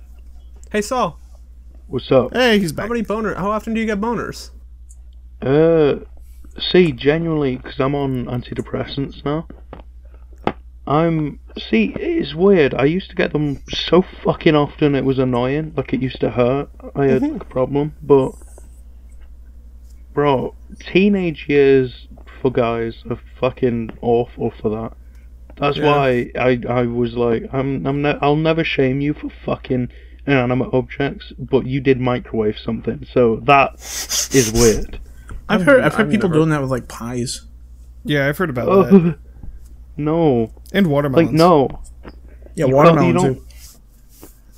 [0.73, 1.17] Hey Saul,
[1.87, 2.33] What's up?
[2.33, 2.83] Hey, he's back.
[2.83, 2.91] how back.
[2.91, 4.51] many boner how often do you get boners?
[5.41, 6.05] Uh,
[6.59, 9.47] see, genuinely, because I'm on antidepressants now.
[10.89, 12.75] I'm see, it's weird.
[12.75, 15.73] I used to get them so fucking often it was annoying.
[15.77, 16.69] Like it used to hurt.
[16.97, 18.33] I had like, a problem, but
[20.13, 22.09] bro, teenage years
[22.43, 24.97] for guys are fucking awful for that.
[25.61, 25.87] That's Yeah.
[25.87, 29.89] why I I was like, I'm I'm ne- I'll never shame you for fucking
[30.27, 33.75] inanimate objects, but you did microwave something, so that
[34.33, 34.99] is weird.
[35.49, 37.47] I've heard I've heard I've people never- doing that with like pies.
[38.05, 38.95] Yeah, I've heard about that.
[38.95, 39.15] Oh,
[39.97, 41.29] no, And watermelons.
[41.29, 41.81] like no,
[42.55, 43.47] Yeah, You watermelon can't- you too.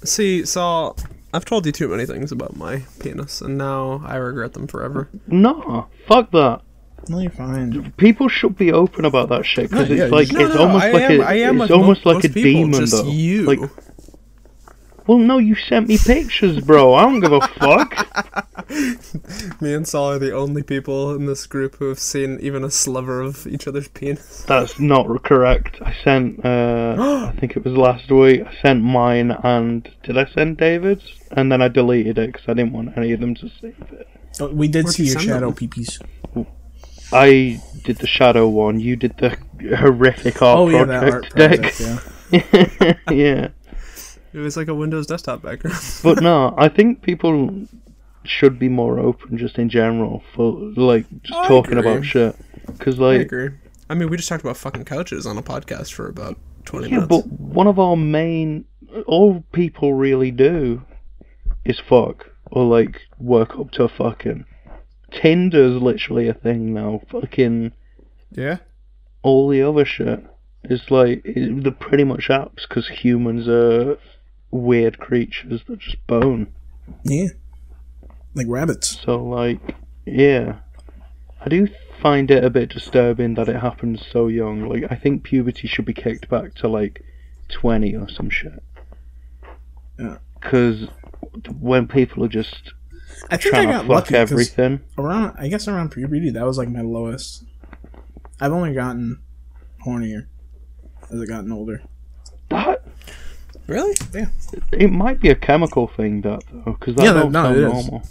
[0.04, 0.96] See, Saul,
[1.34, 5.08] I've told you too many things about my penis, and now I regret them forever.
[5.26, 6.60] no, fuck that.
[7.08, 7.92] No, you're fine.
[7.96, 10.60] People should be open about that shit because No, yeah, it's like No, it's no,
[10.60, 12.42] no, almost I like am, a I am it's like almost mo- like a people,
[12.62, 13.10] demon just though.
[13.10, 13.42] you.
[13.42, 13.70] Like,
[15.08, 16.94] well, no, you sent me pictures, bro.
[16.94, 18.06] I don't give a fuck.
[19.60, 22.70] Me and Saul are the only people in this group who have seen even a
[22.70, 24.44] sliver of each other's penis.
[24.46, 25.82] That's not correct.
[25.82, 26.94] I sent, uh,
[27.34, 28.42] I think it was last week.
[28.46, 31.02] I sent mine, and did I send David's?
[31.32, 34.08] And then I deleted it because I didn't want any of them to see it.
[34.38, 35.68] Oh, We did Where'd see you your shadow them?
[35.68, 36.00] peepees.
[37.12, 38.80] I did the shadow one.
[38.80, 39.36] You did the
[39.76, 41.80] horrific art Oh yeah, that art project project.
[42.30, 42.40] Yeah.
[42.80, 42.98] deck.
[43.10, 43.48] yeah.
[44.32, 45.76] It was like a Windows desktop background.
[46.02, 47.66] but no, I think people
[48.24, 51.93] should be more open just in general for like just I talking agree.
[51.93, 52.36] about shit.
[52.66, 53.51] Because I like, agree.
[53.90, 57.01] I mean, we just talked about fucking couches on a podcast for about 20 yeah,
[57.01, 57.09] minutes.
[57.09, 58.64] but one of our main,
[59.06, 60.82] all people really do,
[61.64, 64.47] is fuck or like work up to fucking.
[65.12, 67.01] Tinder's literally a thing now.
[67.10, 67.72] Fucking
[68.30, 68.59] Yeah.
[69.22, 70.24] all the other shit
[70.64, 73.98] is like it, they're pretty much apps because humans are
[74.51, 76.48] weird creatures that just bone.
[77.05, 77.28] yeah.
[78.34, 78.98] Like rabbits.
[79.05, 79.74] So like,
[80.06, 80.56] yeah,
[81.44, 81.68] I do
[82.01, 84.66] find it a bit disturbing that it happens so young.
[84.68, 87.05] Like, I think puberty should be kicked back to like
[87.51, 88.62] twenty or some shit.
[89.98, 90.16] Yeah.
[90.40, 90.89] Because
[91.60, 92.72] when people are just
[93.30, 95.34] I think I trying to got fuck lucky 'cause everything, around.
[95.38, 97.44] I guess around puberty, that was like my lowest.
[98.40, 99.20] I've only gotten
[99.86, 100.26] hornier
[101.10, 101.82] as I've gotten older.
[102.50, 102.84] that
[103.66, 103.94] really?
[104.12, 104.26] Yeah.
[104.72, 107.56] It might be a chemical thing, that though, because that Yeah, that- don't no, sound
[107.56, 107.72] it is.
[107.72, 108.02] normal.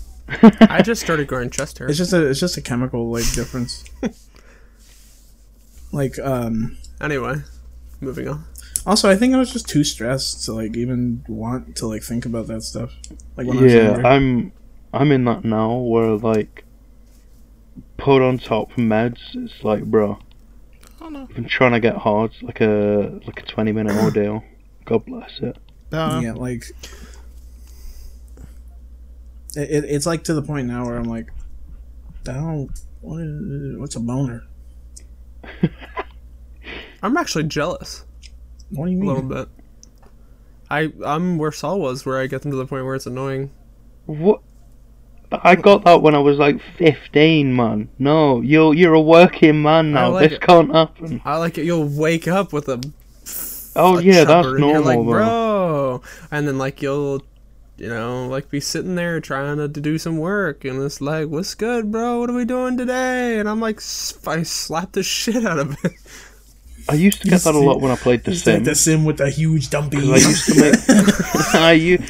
[0.61, 1.87] I just started growing chest hair.
[1.89, 3.83] It's just a it's just a chemical like difference.
[5.91, 7.35] like um Anyway,
[7.99, 8.45] moving on.
[8.85, 12.25] also I think I was just too stressed to like even want to like think
[12.25, 12.93] about that stuff.
[13.35, 14.51] Like when I was Yeah, younger.
[14.93, 16.63] I'm I'm in that now where like
[17.97, 19.19] put on top of meds.
[19.33, 20.19] It's like, bro,
[21.01, 21.23] Oh no.
[21.23, 22.31] I've been trying to get hard.
[22.31, 24.43] It's like a like a twenty minute ordeal.
[24.85, 25.57] God bless it.
[25.91, 26.65] Yeah, like
[29.55, 31.31] it, it, it's like to the point now where I'm like,
[32.27, 32.69] I don't
[33.01, 34.43] what is, what's a boner?
[37.03, 38.05] I'm actually jealous
[38.69, 39.49] What do you a little bit.
[40.69, 43.49] I I'm where Saul was, where I get them to the point where it's annoying.
[44.05, 44.41] What?
[45.31, 47.89] I got that when I was like fifteen, man.
[47.99, 50.11] No, you're you're a working man now.
[50.11, 50.41] like this it.
[50.41, 51.21] can't happen.
[51.25, 51.65] I like it.
[51.65, 52.81] You'll wake up with a
[53.75, 55.05] Oh a yeah, that's chubber, and you're like, bro.
[55.05, 56.01] bro.
[56.31, 57.21] And then like you'll,
[57.77, 61.29] you know, like be sitting there trying to, to do some work, and it's like,
[61.29, 62.19] what's good, bro?
[62.19, 63.39] What are we doing today?
[63.39, 65.93] And I'm like, s- I slap the shit out of it.
[66.89, 68.67] I used to get that a lot when I played The It's like Sims.
[68.67, 69.97] the sim with the huge dumpy.
[69.99, 70.75] I used to make.
[71.53, 72.03] I u-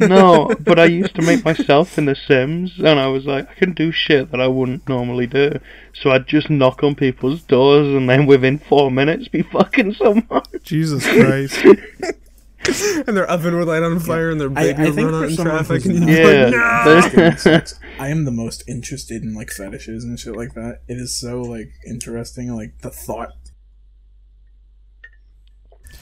[0.00, 3.54] no, but I used to make myself in The Sims, and I was like, I
[3.54, 5.58] can do shit that I wouldn't normally do.
[5.94, 10.42] So I'd just knock on people's doors, and then within four minutes, be fucking someone.
[10.62, 11.64] Jesus Christ.
[13.06, 15.22] and their oven would light on fire, and their I- baby I would think run
[15.24, 15.84] out in traffic.
[15.84, 17.12] And not- you're like,
[17.44, 17.64] Yeah.
[17.98, 20.80] I am the most interested in like fetishes and shit like that.
[20.88, 23.30] It is so like interesting, like the thought.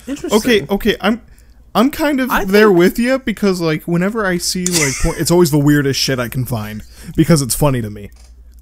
[0.07, 0.39] Interesting.
[0.39, 1.21] Okay, okay, I'm
[1.75, 5.31] I'm kind of I there with you because like whenever I see like porn, it's
[5.31, 6.83] always the weirdest shit I can find
[7.17, 8.11] because it's funny to me.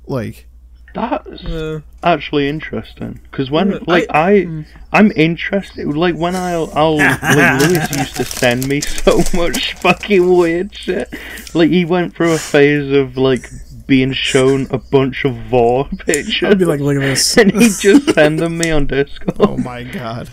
[0.06, 0.46] Like
[0.94, 6.36] That's Uh, actually interesting because when Yeah, like I- I, I am interested like when
[6.36, 7.22] I'll I'll like
[7.60, 11.08] Lewis used to send me so much fucking weird shit
[11.54, 13.48] like he went through a phase of like
[13.86, 17.36] being shown a bunch of vore pictures I'd be like, look at this.
[17.38, 20.28] and he'd just send them me on Discord oh my god.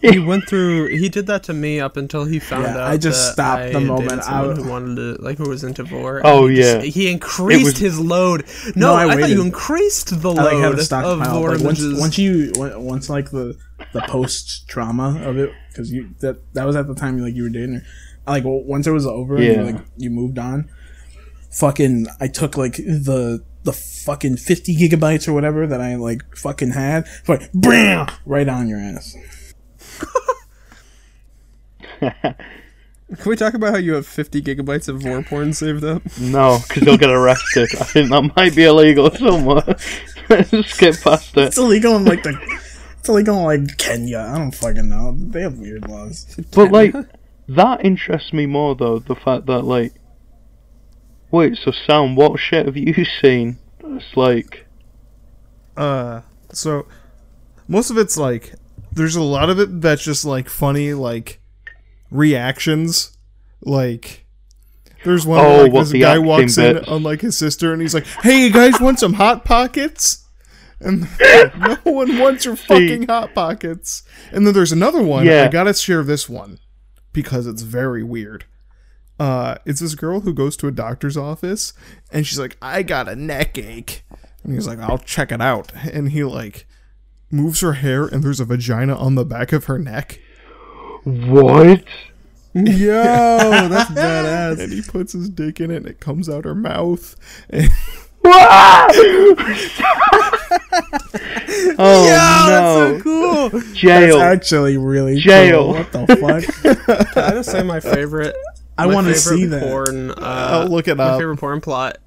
[0.00, 0.88] He went through.
[0.88, 2.90] He did that to me up until he found Yeah, out.
[2.90, 5.48] I just that stopped I the dated moment someone I- who wanted to, like, who
[5.48, 6.20] was into vore.
[6.24, 6.90] Oh, and he just- yeah.
[6.90, 8.44] he increased was- his load.
[8.74, 11.38] No, No, I I, thought you increased the I like load of stockpile.
[11.40, 13.56] vore Like once, once you once like the
[13.92, 17.34] the post trauma of it because you that that was at the time you like
[17.34, 17.82] you were dating her.
[18.26, 19.52] Like well, once it was over, Yeah.
[19.52, 20.68] you, like you moved on.
[21.50, 26.72] Fucking, I took like the the fucking fifty gigabytes or whatever that I like fucking
[26.72, 29.16] had, like bam, right on your ass.
[32.00, 36.02] Can we talk about how you have 50 gigabytes of war porn saved up?
[36.20, 37.68] No, because he'll get arrested.
[37.80, 39.62] I think that might be illegal somewhere.
[40.28, 41.44] Let's skip past it.
[41.44, 42.38] It's illegal in like the.
[42.98, 44.18] It's illegal in like Kenya.
[44.30, 45.16] I don't fucking know.
[45.18, 46.36] They have weird laws.
[46.54, 46.94] But like,
[47.48, 48.98] that interests me more though.
[48.98, 49.94] The fact that like,
[51.30, 52.92] wait, so Sam, what shit have you
[53.22, 53.58] seen?
[53.82, 54.66] It's like,
[55.78, 56.20] Uh,
[56.52, 56.86] so
[57.66, 58.52] most of it's like
[58.98, 61.40] there's a lot of it that's just like funny like
[62.10, 63.16] reactions,
[63.62, 64.24] like.
[65.04, 67.94] There's one Oh, where like this guy walks in on like his sister and he's
[67.94, 70.24] like, "Hey, you guys want some hot pockets?"
[70.80, 74.02] And no one wants your fucking hot pockets.
[74.32, 75.24] And then there's another one.
[75.24, 75.44] Yeah.
[75.44, 76.58] I gotta share this one
[77.12, 78.44] because it's very weird.
[79.20, 81.72] Uh, it's this girl who goes to a doctor's office
[82.10, 84.04] and she's like, "I got a neck ache,"
[84.42, 86.66] and he's like, "I'll check it out." And he like
[87.30, 90.20] moves her hair and there's a vagina on the back of her neck,
[91.04, 91.84] what?
[92.54, 94.58] Yo, that's badass.
[94.60, 97.14] and he puts his dick in it and it comes out her mouth.
[97.50, 97.68] And
[101.78, 102.98] oh no!
[102.98, 103.48] So cool.
[103.50, 105.64] That's actually really Jail.
[105.64, 105.74] Cool.
[105.74, 107.08] What the fuck?
[107.12, 108.34] Can I just say my favorite?
[108.76, 109.62] I want to see that.
[109.62, 111.18] Porn, uh, I'll look it my up.
[111.20, 111.98] favorite porn plot.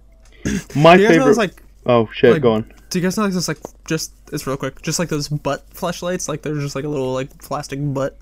[0.75, 1.37] My Do you guys know favorite.
[1.37, 2.73] like oh shit, like- go on.
[2.89, 5.65] Do you guys know like this like just it's real quick, just like those butt
[5.71, 8.17] flashlights, like they're just like a little like plastic butt.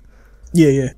[0.52, 0.90] Yeah, yeah.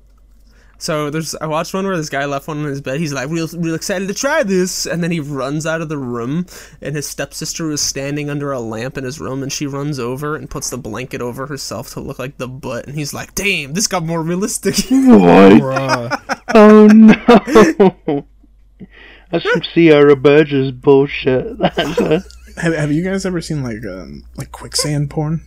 [0.83, 2.99] So there's I watched one where this guy left one on his bed.
[2.99, 5.97] He's like real real excited to try this, and then he runs out of the
[5.97, 6.45] room,
[6.81, 10.35] and his stepsister was standing under a lamp in his room, and she runs over
[10.35, 13.73] and puts the blanket over herself to look like the butt, and he's like, "Damn,
[13.73, 16.21] this got more realistic." What?
[16.53, 18.25] Oh no!
[19.31, 21.57] That's some Sierra Burgess bullshit.
[21.57, 22.23] That's a,
[22.57, 25.41] Have, have you guys ever seen like um like quicksand porn?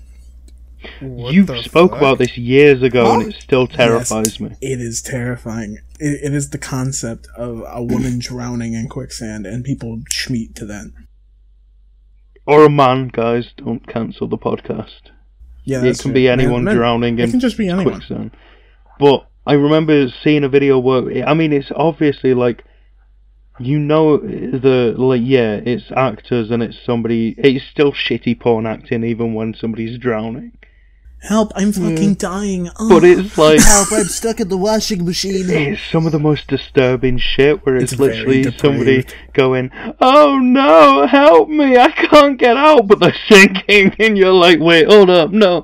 [1.01, 1.99] What you spoke fuck?
[1.99, 4.55] about this years ago, and it still terrifies me.
[4.61, 5.79] It is terrifying.
[5.99, 10.67] It, it is the concept of a woman drowning in quicksand and people schmeat to
[10.67, 10.93] that.
[12.47, 13.47] Or a man, guys.
[13.57, 15.11] Don't cancel the podcast.
[15.65, 16.13] Yeah, it can fair.
[16.13, 17.95] be Man- anyone men- drowning It in can just be anyone.
[17.95, 18.31] quicksand.
[19.01, 22.65] But I remember seeing a video where I mean, it's obviously like
[23.59, 27.35] you know the like yeah, it's actors and it's somebody.
[27.39, 30.53] It's still shitty porn acting even when somebody's drowning.
[31.27, 31.53] Help!
[31.57, 31.89] I'm hmm.
[31.89, 32.71] fucking dying.
[32.79, 35.51] Oh, But ah, it's like Help, I'm stuck in the washing machine.
[35.51, 39.71] it's some of the most disturbing shit where it's, It's very literally somebody going,
[40.01, 41.77] "Oh no, help me!
[41.77, 45.63] I can't get out!" But they're sinking, and you're like, "Wait, hold up, no,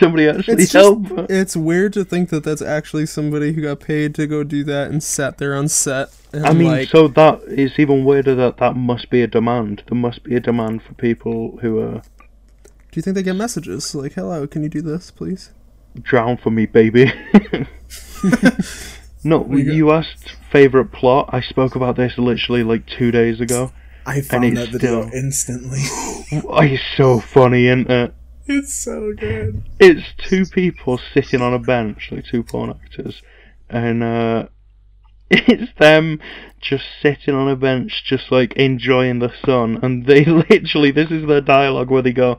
[0.00, 3.80] somebody actually It's help!" just it's weird to think that that's actually somebody who got
[3.80, 6.08] paid to go do that and sat there on set.
[6.32, 9.84] And I mean, like, so that it's even weirder that that must be a demand.
[9.88, 12.02] There must be a demand for people who are
[12.96, 15.50] do you think they get messages like, "Hello, can you do this, please"?
[16.00, 17.12] drown for me, baby.
[19.22, 21.28] no, you asked favorite plot.
[21.30, 23.70] I spoke about this literally like two days ago.
[24.06, 25.82] I found it's that video still- instantly.
[26.32, 28.14] It's so funny, isn't it?
[28.46, 29.62] it's so good.
[29.78, 33.20] It's two people sitting on a bench, like two porn actors,
[33.68, 34.46] and uh,
[35.30, 36.18] it's them
[36.62, 39.80] just sitting on a bench, just like enjoying the sun.
[39.82, 42.38] And they literally, this is their dialogue where they go,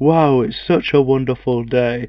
[0.00, 2.08] "Wow, it's such a wonderful day."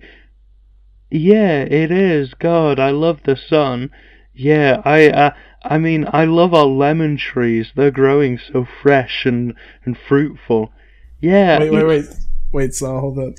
[1.11, 2.33] Yeah, it is.
[2.33, 3.91] God, I love the sun.
[4.33, 5.31] Yeah, I, uh,
[5.61, 7.67] I mean, I love our lemon trees.
[7.75, 9.53] They're growing so fresh and
[9.85, 10.71] and fruitful.
[11.19, 11.59] Yeah.
[11.59, 12.05] Wait, wait, wait,
[12.51, 12.73] wait.
[12.73, 13.33] So hold up.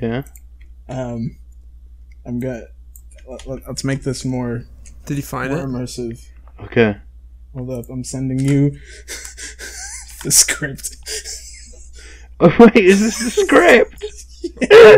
[0.00, 0.22] Yeah.
[0.88, 1.36] Um,
[2.24, 2.66] I'm good.
[3.28, 4.64] Let, let, us make this more
[5.06, 5.66] Did you find more it?
[5.66, 6.26] immersive.
[6.58, 6.96] Okay.
[7.54, 7.90] Hold up.
[7.90, 8.70] I'm sending you
[10.24, 10.96] the script.
[12.40, 14.04] Oh, wait, is this the script?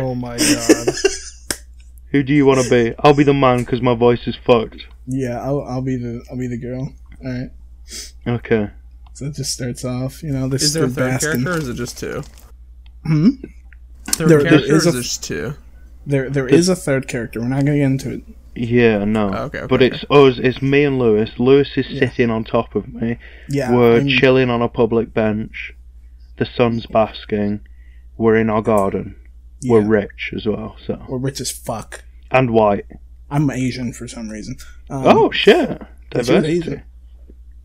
[0.00, 0.94] Oh my god.
[2.12, 2.94] Who do you want to be?
[3.00, 4.82] I'll be the man because my voice is fucked.
[5.06, 6.92] Yeah, I'll I'll be the I'll be the girl.
[7.24, 7.50] All right.
[8.26, 8.70] Okay.
[9.14, 10.22] So it just starts off.
[10.22, 11.30] You know, this Is there a stood third basking.
[11.44, 12.22] character, or is it just two?
[13.06, 13.28] Hmm?
[14.06, 15.54] Third There- there character, is or a- it just two?
[16.06, 17.40] There there is a third character.
[17.40, 18.22] We're not gonna get into it.
[18.54, 19.30] Yeah, no.
[19.32, 19.86] Oh, okay, okay, but okay.
[19.96, 20.38] it's us.
[20.38, 21.30] It's me and Lewis.
[21.38, 23.16] Lewis is sitting on top of me.
[23.48, 23.74] Yeah.
[23.74, 25.72] We're I'm- chilling on a public bench.
[26.38, 27.60] The sun's basking.
[28.16, 29.16] We're in our garden.
[29.64, 32.04] We're rich as well, so We're rich as fuck.
[32.30, 32.86] and white.
[33.30, 34.56] I'm Asian for some reason.
[34.90, 35.80] Um, oh shit!
[36.10, 36.82] Diversity.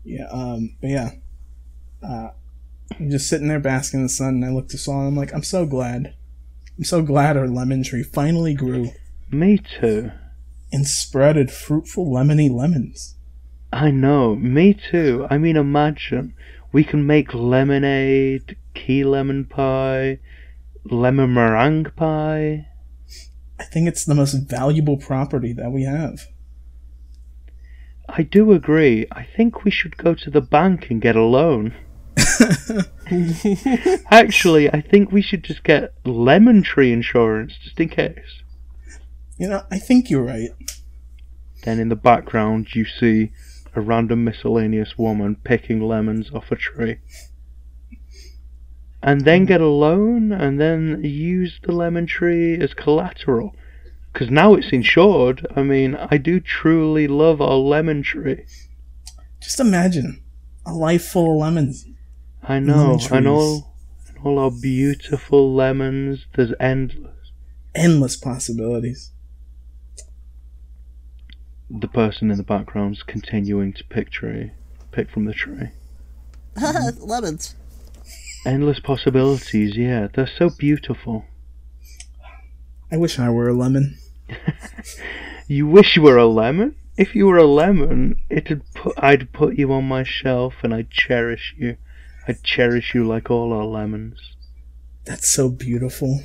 [0.04, 1.10] Yeah, um, but yeah.
[2.02, 2.28] Uh,
[2.98, 5.16] I'm just sitting there basking in the sun, and I look to Saul, and I'm
[5.16, 6.14] like, I'm so glad.
[6.78, 8.92] I'm so glad our lemon tree finally grew
[9.30, 10.12] Me too.
[10.72, 13.16] and spreaded fruitful lemony lemons.
[13.72, 14.36] I know.
[14.36, 15.26] Me too.
[15.28, 16.34] I mean, imagine
[16.72, 20.18] we can make lemonade, key lemon pie,
[20.84, 22.68] lemon meringue pie.
[23.58, 26.28] I think it's the most valuable property that we have.
[28.08, 29.06] I do agree.
[29.12, 31.74] I think we should go to the bank and get a loan.
[34.10, 38.42] Actually, I think we should just get lemon tree insurance just in case.
[39.36, 40.50] You know, I think you're right.
[41.64, 43.30] Then in the background, you see
[43.78, 46.98] a random miscellaneous woman picking lemons off a tree.
[49.00, 53.54] And then get a loan and then use the lemon tree as collateral.
[54.12, 55.46] Because now it's insured.
[55.54, 58.44] I mean, I do truly love our lemon tree.
[59.40, 60.20] Just imagine
[60.66, 61.86] a life full of lemons.
[62.42, 63.76] I know, Lemon and all,
[64.08, 66.26] and all our beautiful lemons.
[66.34, 67.30] There's endless.
[67.76, 69.12] Endless possibilities.
[71.70, 74.52] The person in the background's continuing to pick tree,
[74.90, 75.68] pick from the tree.
[76.98, 77.54] Lemons.
[78.46, 79.76] Endless possibilities.
[79.76, 81.26] Yeah, they're so beautiful.
[82.90, 83.98] I wish I were a lemon.
[85.50, 86.76] You wish you were a lemon?
[86.98, 90.90] If you were a lemon, it'd put I'd put you on my shelf and I'd
[90.90, 91.78] cherish you.
[92.28, 94.18] I'd cherish you like all our lemons.
[95.06, 96.20] That's so beautiful.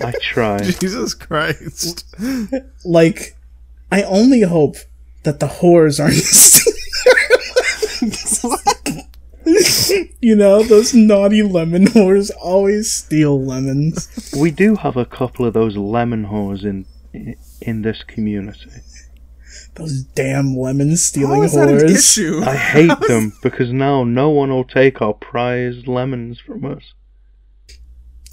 [0.00, 0.58] I try.
[0.80, 2.12] Jesus Christ.
[2.84, 3.36] Like,
[3.90, 4.76] I only hope
[5.24, 6.14] that the whores aren't
[10.20, 14.32] you know, those naughty lemon whores always steal lemons.
[14.38, 16.84] we do have a couple of those lemon whores in
[17.62, 18.70] in this community.
[19.74, 21.94] Those damn lemon stealing How is that an whores.
[21.94, 22.40] issue?
[22.44, 26.82] I hate them because now no one will take our prized lemons from us.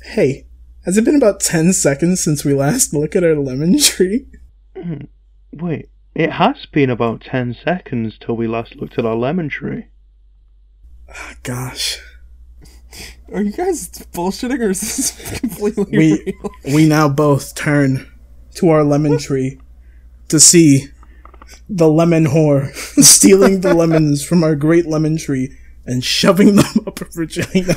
[0.03, 0.47] Hey,
[0.85, 4.25] has it been about 10 seconds since we last looked at our lemon tree?
[4.75, 5.05] Hmm.
[5.55, 9.85] Wait, it has been about ten seconds till we last looked at our lemon tree.
[11.09, 11.99] Ah, gosh.
[13.33, 16.51] Are you guys bullshitting or is this completely We real?
[16.75, 18.09] we now both turn
[18.55, 19.59] to our lemon tree
[20.29, 20.87] to see
[21.69, 22.73] the lemon whore
[23.03, 25.55] stealing the lemons from our great lemon tree
[25.85, 27.75] and shoving them up her vagina.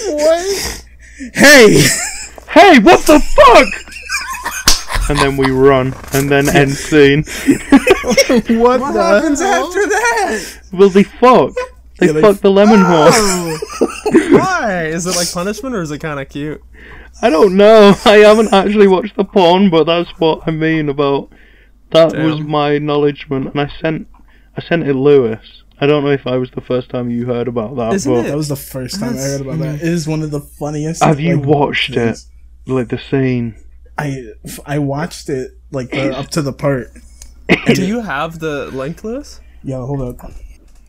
[0.00, 0.84] What?
[1.34, 1.86] hey!
[2.50, 3.95] Hey, what the fuck?
[5.08, 7.24] And then we run, and then end scene.
[8.06, 9.66] What, What the happens hell?
[9.66, 10.60] after that?
[10.72, 11.52] Well, they fuck.
[11.98, 12.84] They Yeah, they fuck the lemon oh.
[12.84, 13.14] horse.
[13.16, 14.84] Oh, why?
[14.84, 16.62] Is it like punishment or is it kind of cute?
[17.20, 17.94] I don't know.
[18.04, 21.32] I haven't actually watched the porn, but that's what I mean about.
[21.90, 24.06] That was my acknowledgement, and I sent,
[24.56, 25.62] I sent it Lewis.
[25.80, 28.20] I don't know if I was the first time you heard about that, Isn't but
[28.20, 28.28] it?
[28.28, 29.74] That was the first time I heard about that.
[29.76, 31.02] It is one of the funniest.
[31.02, 32.18] have you like, watched it?
[32.66, 33.56] Like the scene.
[33.98, 34.32] I
[34.64, 36.90] I watched it like the, up to the part.
[37.74, 39.40] Do you have the link, Lewis?
[39.62, 40.32] Yeah, hold up.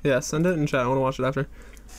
[0.04, 0.82] Yeah, send it in chat.
[0.82, 1.48] I want to watch it after.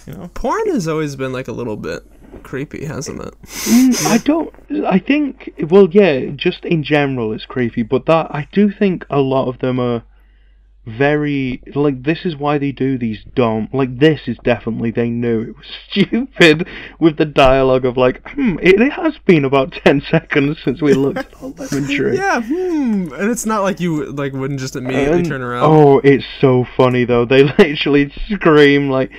[0.07, 0.31] You know?
[0.35, 2.05] Porn has always been like a little bit
[2.43, 3.35] creepy, hasn't it?
[3.43, 4.55] Mm, I don't.
[4.87, 5.53] I think.
[5.69, 6.27] Well, yeah.
[6.35, 7.83] Just in general, it's creepy.
[7.83, 10.03] But that I do think a lot of them are
[10.97, 12.03] very like.
[12.03, 13.69] This is why they do these dumb.
[13.73, 16.67] Like this is definitely they knew it was stupid
[16.99, 20.95] with the dialogue of like, hmm, it, it has been about ten seconds since we
[20.95, 22.17] looked at our lemon tree.
[22.17, 23.13] Yeah, hmm.
[23.13, 25.65] And it's not like you like wouldn't just immediately And- turn around.
[25.65, 27.25] Oh, it's so funny though.
[27.25, 29.11] They literally scream like,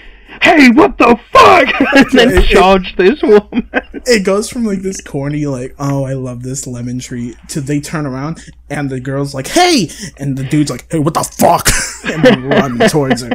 [0.41, 3.69] "Hey, what the fuck!" and then it- it- charge this woman.
[4.05, 7.79] It goes from like this corny like, oh I love this lemon tree to they
[7.81, 8.39] turn around
[8.69, 11.67] and the girl's like, hey and the dude's like, hey what the fuck
[12.05, 13.31] and they run towards her.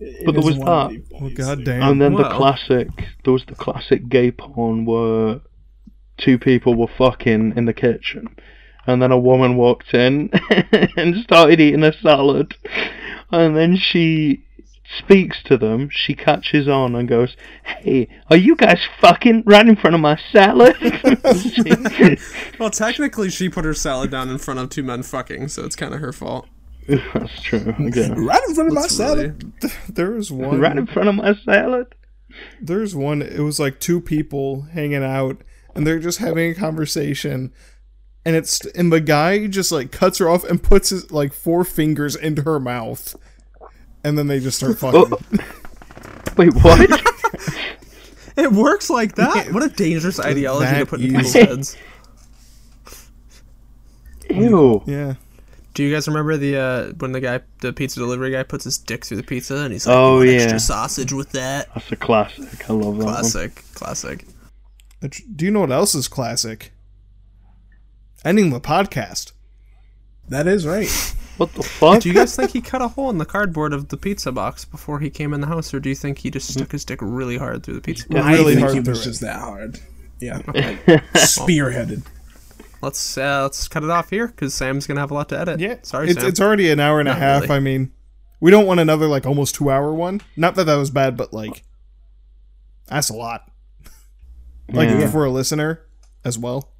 [0.00, 1.08] It But there was one of that.
[1.10, 1.82] the Oh, God damn.
[1.82, 2.88] And then the classic,
[3.24, 5.40] there was the classic gay porn where
[6.18, 8.28] two people were fucking in the kitchen,
[8.86, 10.30] and then a woman walked in
[10.96, 12.54] and started eating a salad,
[13.30, 14.44] and then she
[14.98, 15.88] speaks to them.
[15.90, 20.18] She catches on and goes, "Hey, are you guys fucking right in front of my
[20.32, 20.76] salad?"
[22.58, 25.76] Well, technically, she put her salad down in front of two men fucking, so it's
[25.76, 26.46] kind of her fault.
[26.88, 27.74] That's true.
[27.80, 28.10] Okay.
[28.14, 29.54] Right in front of my It's salad.
[29.62, 30.60] really- There was one.
[30.60, 31.94] Right in front of my salad.
[32.60, 33.22] There's one.
[33.22, 35.42] It was like two people hanging out,
[35.74, 37.52] and they're just having a conversation,
[38.24, 41.64] and it's and the guy just like cuts her off and puts his like four
[41.64, 43.14] fingers into her mouth,
[44.04, 45.10] and then they just start fucking.
[46.36, 47.00] Wait, what?
[48.36, 49.52] It works like that.
[49.52, 51.76] What a dangerous ideology to put in people's heads.
[54.28, 54.82] Ew.
[54.86, 55.14] yeah.
[55.74, 58.76] Do you guys remember the uh, when the guy, the pizza delivery guy, puts his
[58.78, 61.68] dick through the pizza and he's like, Oh Want yeah, Extra sausage with that.
[61.74, 62.68] that's a classic.
[62.68, 63.14] I love that one.
[63.14, 64.24] "Classic, classic."
[65.36, 66.72] Do you know what else is classic?
[68.24, 69.32] Ending the podcast.
[70.28, 70.88] That is right.
[71.36, 72.00] What the fuck?
[72.00, 74.64] Do you guys think he cut a hole in the cardboard of the pizza box
[74.64, 77.00] before he came in the house, or do you think he just stuck his dick
[77.02, 78.06] really hard through the pizza?
[78.08, 78.22] Yeah.
[78.24, 79.80] I really think hard he was just that hard.
[80.20, 80.38] Yeah.
[81.14, 82.04] Spearheaded.
[82.82, 85.58] let's uh, let's cut it off here because Sam's gonna have a lot to edit.
[85.60, 86.28] Yeah, sorry, It's Sam.
[86.28, 87.42] it's already an hour and a half.
[87.42, 87.54] really.
[87.56, 87.92] I mean,
[88.40, 90.20] we don't want another like almost two hour one.
[90.36, 91.64] Not that that was bad, but like
[92.86, 93.50] that's a lot.
[94.70, 95.10] Like Yeah.
[95.10, 95.80] for a listener
[96.24, 96.70] as well.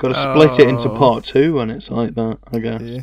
[0.00, 0.98] Got to split it into Oh.
[0.98, 2.80] part two when it's like that, I guess.
[2.80, 3.02] Yeah.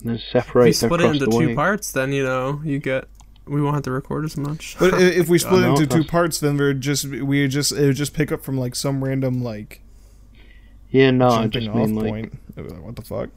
[0.00, 0.68] And then separate.
[0.70, 1.56] if separate you split it into two week.
[1.56, 3.04] parts, then you know you get.
[3.46, 4.76] We won't have to record as much.
[4.78, 7.96] But if we split it into two parts, then we're just we just it would
[7.96, 9.82] just pick up from like some random like
[10.90, 12.38] Yeah, no, I just off mean like point.
[12.82, 13.28] What the fuck?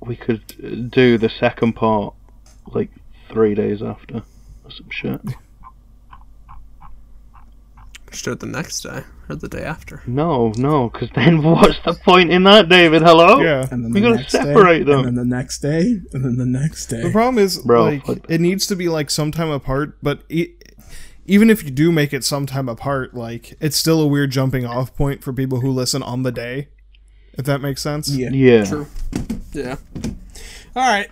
[0.00, 2.14] we could uh, do the second part
[2.74, 2.90] like
[3.30, 4.16] three days after
[4.64, 5.20] or some shit.
[8.10, 10.02] Just do it the next day or the day after.
[10.06, 13.02] No, no, because then what's the point in that, David?
[13.02, 13.40] Hello?
[13.40, 13.66] Yeah.
[13.70, 15.06] And then We the gotta next separate day, them.
[15.06, 15.80] And then the next day,
[16.12, 17.02] and then the next day.
[17.02, 20.54] The problem is Bro, like fuck it needs to be like sometime apart, but e-
[21.26, 24.94] even if you do make it sometime apart, like it's still a weird jumping off
[24.96, 26.68] point for people who listen on the day.
[27.34, 28.10] If that makes sense.
[28.10, 28.28] Yeah.
[28.30, 28.64] Yeah.
[28.64, 28.86] True.
[29.52, 29.76] Yeah.
[30.76, 31.08] All right.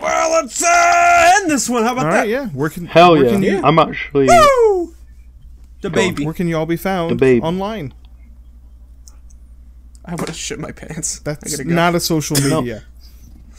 [0.00, 1.82] Well, let's uh, end this one.
[1.82, 2.18] How about All that?
[2.20, 2.28] right.
[2.28, 2.48] Yeah.
[2.54, 2.86] working.
[2.86, 3.38] Hell where yeah.
[3.38, 3.60] Yeah.
[3.64, 4.26] I'm actually.
[4.28, 4.94] Woo!
[5.88, 6.24] The baby.
[6.24, 7.42] Where can you all be found The baby.
[7.42, 7.94] online?
[10.04, 11.18] I would have shit my pants.
[11.20, 11.64] That's go.
[11.64, 12.84] not a social media.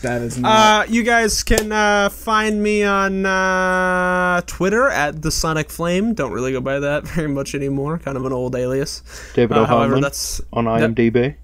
[0.02, 0.50] That is not.
[0.50, 6.14] Uh, you guys can uh, find me on uh, Twitter at the Sonic Flame.
[6.14, 7.98] Don't really go by that very much anymore.
[7.98, 9.02] Kind of an old alias.
[9.34, 11.36] David Uh, however, that's on IMDb.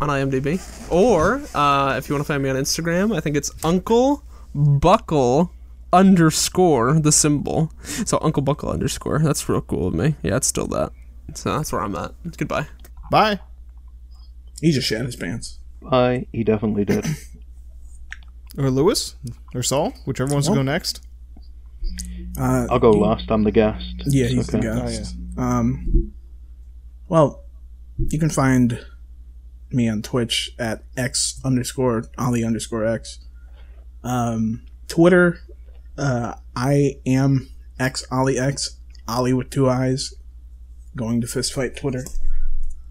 [0.00, 0.60] on IMDb.
[0.90, 4.22] Or uh, if you want to find me on Instagram, I think it's Uncle
[4.54, 5.50] Buckle
[5.96, 7.72] underscore the symbol.
[8.04, 9.18] So Uncle Buckle underscore.
[9.20, 10.14] That's real cool of me.
[10.22, 10.92] Yeah, it's still that.
[11.34, 12.12] So that's where I'm at.
[12.36, 12.66] Goodbye.
[13.10, 13.40] Bye.
[14.60, 15.58] he just shat his pants.
[15.90, 17.06] I he definitely did.
[18.58, 19.16] Or Lewis
[19.54, 21.02] or Saul, whichever wants to go next.
[22.40, 23.30] Uh, I'll go last.
[23.30, 23.84] I'm the guest.
[24.06, 24.66] Yeah, he's Okay.
[24.66, 25.14] the guest.
[25.36, 26.14] Um,
[27.06, 27.44] well,
[27.98, 28.80] you can find
[29.70, 33.18] me on Twitch at x underscore ollie underscore x.
[34.02, 35.40] Um, Twitter,
[35.98, 37.48] uh, I am
[37.78, 38.78] x ollie x
[39.08, 40.14] ollie with two eyes.
[40.96, 42.04] Going to fist fight Twitter.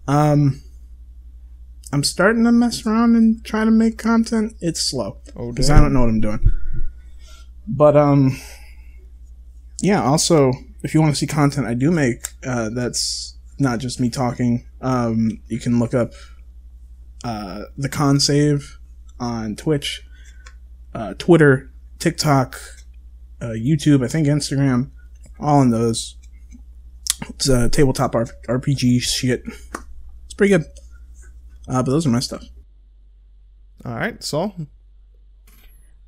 [0.06, 0.62] Um,
[1.92, 4.54] I'm starting to mess around and try to make content.
[4.60, 6.40] It's slow Oh, because I don't know what I'm doing.
[7.66, 8.38] But um,
[9.80, 10.02] yeah.
[10.02, 10.52] Also,
[10.82, 14.66] if you want to see content I do make, uh, that's not just me talking.
[14.80, 16.12] Um, you can look up
[17.24, 18.78] uh, the con save
[19.18, 20.02] on Twitch,
[20.94, 22.60] uh, Twitter, TikTok,
[23.40, 24.04] uh, YouTube.
[24.04, 24.90] I think Instagram.
[25.38, 26.16] All in those.
[27.30, 29.42] It's uh, tabletop R- RPG shit.
[30.24, 30.66] It's pretty good.
[31.68, 32.44] Uh, but those are my stuff.
[33.84, 34.54] All right, Saul.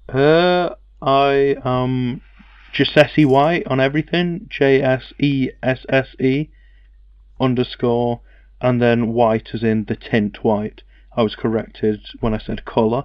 [0.08, 0.70] Uh,
[1.02, 2.22] I um,
[2.72, 4.46] Jessesse White on everything.
[4.50, 6.48] J S E S S E
[7.40, 8.20] underscore,
[8.60, 10.82] and then white as in the tint white.
[11.16, 13.04] I was corrected when I said color,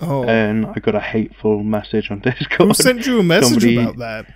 [0.00, 2.68] Oh, and I got a hateful message on Discord.
[2.68, 4.34] who sent you a message somebody- about that?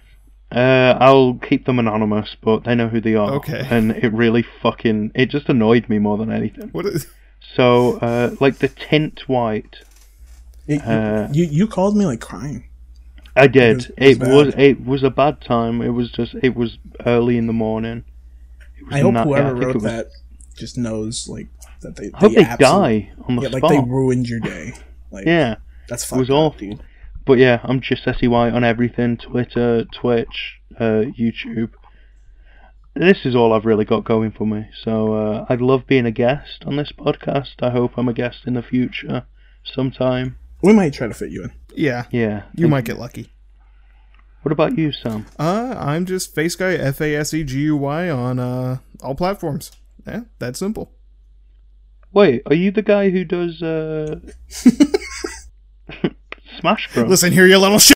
[0.51, 3.33] Uh, I'll keep them anonymous, but they know who they are.
[3.35, 3.67] Okay.
[3.69, 6.71] And it really fucking it just annoyed me more than anything.
[6.71, 7.07] What is?
[7.55, 9.77] So, uh, like the tint white,
[10.67, 12.65] It- Uh, you you called me like crying.
[13.37, 13.93] I did.
[13.99, 15.83] It It was was it was a bad time.
[15.83, 18.05] It was just it was early in the morning.
[18.79, 20.07] It was I hope not- yeah, whoever wrote was- that
[20.57, 21.49] just knows like
[21.83, 22.11] that they.
[22.15, 24.73] I hope they absolute- die on the Yeah, like they ruined your day.
[25.11, 25.57] Like yeah,
[25.89, 26.59] that's it was up, awful.
[26.59, 26.83] dude.
[27.27, 31.71] But yeah, I'm just Jesse White on everything: Twitter, Twitch, uh, YouTube.
[32.95, 34.67] This is all I've really got going for me.
[34.83, 37.63] So uh, I'd love being a guest on this podcast.
[37.63, 39.25] I hope I'm a guest in the future,
[39.63, 40.37] sometime.
[40.63, 41.53] We might try to fit you in.
[41.75, 42.43] Yeah, Yeah.
[42.57, 43.31] you might get lucky.
[44.43, 45.27] What about you, Sam?
[45.39, 49.15] Uh, I'm just face guy F A S E G U Y on uh all
[49.15, 49.71] platforms.
[50.07, 50.93] Yeah, that simple.
[52.13, 54.21] Wait, are you the guy who does uh,
[56.59, 57.09] Smash Bros?
[57.09, 57.87] Listen here, you little shit.